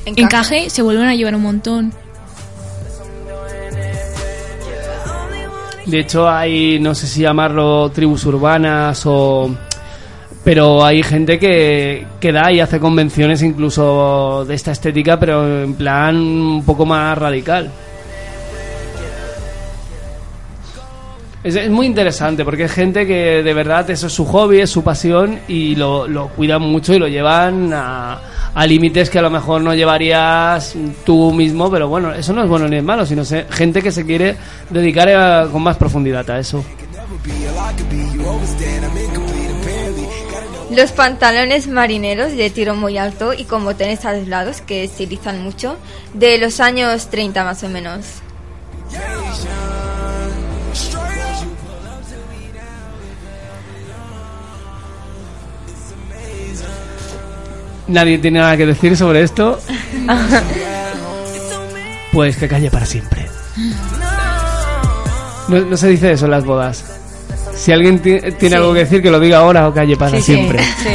Encaje. 0.04 0.22
encaje, 0.22 0.70
se 0.70 0.82
vuelven 0.82 1.06
a 1.06 1.16
llevar 1.16 1.34
un 1.34 1.42
montón. 1.42 2.01
De 5.86 5.98
hecho, 5.98 6.28
hay, 6.28 6.78
no 6.78 6.94
sé 6.94 7.06
si 7.06 7.22
llamarlo 7.22 7.90
tribus 7.90 8.24
urbanas 8.26 9.02
o... 9.06 9.50
Pero 10.44 10.84
hay 10.84 11.04
gente 11.04 11.38
que, 11.38 12.04
que 12.18 12.32
da 12.32 12.50
y 12.50 12.58
hace 12.58 12.80
convenciones 12.80 13.42
incluso 13.42 14.44
de 14.44 14.54
esta 14.54 14.72
estética, 14.72 15.16
pero 15.18 15.62
en 15.62 15.74
plan 15.74 16.16
un 16.16 16.64
poco 16.64 16.84
más 16.84 17.16
radical. 17.16 17.70
Es, 21.44 21.54
es 21.54 21.70
muy 21.70 21.86
interesante 21.86 22.44
porque 22.44 22.64
es 22.64 22.72
gente 22.72 23.06
que 23.06 23.44
de 23.44 23.54
verdad 23.54 23.88
eso 23.90 24.08
es 24.08 24.12
su 24.12 24.24
hobby, 24.24 24.60
es 24.60 24.70
su 24.70 24.82
pasión 24.82 25.38
y 25.46 25.76
lo, 25.76 26.08
lo 26.08 26.28
cuidan 26.28 26.62
mucho 26.62 26.92
y 26.92 26.98
lo 26.98 27.06
llevan 27.06 27.72
a, 27.72 28.20
a 28.54 28.66
límites 28.66 29.08
que 29.10 29.18
a 29.18 29.22
lo 29.22 29.30
mejor 29.30 29.62
no 29.62 29.74
llevarías 29.74 30.74
tú 31.04 31.32
mismo, 31.32 31.70
pero 31.70 31.88
bueno, 31.88 32.12
eso 32.12 32.32
no 32.32 32.42
es 32.42 32.48
bueno 32.48 32.68
ni 32.68 32.76
es 32.76 32.84
malo, 32.84 33.06
sino 33.06 33.24
se- 33.24 33.46
gente 33.50 33.80
que 33.82 33.90
se 33.92 34.04
quiere 34.04 34.36
dedicar 34.70 35.08
a- 35.08 35.48
con 35.50 35.62
más 35.62 35.76
profundidad 35.76 36.28
a 36.30 36.38
eso. 36.38 36.64
Los 40.70 40.92
pantalones 40.92 41.68
marineros 41.68 42.32
de 42.32 42.48
tiro 42.48 42.74
muy 42.74 42.96
alto 42.96 43.34
y 43.34 43.44
con 43.44 43.64
botones 43.64 44.04
a 44.06 44.14
los 44.14 44.26
lados 44.28 44.62
que 44.62 44.84
estilizan 44.84 45.42
mucho, 45.42 45.76
de 46.14 46.38
los 46.38 46.60
años 46.60 47.08
30 47.10 47.44
más 47.44 47.62
o 47.62 47.68
menos. 47.68 48.06
Nadie 57.88 58.18
tiene 58.18 58.40
nada 58.40 58.56
que 58.56 58.66
decir 58.66 58.96
sobre 58.96 59.22
esto. 59.22 59.58
Pues 62.12 62.36
que 62.36 62.48
calle 62.48 62.70
para 62.70 62.86
siempre. 62.86 63.26
No, 65.48 65.60
no 65.60 65.76
se 65.76 65.88
dice 65.88 66.12
eso 66.12 66.26
en 66.26 66.30
las 66.30 66.44
bodas. 66.44 66.84
Si 67.54 67.72
alguien 67.72 67.98
ti- 68.00 68.20
tiene 68.38 68.56
algo 68.56 68.72
que 68.72 68.80
decir, 68.80 69.02
que 69.02 69.10
lo 69.10 69.18
diga 69.20 69.38
ahora 69.38 69.68
o 69.68 69.74
calle 69.74 69.96
para 69.96 70.10
Sí, 70.12 70.22
sí, 70.22 70.34
siempre. 70.34 70.62
sí. 70.64 70.88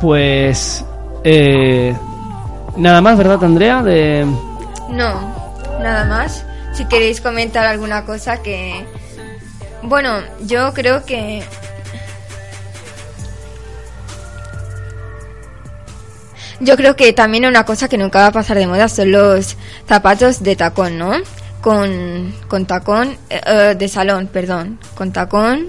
Pues. 0.00 0.84
eh, 1.24 1.94
nada 2.76 3.00
más, 3.00 3.18
¿verdad, 3.18 3.42
Andrea? 3.42 3.82
De, 3.82 4.24
No, 4.90 5.34
nada 5.80 6.04
más. 6.04 6.44
Si 6.72 6.84
queréis 6.84 7.20
comentar 7.20 7.66
alguna 7.66 8.04
cosa 8.04 8.40
que... 8.42 8.84
Bueno, 9.82 10.20
yo 10.40 10.72
creo 10.74 11.04
que... 11.04 11.42
Yo 16.60 16.76
creo 16.76 16.96
que 16.96 17.12
también 17.12 17.46
una 17.46 17.64
cosa 17.64 17.88
que 17.88 17.96
nunca 17.96 18.18
va 18.18 18.26
a 18.26 18.32
pasar 18.32 18.58
de 18.58 18.66
moda 18.66 18.88
son 18.88 19.12
los 19.12 19.56
zapatos 19.86 20.42
de 20.42 20.56
tacón, 20.56 20.98
¿no? 20.98 21.12
Con, 21.60 22.34
con 22.48 22.66
tacón, 22.66 23.16
eh, 23.30 23.40
eh, 23.46 23.74
de 23.78 23.88
salón, 23.88 24.26
perdón, 24.26 24.78
con 24.96 25.12
tacón 25.12 25.68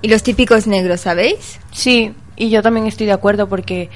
y 0.00 0.08
los 0.08 0.22
típicos 0.22 0.66
negros, 0.66 1.02
¿sabéis? 1.02 1.58
Sí, 1.72 2.14
y 2.36 2.48
yo 2.48 2.62
también 2.62 2.86
estoy 2.86 3.06
de 3.06 3.12
acuerdo 3.12 3.48
porque 3.48 3.90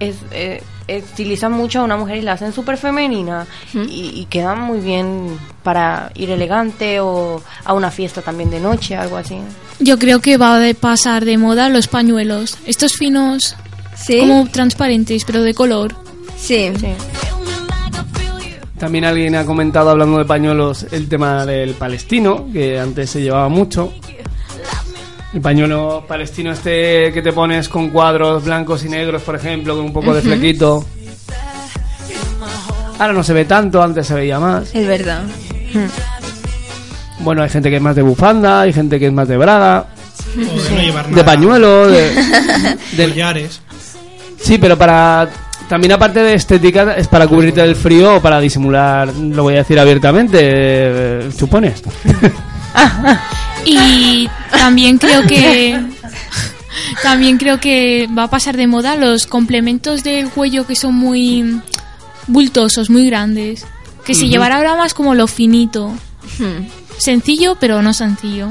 es, 0.00 0.16
eh, 0.32 0.62
estilizan 0.88 1.52
mucho 1.52 1.80
a 1.80 1.84
una 1.84 1.96
mujer 1.96 2.16
y 2.16 2.22
la 2.22 2.32
hacen 2.32 2.52
súper 2.52 2.76
femenina 2.78 3.46
y, 3.74 4.12
y 4.16 4.26
quedan 4.28 4.60
muy 4.62 4.80
bien 4.80 5.38
para 5.62 6.10
ir 6.14 6.30
elegante 6.30 6.98
o 7.00 7.40
a 7.64 7.74
una 7.74 7.90
fiesta 7.90 8.22
también 8.22 8.50
de 8.50 8.58
noche, 8.58 8.96
algo 8.96 9.16
así. 9.18 9.36
Yo 9.78 9.98
creo 9.98 10.20
que 10.20 10.36
va 10.38 10.56
a 10.56 10.74
pasar 10.74 11.24
de 11.24 11.38
moda 11.38 11.68
los 11.68 11.86
pañuelos. 11.88 12.56
Estos 12.66 12.94
finos, 12.94 13.54
Sí. 13.94 14.18
como 14.20 14.48
transparentes, 14.48 15.24
pero 15.24 15.42
de 15.42 15.54
color. 15.54 15.94
Sí. 16.36 16.70
Sí. 16.80 16.88
También 18.78 19.04
alguien 19.04 19.34
ha 19.34 19.44
comentado, 19.44 19.90
hablando 19.90 20.18
de 20.18 20.24
pañuelos, 20.24 20.86
el 20.92 21.08
tema 21.08 21.44
del 21.44 21.74
palestino, 21.74 22.46
que 22.52 22.78
antes 22.78 23.10
se 23.10 23.20
llevaba 23.20 23.48
mucho. 23.48 23.92
El 25.34 25.40
pañuelo 25.42 26.04
palestino 26.08 26.52
este 26.52 27.12
que 27.12 27.20
te 27.22 27.32
pones 27.32 27.68
con 27.68 27.90
cuadros 27.90 28.44
blancos 28.44 28.84
y 28.84 28.88
negros, 28.88 29.22
por 29.22 29.36
ejemplo, 29.36 29.76
con 29.76 29.84
un 29.84 29.92
poco 29.92 30.14
de 30.14 30.22
flequito. 30.22 30.84
Ahora 32.98 33.12
no 33.12 33.22
se 33.22 33.32
ve 33.34 33.44
tanto, 33.44 33.82
antes 33.82 34.06
se 34.06 34.14
veía 34.14 34.40
más. 34.40 34.74
Es 34.74 34.86
verdad. 34.86 35.22
Bueno, 37.20 37.42
hay 37.42 37.50
gente 37.50 37.68
que 37.70 37.76
es 37.76 37.82
más 37.82 37.94
de 37.94 38.02
bufanda, 38.02 38.62
hay 38.62 38.72
gente 38.72 38.98
que 38.98 39.06
es 39.08 39.12
más 39.12 39.28
de 39.28 39.36
braga, 39.36 39.86
O 40.36 40.62
de 40.62 40.70
no 40.70 40.80
llevar 40.80 41.04
nada. 41.08 41.16
de 41.16 41.24
pañuelo, 41.24 41.86
de, 41.88 42.10
de- 42.96 43.08
Collares. 43.08 43.60
Sí, 44.40 44.56
pero 44.58 44.76
para... 44.78 45.28
También 45.68 45.92
aparte 45.92 46.20
de 46.20 46.32
estética, 46.32 46.94
es 46.94 47.06
para 47.08 47.26
cubrirte 47.26 47.60
del 47.60 47.76
frío 47.76 48.16
o 48.16 48.20
para 48.22 48.40
disimular, 48.40 49.08
lo 49.14 49.42
voy 49.42 49.54
a 49.54 49.58
decir 49.58 49.78
abiertamente, 49.78 50.38
eh, 50.40 51.28
chupones. 51.36 51.82
Y 53.68 54.30
también 54.50 54.96
creo 54.96 55.26
que 55.26 55.78
también 57.02 57.36
creo 57.36 57.60
que 57.60 58.08
va 58.16 58.24
a 58.24 58.30
pasar 58.30 58.56
de 58.56 58.66
moda 58.66 58.96
los 58.96 59.26
complementos 59.26 60.02
del 60.02 60.30
cuello 60.30 60.66
que 60.66 60.74
son 60.74 60.94
muy 60.94 61.60
bultosos, 62.26 62.88
muy 62.88 63.06
grandes, 63.06 63.66
que 64.04 64.14
se 64.14 64.28
llevará 64.28 64.56
ahora 64.56 64.76
más 64.76 64.94
como 64.94 65.14
lo 65.14 65.26
finito. 65.26 65.92
Sencillo, 66.96 67.56
pero 67.60 67.82
no 67.82 67.92
sencillo. 67.92 68.50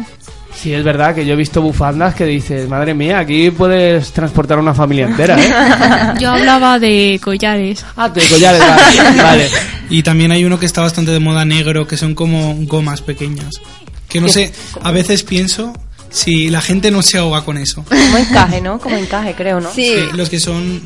Sí, 0.53 0.74
es 0.74 0.84
verdad 0.84 1.13
que 1.13 1.24
yo 1.24 1.34
he 1.34 1.36
visto 1.36 1.61
bufandas 1.61 2.15
que 2.15 2.26
dices, 2.26 2.68
madre 2.68 2.95
mía, 2.95 3.20
aquí 3.20 3.51
puedes 3.51 4.11
transportar 4.11 4.57
una 4.57 4.74
familia 4.74 5.05
entera, 5.05 5.38
¿eh? 5.39 6.15
Yo 6.20 6.32
hablaba 6.32 6.80
de 6.80 7.20
collares. 7.24 7.86
Ah, 7.95 8.09
de 8.09 8.22
collares, 8.22 8.59
vale. 8.59 9.22
vale. 9.22 9.49
Y 9.91 10.01
también 10.01 10.32
hay 10.32 10.45
uno 10.45 10.57
que 10.57 10.65
está 10.65 10.82
bastante 10.82 11.11
de 11.11 11.20
moda 11.20 11.45
negro, 11.45 11.88
que 11.88 11.95
son 11.95 12.15
como 12.15 12.55
gomas 12.61 13.01
pequeñas. 13.03 13.61
Que 14.08 14.22
no 14.22 14.30
sé, 14.30 14.53
a 14.84 14.91
veces 14.91 15.24
pienso 15.24 15.74
si 16.10 16.49
la 16.49 16.62
gente 16.62 16.91
no 16.91 17.01
se 17.01 17.18
ahoga 17.18 17.43
con 17.43 17.58
eso. 17.58 17.84
Como 17.89 18.18
encaje, 18.18 18.62
¿no? 18.62 18.80
Como 18.80 18.95
encaje, 18.95 19.34
creo, 19.36 19.60
¿no? 19.60 19.72
Sí. 19.72 19.86
Sí, 19.86 20.18
los 20.18 20.30
que 20.30 20.39
son 20.39 20.82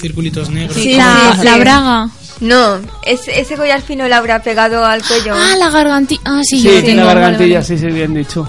circulitos 0.00 0.48
negros. 0.50 0.76
Sí, 0.76 0.94
la, 0.96 1.36
sí, 1.38 1.44
la 1.44 1.54
sí. 1.54 1.60
braga. 1.60 2.08
No, 2.40 2.80
ese, 3.06 3.40
ese 3.40 3.54
collar 3.56 3.82
fino 3.82 4.08
le 4.08 4.14
habrá 4.14 4.42
pegado 4.42 4.84
al 4.84 5.02
cuello. 5.04 5.34
Ah, 5.36 5.54
la 5.58 5.70
gargantilla. 5.70 6.20
Ah, 6.24 6.40
sí, 6.42 6.56
Sí, 6.58 6.64
yo 6.64 6.70
tiene 6.70 6.86
tengo, 6.86 7.00
la 7.02 7.06
vale, 7.06 7.20
gargantilla, 7.20 7.54
vale. 7.60 7.66
sí, 7.66 7.78
sí, 7.78 7.86
bien 7.86 8.14
dicho. 8.14 8.48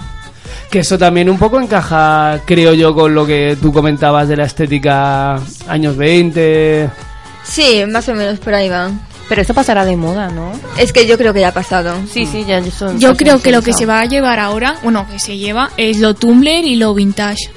Que 0.70 0.80
eso 0.80 0.98
también 0.98 1.30
un 1.30 1.38
poco 1.38 1.60
encaja, 1.60 2.40
creo 2.44 2.74
yo, 2.74 2.92
con 2.92 3.14
lo 3.14 3.24
que 3.24 3.56
tú 3.60 3.72
comentabas 3.72 4.26
de 4.26 4.36
la 4.36 4.46
estética 4.46 5.38
años 5.68 5.96
20. 5.96 6.90
Sí, 7.44 7.84
más 7.88 8.08
o 8.08 8.14
menos 8.14 8.40
por 8.40 8.54
ahí 8.54 8.68
va. 8.68 8.90
Pero 9.28 9.42
eso 9.42 9.54
pasará 9.54 9.84
de 9.84 9.96
moda, 9.96 10.28
¿no? 10.28 10.52
Es 10.76 10.92
que 10.92 11.06
yo 11.06 11.16
creo 11.16 11.32
que 11.32 11.40
ya 11.40 11.48
ha 11.48 11.54
pasado. 11.54 11.94
Sí, 12.12 12.26
sí, 12.26 12.44
ya 12.44 12.62
son 12.70 12.98
Yo 13.00 13.16
creo 13.16 13.40
que 13.40 13.50
lo 13.52 13.62
que 13.62 13.72
se 13.72 13.86
va 13.86 14.00
a 14.00 14.04
llevar 14.04 14.38
ahora, 14.38 14.76
bueno, 14.82 15.06
que 15.10 15.18
se 15.18 15.38
lleva, 15.38 15.70
es 15.76 15.98
lo 15.98 16.14
Tumblr 16.14 16.46
y 16.48 16.76
lo 16.76 16.92
vintage. 16.94 17.50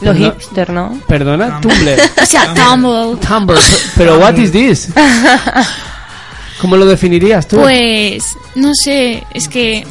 Los 0.00 0.16
No. 0.16 0.32
hipster, 0.32 0.70
¿no? 0.70 0.98
Perdona, 1.06 1.60
Tumblr. 1.60 1.76
Tumblr. 1.96 2.00
O 2.22 2.26
sea, 2.26 2.54
Tumblr. 2.54 3.18
Tumblr. 3.20 3.58
Pero 3.96 4.18
what 4.18 4.34
is 4.38 4.50
this? 4.50 4.88
¿Cómo 6.60 6.76
lo 6.76 6.86
definirías 6.86 7.46
tú? 7.48 7.56
Pues, 7.56 8.36
no 8.54 8.74
sé, 8.74 9.24
es 9.32 9.48
que... 9.48 9.86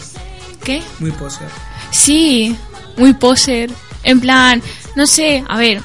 ¿Qué? 0.63 0.81
Muy 0.99 1.11
poser. 1.11 1.47
Sí, 1.91 2.55
muy 2.97 3.13
poser. 3.13 3.71
En 4.03 4.19
plan, 4.19 4.61
no 4.95 5.07
sé, 5.07 5.43
a 5.47 5.57
ver, 5.57 5.81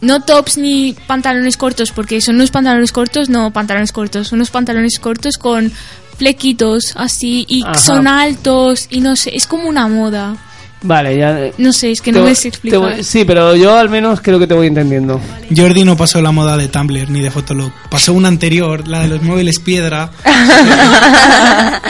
no 0.00 0.20
tops 0.22 0.56
ni 0.58 0.94
pantalones 1.06 1.56
cortos, 1.56 1.90
porque 1.92 2.20
son 2.20 2.36
unos 2.36 2.50
pantalones 2.50 2.92
cortos, 2.92 3.28
no 3.28 3.50
pantalones 3.52 3.92
cortos, 3.92 4.28
son 4.28 4.38
unos 4.38 4.50
pantalones 4.50 4.98
cortos 4.98 5.36
con 5.38 5.70
flequitos 6.18 6.92
así 6.96 7.44
y 7.48 7.62
Ajá. 7.64 7.74
son 7.74 8.06
altos 8.08 8.86
y 8.90 9.00
no 9.00 9.16
sé, 9.16 9.34
es 9.36 9.46
como 9.46 9.68
una 9.68 9.88
moda. 9.88 10.36
Vale, 10.82 11.16
ya. 11.18 11.50
No 11.58 11.74
sé, 11.74 11.90
es 11.92 12.00
que 12.00 12.10
te 12.10 12.18
no 12.18 12.24
me 12.24 12.34
sé 12.34 12.48
explicar. 12.48 12.80
voy- 12.80 13.04
sí, 13.04 13.26
pero 13.26 13.54
yo 13.54 13.76
al 13.76 13.90
menos 13.90 14.22
creo 14.22 14.38
que 14.38 14.46
te 14.46 14.54
voy 14.54 14.66
entendiendo. 14.66 15.20
Jordi 15.54 15.84
no 15.84 15.94
pasó 15.96 16.22
la 16.22 16.32
moda 16.32 16.56
de 16.56 16.68
Tumblr 16.68 17.10
ni 17.10 17.20
de 17.20 17.30
Fotolog. 17.30 17.70
Pasó 17.90 18.14
una 18.14 18.28
anterior, 18.28 18.88
la 18.88 19.00
de 19.00 19.08
los 19.08 19.22
móviles 19.22 19.58
piedra. 19.58 20.10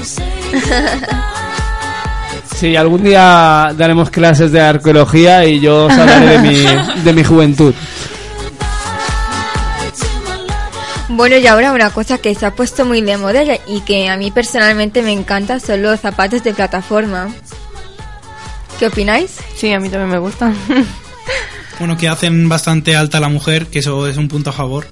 Sí, 2.60 2.76
algún 2.76 3.02
día 3.02 3.72
daremos 3.74 4.10
clases 4.10 4.52
de 4.52 4.60
arqueología 4.60 5.46
y 5.46 5.60
yo 5.60 5.86
os 5.86 5.92
hablaré 5.94 6.26
de 6.26 6.38
mi, 6.40 7.02
de 7.04 7.12
mi 7.14 7.24
juventud. 7.24 7.74
Bueno, 11.08 11.38
y 11.38 11.46
ahora 11.46 11.72
una 11.72 11.88
cosa 11.88 12.18
que 12.18 12.34
se 12.34 12.44
ha 12.44 12.54
puesto 12.54 12.84
muy 12.84 13.00
de 13.00 13.16
moda 13.16 13.40
y 13.66 13.80
que 13.80 14.10
a 14.10 14.18
mí 14.18 14.30
personalmente 14.30 15.00
me 15.00 15.12
encanta 15.12 15.58
son 15.58 15.80
los 15.80 16.00
zapatos 16.00 16.44
de 16.44 16.52
plataforma. 16.52 17.30
¿Qué 18.78 18.88
opináis? 18.88 19.38
Sí, 19.56 19.72
a 19.72 19.80
mí 19.80 19.88
también 19.88 20.10
me 20.10 20.18
gustan. 20.18 20.54
Bueno, 21.78 21.96
que 21.96 22.08
hacen 22.08 22.46
bastante 22.46 22.94
alta 22.94 23.16
a 23.16 23.22
la 23.22 23.30
mujer, 23.30 23.68
que 23.68 23.78
eso 23.78 24.06
es 24.06 24.18
un 24.18 24.28
punto 24.28 24.50
a 24.50 24.52
favor. 24.52 24.84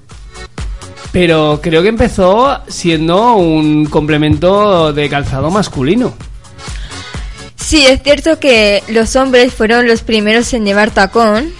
Pero 1.11 1.59
creo 1.61 1.83
que 1.83 1.89
empezó 1.89 2.61
siendo 2.67 3.35
un 3.35 3.85
complemento 3.85 4.91
de 4.91 5.07
calzado 5.07 5.51
masculino. 5.51 6.15
Sí, 7.69 7.85
es 7.85 8.01
cierto 8.01 8.39
que 8.39 8.81
los 8.87 9.15
hombres 9.15 9.53
fueron 9.53 9.85
los 9.87 10.01
primeros 10.01 10.51
en 10.53 10.65
llevar 10.65 10.89
tacón, 10.89 11.53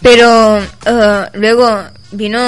pero 0.00 0.56
eh, 0.58 1.26
luego 1.34 1.68
vino 2.12 2.38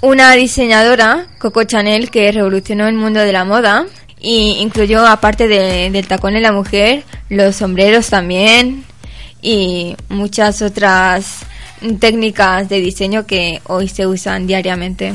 una 0.00 0.32
diseñadora, 0.32 1.26
Coco 1.38 1.64
Chanel, 1.64 2.10
que 2.10 2.32
revolucionó 2.32 2.88
el 2.88 2.94
mundo 2.94 3.20
de 3.20 3.32
la 3.32 3.44
moda 3.44 3.84
y 4.18 4.56
incluyó, 4.60 5.06
aparte 5.06 5.46
de- 5.46 5.90
del 5.90 6.06
tacón 6.08 6.34
en 6.34 6.42
la 6.44 6.52
mujer, 6.52 7.02
los 7.28 7.56
sombreros 7.56 8.08
también 8.08 8.82
y 9.42 9.94
muchas 10.08 10.62
otras 10.62 11.40
técnicas 12.00 12.70
de 12.70 12.80
diseño 12.80 13.26
que 13.26 13.60
hoy 13.66 13.88
se 13.88 14.06
usan 14.06 14.46
diariamente. 14.46 15.12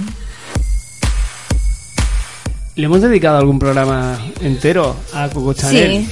¿Le 2.76 2.86
hemos 2.86 3.02
dedicado 3.02 3.38
algún 3.38 3.60
programa 3.60 4.18
entero 4.42 4.96
a 5.14 5.28
Coco 5.30 5.54
Chanel? 5.54 6.06
Sí. 6.06 6.10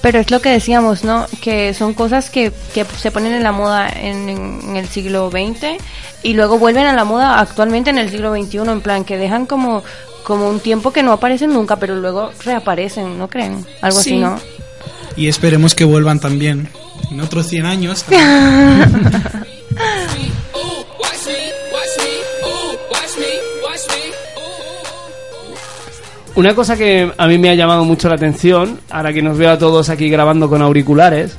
Pero 0.00 0.18
es 0.18 0.30
lo 0.30 0.40
que 0.40 0.50
decíamos, 0.50 1.04
¿no? 1.04 1.26
Que 1.40 1.74
son 1.74 1.94
cosas 1.94 2.28
que, 2.30 2.52
que 2.74 2.84
se 2.84 3.10
ponen 3.12 3.34
en 3.34 3.42
la 3.44 3.52
moda 3.52 3.88
en, 3.88 4.28
en 4.28 4.76
el 4.76 4.88
siglo 4.88 5.30
XX 5.30 5.80
y 6.24 6.34
luego 6.34 6.58
vuelven 6.58 6.86
a 6.86 6.92
la 6.92 7.04
moda 7.04 7.38
actualmente 7.40 7.90
en 7.90 7.98
el 7.98 8.10
siglo 8.10 8.34
XXI, 8.34 8.58
en 8.68 8.80
plan 8.80 9.04
que 9.04 9.16
dejan 9.16 9.46
como, 9.46 9.82
como 10.24 10.48
un 10.48 10.58
tiempo 10.60 10.92
que 10.92 11.02
no 11.04 11.12
aparecen 11.12 11.52
nunca, 11.52 11.76
pero 11.76 11.94
luego 11.96 12.32
reaparecen, 12.44 13.16
¿no 13.18 13.28
creen? 13.28 13.64
Algo 13.80 13.98
así, 13.98 14.10
Sí. 14.10 14.18
¿no? 14.18 14.40
Y 15.16 15.28
esperemos 15.28 15.74
que 15.74 15.84
vuelvan 15.84 16.18
también 16.20 16.68
en 17.10 17.20
otros 17.20 17.46
100 17.48 17.66
años. 17.66 18.04
Una 26.34 26.54
cosa 26.54 26.76
que 26.76 27.12
a 27.16 27.26
mí 27.26 27.36
me 27.36 27.50
ha 27.50 27.54
llamado 27.54 27.84
mucho 27.84 28.08
la 28.08 28.14
atención, 28.14 28.80
ahora 28.90 29.12
que 29.12 29.20
nos 29.20 29.36
veo 29.36 29.50
a 29.50 29.58
todos 29.58 29.90
aquí 29.90 30.08
grabando 30.08 30.48
con 30.48 30.62
auriculares, 30.62 31.36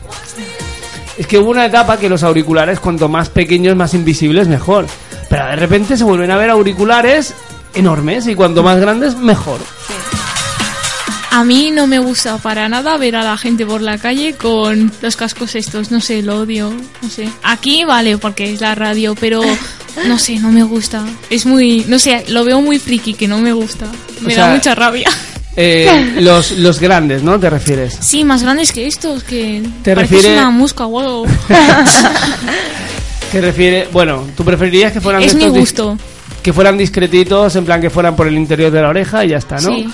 es 1.17 1.25
que 1.25 1.39
hubo 1.39 1.49
una 1.49 1.65
etapa 1.65 1.97
que 1.97 2.09
los 2.09 2.21
auriculares, 2.23 2.79
cuanto 2.79 3.09
más 3.09 3.29
pequeños, 3.29 3.75
más 3.75 3.95
invisibles, 3.95 4.47
mejor. 4.47 4.85
Pero 5.29 5.45
de 5.47 5.55
repente 5.55 5.97
se 5.97 6.03
vuelven 6.03 6.29
a 6.29 6.37
ver 6.37 6.51
auriculares 6.51 7.33
enormes 7.73 8.27
y 8.27 8.35
cuanto 8.35 8.61
más 8.61 8.79
grandes, 8.79 9.17
mejor. 9.17 9.59
A 11.35 11.43
mí 11.43 11.71
no 11.71 11.87
me 11.87 11.97
gusta 11.97 12.37
para 12.37 12.69
nada 12.69 12.95
ver 12.97 13.15
a 13.15 13.23
la 13.23 13.37
gente 13.37 13.65
por 13.65 13.81
la 13.81 13.97
calle 13.97 14.33
con 14.35 14.91
los 15.01 15.15
cascos 15.15 15.55
estos, 15.55 15.89
no 15.89 15.99
sé, 15.99 16.21
lo 16.21 16.41
odio, 16.41 16.71
no 17.01 17.09
sé. 17.09 17.27
Aquí 17.41 17.85
vale 17.85 18.19
porque 18.19 18.53
es 18.53 18.61
la 18.61 18.75
radio, 18.75 19.15
pero 19.19 19.41
no 20.07 20.19
sé, 20.19 20.37
no 20.37 20.51
me 20.51 20.61
gusta. 20.63 21.03
Es 21.31 21.47
muy, 21.47 21.85
no 21.87 21.97
sé, 21.97 22.25
lo 22.27 22.45
veo 22.45 22.61
muy 22.61 22.77
friki 22.77 23.15
que 23.15 23.27
no 23.27 23.39
me 23.39 23.51
gusta. 23.51 23.87
Me 24.21 24.35
da 24.35 24.53
mucha 24.53 24.75
rabia. 24.75 25.09
Eh, 25.55 26.17
los, 26.21 26.51
los 26.51 26.79
grandes, 26.79 27.23
¿no? 27.23 27.39
¿Te 27.39 27.49
refieres? 27.49 27.97
Sí, 27.99 28.23
más 28.23 28.43
grandes 28.43 28.71
que 28.71 28.85
estos, 28.85 29.23
que 29.23 29.63
¿Te 29.83 29.95
pareces 29.95 30.17
refiere- 30.17 30.37
una 30.37 30.51
musca 30.51 30.85
o 30.85 30.99
algo. 30.99 31.25
¿Te 33.31 33.41
refiere? 33.41 33.89
Bueno, 33.91 34.27
tú 34.37 34.45
preferirías 34.45 34.93
que 34.93 35.01
fueran 35.01 35.23
es 35.23 35.33
mi 35.33 35.47
gusto. 35.47 35.97
que 36.43 36.53
fueran 36.53 36.77
discretitos, 36.77 37.55
en 37.55 37.65
plan 37.65 37.81
que 37.81 37.89
fueran 37.89 38.15
por 38.15 38.27
el 38.27 38.35
interior 38.35 38.69
de 38.71 38.83
la 38.83 38.89
oreja 38.89 39.25
y 39.25 39.29
ya 39.29 39.37
está, 39.37 39.55
¿no? 39.55 39.75
Sí. 39.75 39.89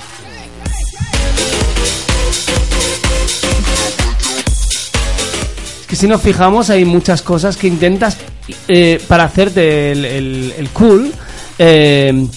Que 5.90 5.96
si 5.96 6.08
nos 6.08 6.22
fijamos 6.22 6.70
hay 6.70 6.86
muchas 6.86 7.22
cosas 7.24 7.58
que 7.58 7.68
intentas 7.68 8.16
eh, 8.68 9.02
para 9.08 9.24
hacerte 9.26 9.92
el, 9.92 10.06
el- 10.06 10.54
el 10.58 10.70
cool 10.70 11.12
eh, 11.58 12.28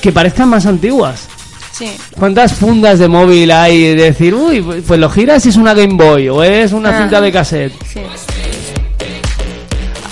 que 0.00 0.10
parezcan 0.10 0.48
más 0.48 0.64
antiguas. 0.66 1.28
Sí. 1.72 1.90
¿Cuántas 2.18 2.54
fundas 2.54 2.98
de 3.00 3.08
móvil 3.08 3.50
hay 3.50 3.94
de 3.94 4.04
decir, 4.04 4.34
uy, 4.34 4.62
pues 4.86 4.98
lo 4.98 5.10
giras 5.10 5.44
y 5.44 5.48
es 5.50 5.56
una 5.56 5.74
Game 5.74 5.94
Boy 5.94 6.28
o 6.28 6.42
es 6.42 6.72
una 6.72 6.96
cinta 6.98 7.20
de 7.20 7.30
cassette? 7.32 7.72
Sí. 7.92 8.00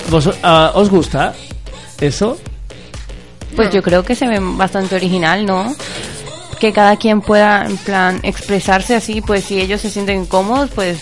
¿Vos, 0.09 0.29
ah, 0.43 0.71
¿Os 0.75 0.89
gusta 0.89 1.33
eso? 1.99 2.37
Pues 3.55 3.71
yo 3.73 3.81
creo 3.81 4.03
que 4.03 4.15
se 4.15 4.27
ve 4.27 4.39
bastante 4.41 4.95
original, 4.95 5.45
¿no? 5.45 5.75
Que 6.59 6.71
cada 6.73 6.97
quien 6.97 7.21
pueda, 7.21 7.65
en 7.65 7.77
plan, 7.77 8.19
expresarse 8.23 8.95
así, 8.95 9.21
pues 9.21 9.43
si 9.45 9.59
ellos 9.59 9.81
se 9.81 9.89
sienten 9.89 10.25
cómodos, 10.25 10.69
pues, 10.75 10.99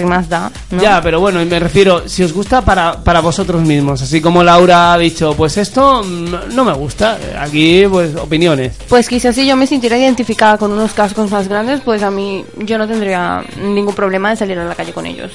¿qué 0.00 0.04
más 0.06 0.28
da? 0.28 0.50
¿no? 0.70 0.82
Ya, 0.82 1.00
pero 1.00 1.20
bueno, 1.20 1.44
me 1.44 1.58
refiero, 1.60 2.08
si 2.08 2.22
os 2.22 2.32
gusta 2.32 2.62
para, 2.62 3.02
para 3.04 3.20
vosotros 3.20 3.62
mismos, 3.62 4.02
así 4.02 4.20
como 4.20 4.42
Laura 4.42 4.92
ha 4.92 4.98
dicho, 4.98 5.34
pues 5.36 5.56
esto 5.58 6.02
no 6.02 6.64
me 6.64 6.72
gusta, 6.72 7.18
aquí 7.38 7.84
pues 7.88 8.16
opiniones. 8.16 8.72
Pues 8.88 9.08
quizás 9.08 9.34
si 9.34 9.46
yo 9.46 9.56
me 9.56 9.66
sintiera 9.66 9.96
identificada 9.98 10.58
con 10.58 10.72
unos 10.72 10.92
cascos 10.92 11.30
más 11.30 11.46
grandes, 11.48 11.80
pues 11.84 12.02
a 12.02 12.10
mí 12.10 12.44
yo 12.58 12.78
no 12.78 12.88
tendría 12.88 13.44
ningún 13.62 13.94
problema 13.94 14.30
de 14.30 14.36
salir 14.36 14.58
a 14.58 14.64
la 14.64 14.74
calle 14.74 14.92
con 14.92 15.06
ellos. 15.06 15.30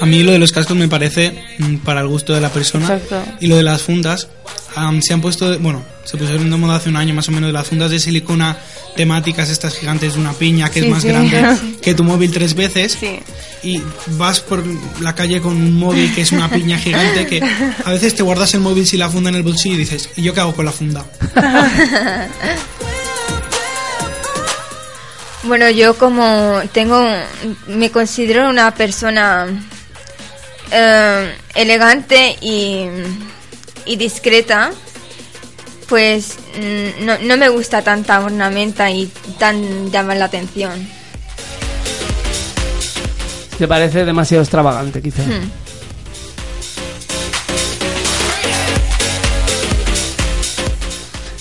A 0.00 0.06
mí 0.06 0.24
lo 0.24 0.32
de 0.32 0.40
los 0.40 0.50
cascos 0.50 0.76
me 0.76 0.88
parece 0.88 1.40
mm, 1.58 1.76
para 1.76 2.00
el 2.00 2.08
gusto 2.08 2.34
de 2.34 2.40
la 2.40 2.48
persona. 2.48 2.84
Exacto. 2.92 3.22
Y 3.40 3.46
lo 3.46 3.56
de 3.56 3.62
las 3.62 3.80
fundas, 3.82 4.26
am, 4.74 5.00
se 5.00 5.14
han 5.14 5.20
puesto, 5.20 5.48
de- 5.50 5.58
bueno, 5.58 5.82
se 6.02 6.16
pusieron 6.16 6.50
de 6.50 6.56
moda 6.56 6.76
hace 6.76 6.88
un 6.88 6.96
año 6.96 7.14
más 7.14 7.28
o 7.28 7.32
menos 7.32 7.46
de 7.48 7.52
las 7.52 7.68
fundas 7.68 7.92
de 7.92 8.00
silicona 8.00 8.56
temáticas 8.96 9.50
estas 9.50 9.76
gigantes 9.76 10.14
de 10.14 10.20
una 10.20 10.32
piña 10.32 10.70
que 10.70 10.80
Sí, 10.80 10.86
es 10.86 10.90
más 10.92 11.02
sí. 11.02 11.08
grande 11.08 11.56
que 11.82 11.94
tu 11.94 12.04
móvil 12.04 12.30
tres 12.32 12.54
veces. 12.54 12.96
Sí. 12.98 13.18
Y 13.62 13.82
vas 14.18 14.40
por 14.40 14.62
la 15.00 15.14
calle 15.14 15.40
con 15.40 15.52
un 15.56 15.72
móvil 15.78 16.14
que 16.14 16.20
es 16.22 16.32
una 16.32 16.48
piña 16.50 16.78
gigante 16.78 17.26
que 17.26 17.42
a 17.84 17.90
veces 17.90 18.14
te 18.14 18.22
guardas 18.22 18.52
el 18.54 18.60
móvil 18.60 18.86
sin 18.86 18.98
la 19.00 19.08
funda 19.08 19.30
en 19.30 19.36
el 19.36 19.42
bolsillo 19.42 19.74
y 19.74 19.78
dices, 19.78 20.10
¿y 20.16 20.22
yo 20.22 20.34
qué 20.34 20.40
hago 20.40 20.54
con 20.54 20.64
la 20.66 20.72
funda? 20.72 21.04
Bueno, 25.44 25.68
yo 25.68 25.94
como 25.98 26.62
tengo, 26.72 27.04
me 27.68 27.90
considero 27.90 28.48
una 28.48 28.74
persona 28.74 29.46
eh, 30.70 31.34
elegante 31.54 32.36
y, 32.40 32.86
y 33.84 33.96
discreta, 33.96 34.70
pues 35.88 36.36
mm, 36.58 37.04
no, 37.04 37.18
no 37.18 37.36
me 37.36 37.48
gusta 37.48 37.82
tanta 37.82 38.20
ornamenta 38.20 38.90
y 38.90 39.10
tan 39.38 39.90
llamar 39.90 40.16
la 40.16 40.26
atención. 40.26 40.72
Te 43.58 43.68
parece 43.68 44.04
demasiado 44.04 44.42
extravagante, 44.42 45.00
quizá. 45.00 45.22
Hmm. 45.22 45.50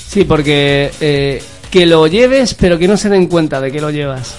Sí, 0.08 0.26
porque 0.26 0.92
eh, 1.02 1.42
que 1.72 1.88
lo 1.88 2.06
lleves, 2.06 2.54
pero 2.54 2.78
que 2.78 2.88
no 2.88 2.98
se 2.98 3.10
den 3.10 3.26
cuenta 3.26 3.60
de 3.60 3.72
que 3.72 3.82
lo 3.82 3.90
llevas. 3.90 4.36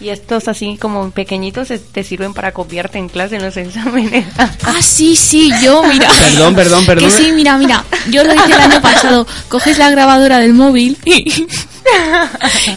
Y 0.00 0.08
estos 0.08 0.48
así 0.48 0.78
como 0.80 1.10
pequeñitos 1.10 1.68
te 1.92 2.04
sirven 2.04 2.32
para 2.32 2.52
copiarte 2.52 2.98
en 2.98 3.08
clase 3.08 3.36
en 3.36 3.42
los 3.42 3.56
exámenes. 3.56 4.26
Ah, 4.62 4.82
sí, 4.82 5.16
sí, 5.16 5.50
yo, 5.62 5.82
mira. 5.82 6.08
Perdón, 6.08 6.54
perdón, 6.54 6.86
perdón. 6.86 7.10
Que 7.10 7.16
sí, 7.16 7.32
mira, 7.32 7.56
mira. 7.58 7.84
Yo 8.10 8.22
lo 8.24 8.34
hice 8.34 8.44
el 8.46 8.52
año 8.60 8.80
pasado. 8.80 9.26
Coges 9.48 9.78
la 9.78 9.90
grabadora 9.90 10.38
del 10.38 10.54
móvil 10.54 10.96
y, 11.04 11.46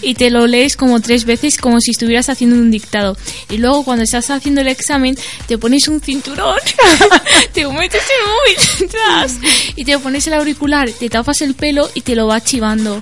y 0.02 0.14
te 0.16 0.30
lo 0.30 0.48
lees 0.48 0.76
como 0.76 1.00
tres 1.02 1.26
veces 1.26 1.58
como 1.58 1.80
si 1.80 1.92
estuvieras 1.92 2.30
haciendo 2.30 2.56
un 2.56 2.72
dictado. 2.72 3.18
Y 3.50 3.58
luego 3.58 3.84
cuando 3.84 4.04
estás 4.04 4.30
haciendo 4.30 4.62
el 4.62 4.68
examen 4.68 5.18
te 5.48 5.58
pones 5.58 5.88
un 5.88 6.00
cinturón, 6.02 6.58
te 7.54 7.68
metes 7.68 8.04
el 8.04 8.28
móvil 8.32 8.80
detrás 8.80 9.38
y 9.76 9.86
te 9.86 10.00
pones 10.00 10.26
el 10.28 10.34
auricular, 10.34 10.90
te 10.90 11.10
tapas 11.10 11.42
el 11.42 11.54
pelo 11.54 11.90
y 11.94 12.02
te 12.02 12.16
lo 12.16 12.28
va 12.28 12.42
chivando. 12.42 13.00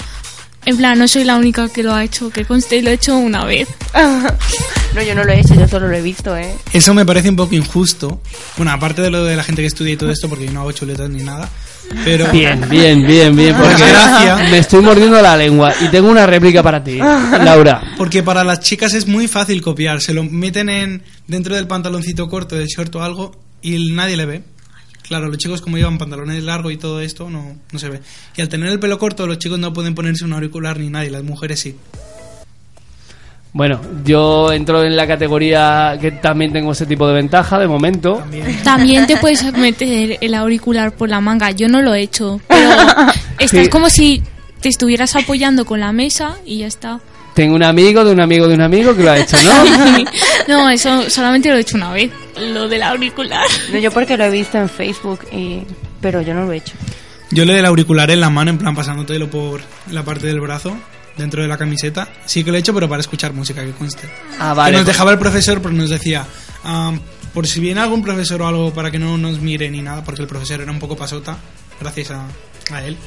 En 0.65 0.77
plan, 0.77 0.97
no 0.99 1.07
soy 1.07 1.23
la 1.23 1.37
única 1.37 1.67
que 1.69 1.81
lo 1.81 1.93
ha 1.93 2.03
hecho, 2.03 2.29
que 2.29 2.45
conste, 2.45 2.81
lo 2.83 2.91
he 2.91 2.93
hecho 2.93 3.17
una 3.17 3.45
vez. 3.45 3.67
no, 4.95 5.01
yo 5.01 5.15
no 5.15 5.23
lo 5.23 5.31
he 5.31 5.39
hecho, 5.39 5.55
yo 5.55 5.67
solo 5.67 5.87
lo 5.87 5.95
he 5.95 6.01
visto, 6.01 6.37
¿eh? 6.37 6.55
Eso 6.71 6.93
me 6.93 7.05
parece 7.05 7.29
un 7.29 7.35
poco 7.35 7.55
injusto. 7.55 8.21
Bueno, 8.57 8.71
aparte 8.71 9.01
de 9.01 9.09
lo 9.09 9.23
de 9.23 9.35
la 9.35 9.43
gente 9.43 9.61
que 9.63 9.67
estudia 9.67 9.93
y 9.93 9.97
todo 9.97 10.11
esto, 10.11 10.29
porque 10.29 10.45
yo 10.45 10.51
no 10.51 10.61
hago 10.61 10.71
chuletas 10.71 11.09
ni 11.09 11.23
nada. 11.23 11.49
Pero 12.05 12.31
Bien, 12.31 12.63
bien, 12.69 13.05
bien, 13.05 13.35
bien. 13.35 13.55
Por 13.55 13.65
Porque 13.69 13.83
desgracia. 13.83 14.35
me 14.49 14.59
estoy 14.59 14.81
mordiendo 14.81 15.21
la 15.21 15.35
lengua 15.35 15.73
y 15.81 15.87
tengo 15.89 16.09
una 16.09 16.25
réplica 16.25 16.63
para 16.63 16.83
ti, 16.83 16.97
Laura. 17.43 17.81
Porque 17.97 18.23
para 18.23 18.43
las 18.43 18.59
chicas 18.61 18.93
es 18.93 19.07
muy 19.07 19.27
fácil 19.27 19.61
copiar. 19.61 19.99
Se 19.99 20.13
lo 20.13 20.23
meten 20.23 20.69
en 20.69 21.03
dentro 21.27 21.55
del 21.55 21.67
pantaloncito 21.67 22.29
corto, 22.29 22.55
del 22.55 22.67
short 22.67 22.95
o 22.95 23.03
algo, 23.03 23.35
y 23.61 23.91
nadie 23.93 24.15
le 24.15 24.25
ve. 24.25 24.43
Claro, 25.11 25.27
los 25.27 25.37
chicos 25.39 25.59
como 25.59 25.75
llevan 25.75 25.97
pantalones 25.97 26.41
largos 26.41 26.71
y 26.71 26.77
todo 26.77 27.01
esto, 27.01 27.29
no, 27.29 27.57
no 27.69 27.79
se 27.79 27.89
ve. 27.89 27.99
Y 28.37 28.41
al 28.41 28.47
tener 28.47 28.69
el 28.69 28.79
pelo 28.79 28.97
corto, 28.97 29.27
los 29.27 29.39
chicos 29.39 29.59
no 29.59 29.73
pueden 29.73 29.93
ponerse 29.93 30.23
un 30.23 30.31
auricular 30.31 30.79
ni 30.79 30.89
nadie, 30.89 31.09
las 31.11 31.21
mujeres 31.21 31.59
sí. 31.59 31.75
Bueno, 33.51 33.81
yo 34.05 34.53
entro 34.53 34.85
en 34.85 34.95
la 34.95 35.05
categoría 35.05 35.97
que 35.99 36.11
también 36.11 36.53
tengo 36.53 36.71
ese 36.71 36.85
tipo 36.85 37.05
de 37.09 37.13
ventaja 37.15 37.59
de 37.59 37.67
momento. 37.67 38.19
También. 38.19 38.57
También 38.63 39.05
te 39.05 39.17
puedes 39.17 39.43
meter 39.57 40.17
el 40.21 40.33
auricular 40.33 40.93
por 40.93 41.09
la 41.09 41.19
manga. 41.19 41.51
Yo 41.51 41.67
no 41.67 41.81
lo 41.81 41.93
he 41.93 41.99
hecho, 42.03 42.39
pero 42.47 42.69
estás 43.37 43.63
Sí. 43.65 43.69
como 43.69 43.89
si 43.89 44.23
te 44.61 44.69
estuvieras 44.69 45.17
apoyando 45.17 45.65
con 45.65 45.81
la 45.81 45.91
mesa 45.91 46.37
y 46.45 46.59
ya 46.59 46.67
está. 46.67 47.01
Tengo 47.33 47.55
un 47.55 47.63
amigo 47.63 48.03
de 48.03 48.11
un 48.11 48.19
amigo 48.19 48.47
de 48.47 48.55
un 48.55 48.61
amigo 48.61 48.95
que 48.95 49.03
lo 49.03 49.11
ha 49.11 49.17
hecho, 49.19 49.37
¿no? 49.43 50.05
No, 50.47 50.69
eso 50.69 51.09
solamente 51.09 51.49
lo 51.49 51.55
he 51.55 51.61
hecho 51.61 51.77
una 51.77 51.91
vez, 51.93 52.11
lo 52.37 52.67
del 52.67 52.83
auricular. 52.83 53.45
No, 53.71 53.79
yo 53.79 53.91
porque 53.91 54.17
lo 54.17 54.25
he 54.25 54.29
visto 54.31 54.57
en 54.57 54.67
Facebook, 54.67 55.19
y... 55.31 55.61
pero 56.01 56.21
yo 56.21 56.33
no 56.33 56.45
lo 56.45 56.51
he 56.51 56.57
hecho. 56.57 56.73
Yo 57.29 57.45
le 57.45 57.53
del 57.53 57.65
auricular 57.65 58.11
en 58.11 58.19
la 58.19 58.29
mano, 58.29 58.51
en 58.51 58.57
plan 58.57 58.75
pasándotelo 58.75 59.29
por 59.29 59.61
la 59.91 60.03
parte 60.03 60.27
del 60.27 60.41
brazo, 60.41 60.75
dentro 61.15 61.41
de 61.41 61.47
la 61.47 61.57
camiseta. 61.57 62.09
Sí 62.25 62.43
que 62.43 62.51
lo 62.51 62.57
he 62.57 62.59
hecho, 62.59 62.73
pero 62.73 62.89
para 62.89 62.99
escuchar 62.99 63.31
música, 63.33 63.63
que 63.63 63.71
conste. 63.71 64.09
Ah, 64.37 64.51
Que 64.51 64.57
vale. 64.57 64.77
nos 64.77 64.85
dejaba 64.85 65.11
el 65.13 65.19
profesor, 65.19 65.61
pero 65.61 65.73
nos 65.73 65.89
decía, 65.89 66.25
ah, 66.65 66.91
por 67.33 67.47
si 67.47 67.61
viene 67.61 67.79
algún 67.79 68.03
profesor 68.03 68.41
o 68.41 68.47
algo 68.47 68.73
para 68.73 68.91
que 68.91 68.99
no 68.99 69.17
nos 69.17 69.39
mire 69.39 69.69
ni 69.69 69.81
nada, 69.81 70.03
porque 70.03 70.21
el 70.21 70.27
profesor 70.27 70.59
era 70.59 70.71
un 70.71 70.79
poco 70.79 70.97
pasota, 70.97 71.37
gracias 71.79 72.11
a, 72.11 72.25
a 72.73 72.83
él, 72.83 72.97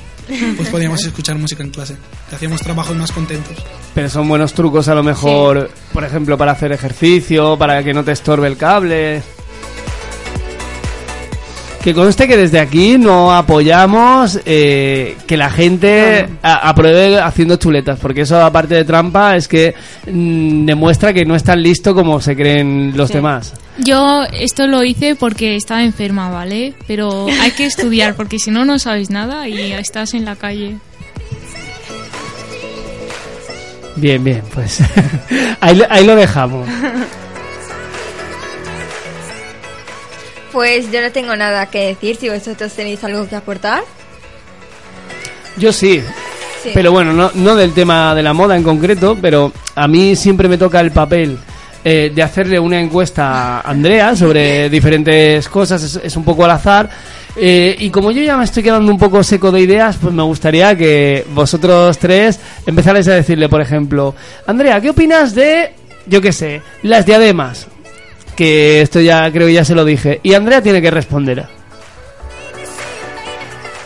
pues 0.56 0.68
podíamos 0.70 1.04
escuchar 1.04 1.36
música 1.38 1.62
en 1.62 1.70
clase. 1.70 1.96
Que 2.30 2.36
hacíamos 2.36 2.60
trabajos 2.60 2.96
más 2.96 3.12
contentos. 3.12 3.56
Pero 3.94 4.08
son 4.08 4.28
buenos 4.28 4.52
trucos 4.54 4.88
a 4.88 4.94
lo 4.94 5.02
mejor, 5.02 5.70
por 5.92 6.04
ejemplo, 6.04 6.36
para 6.38 6.52
hacer 6.52 6.72
ejercicio, 6.72 7.56
para 7.58 7.82
que 7.84 7.92
no 7.94 8.02
te 8.04 8.12
estorbe 8.12 8.48
el 8.48 8.56
cable. 8.56 9.22
Que 11.82 11.92
conste 11.92 12.26
que 12.26 12.38
desde 12.38 12.58
aquí 12.60 12.96
no 12.96 13.34
apoyamos 13.34 14.40
eh, 14.46 15.18
que 15.26 15.36
la 15.36 15.50
gente 15.50 16.26
a- 16.42 16.70
apruebe 16.70 17.20
haciendo 17.20 17.56
chuletas, 17.56 17.98
porque 18.00 18.22
eso 18.22 18.42
aparte 18.42 18.74
de 18.74 18.84
trampa 18.86 19.36
es 19.36 19.46
que 19.46 19.74
mm, 20.10 20.64
demuestra 20.64 21.12
que 21.12 21.26
no 21.26 21.36
es 21.36 21.44
tan 21.44 21.62
listo 21.62 21.94
como 21.94 22.22
se 22.22 22.34
creen 22.34 22.94
los 22.96 23.08
Sí. 23.08 23.14
demás. 23.14 23.52
Yo 23.78 24.24
esto 24.32 24.66
lo 24.68 24.84
hice 24.84 25.16
porque 25.16 25.56
estaba 25.56 25.82
enferma, 25.82 26.30
¿vale? 26.30 26.74
Pero 26.86 27.26
hay 27.40 27.50
que 27.50 27.64
estudiar 27.66 28.14
porque 28.14 28.38
si 28.38 28.50
no, 28.50 28.64
no 28.64 28.78
sabes 28.78 29.10
nada 29.10 29.48
y 29.48 29.72
estás 29.72 30.14
en 30.14 30.24
la 30.24 30.36
calle. 30.36 30.76
Bien, 33.96 34.22
bien, 34.22 34.42
pues 34.52 34.78
ahí, 35.60 35.76
lo- 35.76 35.86
ahí 35.90 36.04
lo 36.04 36.14
dejamos. 36.16 36.68
Pues 40.52 40.90
yo 40.92 41.02
no 41.02 41.10
tengo 41.10 41.34
nada 41.34 41.66
que 41.66 41.86
decir 41.88 42.16
si 42.16 42.28
vosotros 42.28 42.72
tenéis 42.72 43.02
algo 43.02 43.28
que 43.28 43.36
aportar. 43.36 43.82
Yo 45.56 45.72
sí, 45.72 46.02
Sí. 46.62 46.70
Pero 46.72 46.92
bueno, 46.92 47.12
no, 47.12 47.30
no 47.34 47.56
del 47.56 47.74
tema 47.74 48.14
de 48.14 48.22
la 48.22 48.32
moda 48.32 48.56
en 48.56 48.62
concreto, 48.62 49.18
pero 49.20 49.52
a 49.74 49.86
mí 49.86 50.16
siempre 50.16 50.48
me 50.48 50.56
toca 50.56 50.80
el 50.80 50.92
papel 50.92 51.38
eh, 51.84 52.10
de 52.14 52.22
hacerle 52.22 52.58
una 52.58 52.80
encuesta 52.80 53.58
a 53.58 53.60
Andrea 53.60 54.16
sobre 54.16 54.70
diferentes 54.70 55.48
cosas, 55.48 55.82
es, 55.82 56.00
es 56.02 56.16
un 56.16 56.24
poco 56.24 56.44
al 56.44 56.50
azar. 56.52 56.88
Eh, 57.36 57.74
y 57.80 57.90
como 57.90 58.10
yo 58.12 58.22
ya 58.22 58.36
me 58.36 58.44
estoy 58.44 58.62
quedando 58.62 58.90
un 58.92 58.98
poco 58.98 59.22
seco 59.22 59.50
de 59.52 59.60
ideas, 59.60 59.96
pues 60.00 60.14
me 60.14 60.22
gustaría 60.22 60.76
que 60.76 61.26
vosotros 61.34 61.98
tres 61.98 62.38
empezarais 62.64 63.06
a 63.08 63.14
decirle, 63.14 63.48
por 63.48 63.60
ejemplo, 63.60 64.14
Andrea, 64.46 64.80
¿qué 64.80 64.90
opinas 64.90 65.34
de, 65.34 65.72
yo 66.06 66.20
qué 66.20 66.32
sé, 66.32 66.62
las 66.82 67.04
diademas? 67.06 67.66
Que 68.36 68.80
esto 68.82 69.00
ya 69.00 69.30
creo 69.30 69.46
que 69.48 69.52
ya 69.52 69.64
se 69.64 69.74
lo 69.74 69.84
dije. 69.84 70.20
Y 70.22 70.34
Andrea 70.34 70.60
tiene 70.62 70.80
que 70.82 70.90
responder. 70.90 71.44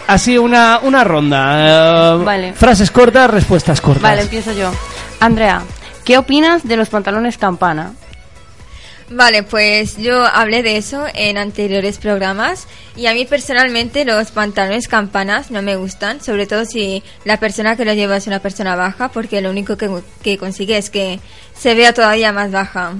Así 0.07 0.39
una, 0.39 0.81
una 0.83 1.05
ronda. 1.05 2.15
eh, 2.15 2.25
Vale. 2.25 2.53
Frases 2.55 2.91
cortas, 2.91 3.31
respuestas 3.31 3.81
cortas. 3.81 4.03
Vale, 4.03 4.23
empiezo 4.23 4.53
yo. 4.53 4.71
Andrea, 5.21 5.61
¿qué 6.09 6.17
opinas 6.17 6.67
de 6.67 6.79
los 6.79 6.89
pantalones 6.89 7.37
campana? 7.37 7.93
Vale, 9.11 9.43
pues 9.43 9.99
yo 9.99 10.25
hablé 10.25 10.63
de 10.63 10.79
eso 10.79 11.05
en 11.15 11.37
anteriores 11.37 11.99
programas 11.99 12.67
y 12.97 13.09
a 13.09 13.13
mí 13.13 13.27
personalmente 13.27 14.07
los 14.07 14.31
pantalones 14.31 14.89
campanas 14.89 15.51
no 15.51 15.61
me 15.61 15.77
gustan, 15.77 16.23
sobre 16.23 16.47
todo 16.47 16.65
si 16.65 17.03
la 17.27 17.39
persona 17.39 17.77
que 17.77 17.85
los 17.85 17.95
lleva 17.95 18.17
es 18.17 18.27
una 18.27 18.41
persona 18.41 18.75
baja, 18.75 19.11
porque 19.11 19.43
lo 19.43 19.51
único 19.51 19.77
que, 19.77 19.91
que 20.23 20.39
consigue 20.39 20.79
es 20.79 20.89
que 20.89 21.21
se 21.55 21.75
vea 21.75 21.93
todavía 21.93 22.33
más 22.33 22.51
baja. 22.53 22.95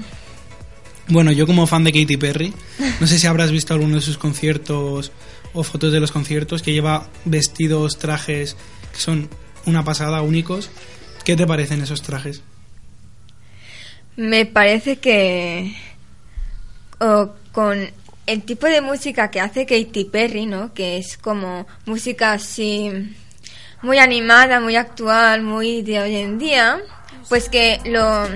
Bueno, 1.07 1.31
yo 1.31 1.47
como 1.47 1.65
fan 1.65 1.83
de 1.83 1.91
Katy 1.91 2.17
Perry, 2.17 2.53
no 2.99 3.07
sé 3.07 3.17
si 3.17 3.25
habrás 3.25 3.49
visto 3.49 3.73
alguno 3.73 3.95
de 3.95 4.01
sus 4.01 4.19
conciertos 4.19 5.11
o 5.53 5.63
fotos 5.63 5.91
de 5.91 5.99
los 5.99 6.11
conciertos, 6.11 6.61
que 6.61 6.73
lleva 6.73 7.09
vestidos, 7.25 7.97
trajes 7.97 8.55
que 8.93 8.99
son 8.99 9.29
una 9.65 9.83
pasada, 9.83 10.21
únicos. 10.21 10.69
¿Qué 11.25 11.35
te 11.35 11.47
parecen 11.47 11.81
esos 11.81 12.03
trajes? 12.03 12.43
Me 14.15 14.45
parece 14.45 14.97
que 14.97 15.75
o 16.99 17.29
con 17.51 17.89
el 18.25 18.43
tipo 18.43 18.67
de 18.67 18.81
música 18.81 19.31
que 19.31 19.39
hace 19.39 19.65
Katy 19.65 20.05
Perry, 20.05 20.45
¿no? 20.45 20.73
Que 20.73 20.97
es 20.97 21.17
como 21.17 21.65
música 21.85 22.33
así 22.33 22.91
muy 23.81 23.97
animada, 23.97 24.59
muy 24.59 24.75
actual, 24.75 25.41
muy 25.41 25.81
de 25.81 25.99
hoy 26.01 26.15
en 26.17 26.37
día, 26.37 26.79
pues 27.29 27.47
que 27.49 27.79
lo 27.85 28.27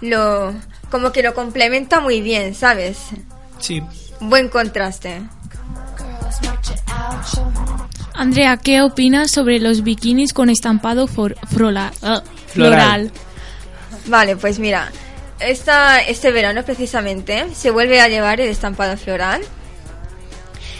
lo 0.00 0.52
como 0.90 1.12
que 1.12 1.22
lo 1.22 1.32
complementa 1.34 2.00
muy 2.00 2.20
bien, 2.20 2.54
¿sabes? 2.54 2.98
Sí, 3.58 3.82
Buen 4.20 4.48
contraste. 4.48 5.22
Andrea, 8.14 8.56
¿qué 8.56 8.82
opinas 8.82 9.30
sobre 9.30 9.58
los 9.58 9.82
bikinis 9.82 10.32
con 10.32 10.50
estampado 10.50 11.06
for- 11.06 11.36
frola- 11.48 11.92
ah, 12.02 12.22
Floral. 12.48 13.10
floral? 13.10 13.12
Vale, 14.06 14.36
pues 14.36 14.58
mira, 14.58 14.90
esta, 15.46 16.00
este 16.00 16.30
verano 16.32 16.62
precisamente 16.64 17.46
se 17.54 17.70
vuelve 17.70 18.00
a 18.00 18.08
llevar 18.08 18.40
el 18.40 18.48
estampado 18.48 18.96
floral. 18.96 19.42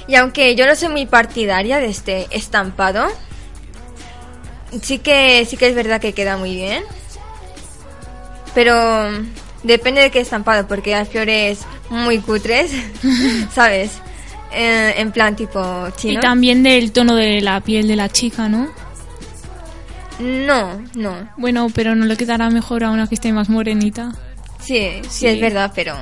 Y 0.07 0.17
aunque 0.17 0.55
yo 0.57 0.67
no 0.67 0.75
soy 0.75 0.89
muy 0.89 1.07
partidaria 1.07 1.79
de 1.79 1.87
este 1.87 2.27
estampado, 2.31 3.07
sí 4.83 4.99
que, 4.99 5.45
sí 5.49 5.57
que 5.57 5.69
es 5.69 5.75
verdad 5.75 6.01
que 6.01 6.13
queda 6.13 6.37
muy 6.37 6.55
bien. 6.55 6.83
Pero 8.55 9.09
depende 9.63 10.01
de 10.03 10.11
qué 10.11 10.21
estampado, 10.21 10.67
porque 10.67 10.95
hay 10.95 11.05
flores 11.07 11.61
muy 11.89 12.19
cutres, 12.19 12.73
¿sabes? 13.55 13.93
Eh, 14.55 14.95
en 14.99 15.13
plan 15.13 15.35
tipo 15.35 15.89
Y 15.89 15.93
chino. 15.93 16.21
también 16.21 16.63
del 16.63 16.93
tono 16.93 17.15
de 17.15 17.41
la 17.41 17.61
piel 17.61 17.89
de 17.89 17.97
la 17.97 18.11
chica, 18.11 18.49
¿no? 18.49 18.69
No, 20.19 20.83
no. 20.95 21.29
Bueno, 21.37 21.69
pero 21.75 21.95
no 21.95 22.05
le 22.05 22.17
quedará 22.17 22.51
mejor 22.51 22.85
a 22.85 22.91
una 22.91 23.07
que 23.07 23.15
esté 23.15 23.33
más 23.33 23.49
morenita. 23.49 24.13
Sí, 24.63 25.01
sí, 25.03 25.09
Sí. 25.11 25.27
es 25.29 25.41
verdad, 25.41 25.73
pero... 25.75 25.95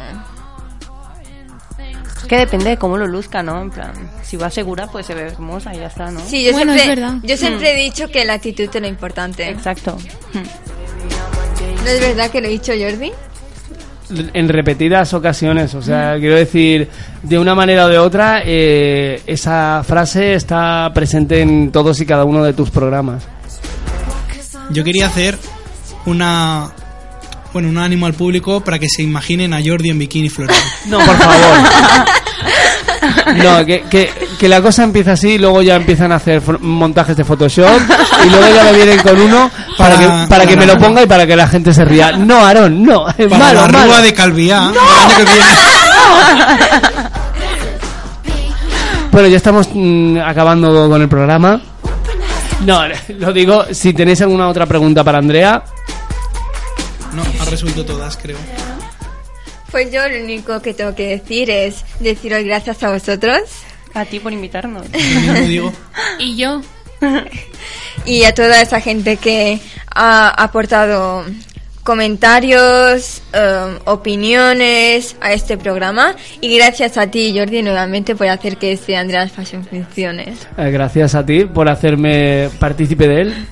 Es 2.23 2.25
que 2.29 2.37
depende 2.37 2.71
de 2.71 2.77
cómo 2.77 2.97
lo 2.99 3.07
luzca, 3.07 3.43
¿no? 3.43 3.61
En 3.63 3.71
plan, 3.71 3.93
si 4.23 4.37
va 4.37 4.51
segura, 4.51 4.87
pues 4.87 5.07
se 5.07 5.15
ve 5.15 5.23
hermosa 5.23 5.75
y 5.75 5.79
ya 5.79 5.87
está, 5.87 6.11
¿no? 6.11 6.21
Sí, 6.21 6.45
yo 6.45 6.53
Bueno, 6.53 6.75
siempre, 6.75 6.93
es 6.93 7.01
verdad. 7.01 7.19
yo 7.23 7.37
siempre 7.37 7.73
he 7.73 7.83
dicho 7.83 8.09
que 8.09 8.25
la 8.25 8.35
actitud 8.35 8.69
es 8.73 8.81
lo 8.81 8.87
importante. 8.87 9.49
Exacto. 9.49 9.97
¿No 10.35 11.89
es 11.91 12.01
verdad 12.01 12.31
que 12.31 12.41
lo 12.41 12.47
he 12.49 12.51
dicho 12.51 12.73
Jordi? 12.79 13.13
en 14.35 14.49
repetidas 14.49 15.15
ocasiones. 15.15 15.73
O 15.77 15.83
sea, 15.83 16.17
quiero 16.19 16.35
decir, 16.35 16.89
de 17.23 17.39
una 17.39 17.55
manera 17.55 17.87
o 17.87 17.89
de 17.89 17.99
otra, 17.99 18.43
eh, 18.45 19.23
esa 19.25 19.83
frase 19.87 20.35
está 20.35 20.91
presente 20.93 21.41
en 21.43 21.71
todos 21.71 22.01
y 22.01 22.07
cada 22.07 22.25
uno 22.25 22.43
de 22.43 22.53
tus 22.53 22.71
programas. 22.71 23.23
Yo 24.71 24.83
quería 24.83 25.07
hacer 25.07 25.39
una. 26.07 26.73
Bueno, 27.53 27.69
un 27.69 27.79
ánimo 27.79 28.07
al 28.07 28.15
público 28.15 28.61
para 28.61 28.79
que 28.79 28.89
se 28.89 29.03
imaginen 29.03 29.53
a 29.55 29.61
Jordi 29.65 29.91
en 29.91 29.99
bikini 29.99 30.29
floral. 30.29 30.57
No, 30.87 30.99
por 30.99 31.17
favor. 31.17 31.59
No, 33.37 33.65
que, 33.65 33.83
que, 33.91 34.11
que 34.39 34.49
la 34.49 34.61
cosa 34.61 34.83
empieza 34.85 35.13
así, 35.13 35.39
luego 35.39 35.63
ya 35.63 35.77
empiezan 35.77 36.13
a 36.13 36.17
hacer 36.17 36.43
montajes 36.61 37.17
de 37.17 37.25
Photoshop 37.25 37.81
y 38.27 38.29
luego 38.31 38.47
ya 38.55 38.65
me 38.65 38.73
vienen 38.73 38.99
con 38.99 39.19
uno 39.21 39.51
para, 39.79 39.95
Para- 39.97 40.21
que, 40.23 40.27
para 40.29 40.47
que 40.47 40.57
me 40.57 40.67
lo 40.67 40.77
ponga 40.77 41.03
y 41.03 41.07
para 41.07 41.27
que 41.27 41.35
la 41.37 41.47
gente 41.49 41.73
se 41.73 41.85
ría. 41.85 42.13
No, 42.13 42.45
Aaron, 42.45 42.83
no, 42.83 43.09
es 43.09 43.27
Para 43.29 43.39
malo, 43.39 43.61
la 43.63 43.69
malo. 43.69 43.85
rúa 43.87 44.01
de 44.03 44.13
Calviá. 44.13 44.73
viene. 45.17 45.41
Bueno, 49.13 49.27
ya 49.29 49.37
estamos 49.39 49.69
mm, 49.73 50.19
acabando 50.19 50.89
con 50.89 51.01
el 51.03 51.09
programa. 51.09 51.61
No, 52.65 52.83
lo 53.19 53.33
digo, 53.33 53.65
si 53.73 53.93
tenéis 53.93 54.21
alguna 54.23 54.49
otra 54.49 54.67
pregunta 54.67 55.03
para 55.03 55.19
Andrea, 55.19 55.63
No, 57.15 57.23
ha 57.41 57.45
resuelto 57.45 57.85
todas, 57.85 58.17
creo. 58.17 58.39
Pues 59.71 59.93
yo 59.93 60.09
lo 60.09 60.23
único 60.23 60.61
que 60.61 60.75
tengo 60.75 60.95
que 60.95 61.09
decir 61.09 61.51
es 61.51 61.85
deciros 62.01 62.43
gracias 62.43 62.83
a 62.83 62.91
vosotros 62.91 63.43
A 63.95 64.05
ti 64.05 64.19
por 64.19 64.33
invitarnos. 64.33 64.87
Digo. 65.47 65.73
Y 66.19 66.37
yo, 66.37 66.61
y 68.05 68.25
a 68.25 68.35
toda 68.35 68.61
esa 68.61 68.81
gente 68.81 69.17
que 69.17 69.61
ha 69.95 70.29
aportado 70.29 71.25
comentarios, 71.83 73.23
eh, 73.33 73.79
opiniones 73.87 75.17
a 75.21 75.33
este 75.33 75.57
programa 75.57 76.15
y 76.41 76.57
gracias 76.57 76.99
a 76.99 77.07
ti 77.07 77.35
Jordi 77.37 77.63
nuevamente 77.63 78.15
por 78.15 78.29
hacer 78.29 78.59
que 78.59 78.73
este 78.73 78.97
Andreas 78.97 79.33
Fashion 79.33 79.65
funcione. 79.65 80.35
eh, 80.59 80.71
gracias 80.71 81.15
a 81.15 81.25
ti 81.25 81.47
por 81.47 81.69
hacerme 81.69 82.51
partícipe 82.59 83.09
de 83.09 83.21
él. 83.23 83.47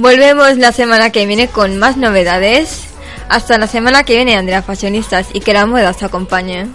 Volvemos 0.00 0.56
la 0.56 0.72
semana 0.72 1.10
que 1.10 1.26
viene 1.26 1.48
con 1.48 1.76
más 1.76 1.98
novedades. 1.98 2.84
Hasta 3.28 3.58
la 3.58 3.66
semana 3.66 4.02
que 4.02 4.16
viene 4.16 4.34
Andrea 4.34 4.62
Fashionistas 4.62 5.28
y 5.34 5.40
que 5.40 5.52
la 5.52 5.66
moda 5.66 5.90
os 5.90 6.02
acompañe. 6.02 6.68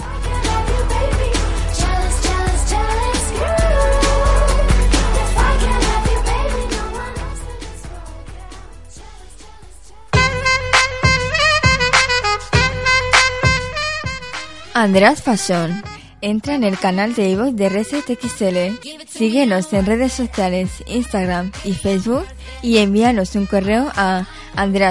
Andreas 14.76 15.24
Fashion. 15.24 15.95
Entra 16.26 16.56
en 16.56 16.64
el 16.64 16.80
canal 16.80 17.14
de 17.14 17.30
iVoox 17.30 17.54
de 17.54 17.70
Reset 17.70 18.04
XL. 18.04 18.84
Síguenos 19.08 19.72
en 19.74 19.86
redes 19.86 20.12
sociales, 20.12 20.84
Instagram 20.88 21.52
y 21.64 21.74
Facebook 21.74 22.26
y 22.64 22.80
envíanos 22.80 23.36
un 23.36 23.46
correo 23.46 23.92
a 23.96 24.26
it. 24.66 24.88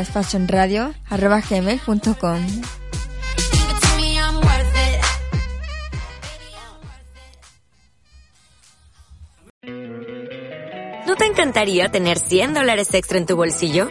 ¿No 11.05 11.17
te 11.17 11.27
encantaría 11.27 11.89
tener 11.91 12.21
100 12.21 12.55
dólares 12.55 12.95
extra 12.95 13.19
en 13.19 13.27
tu 13.27 13.35
bolsillo? 13.35 13.91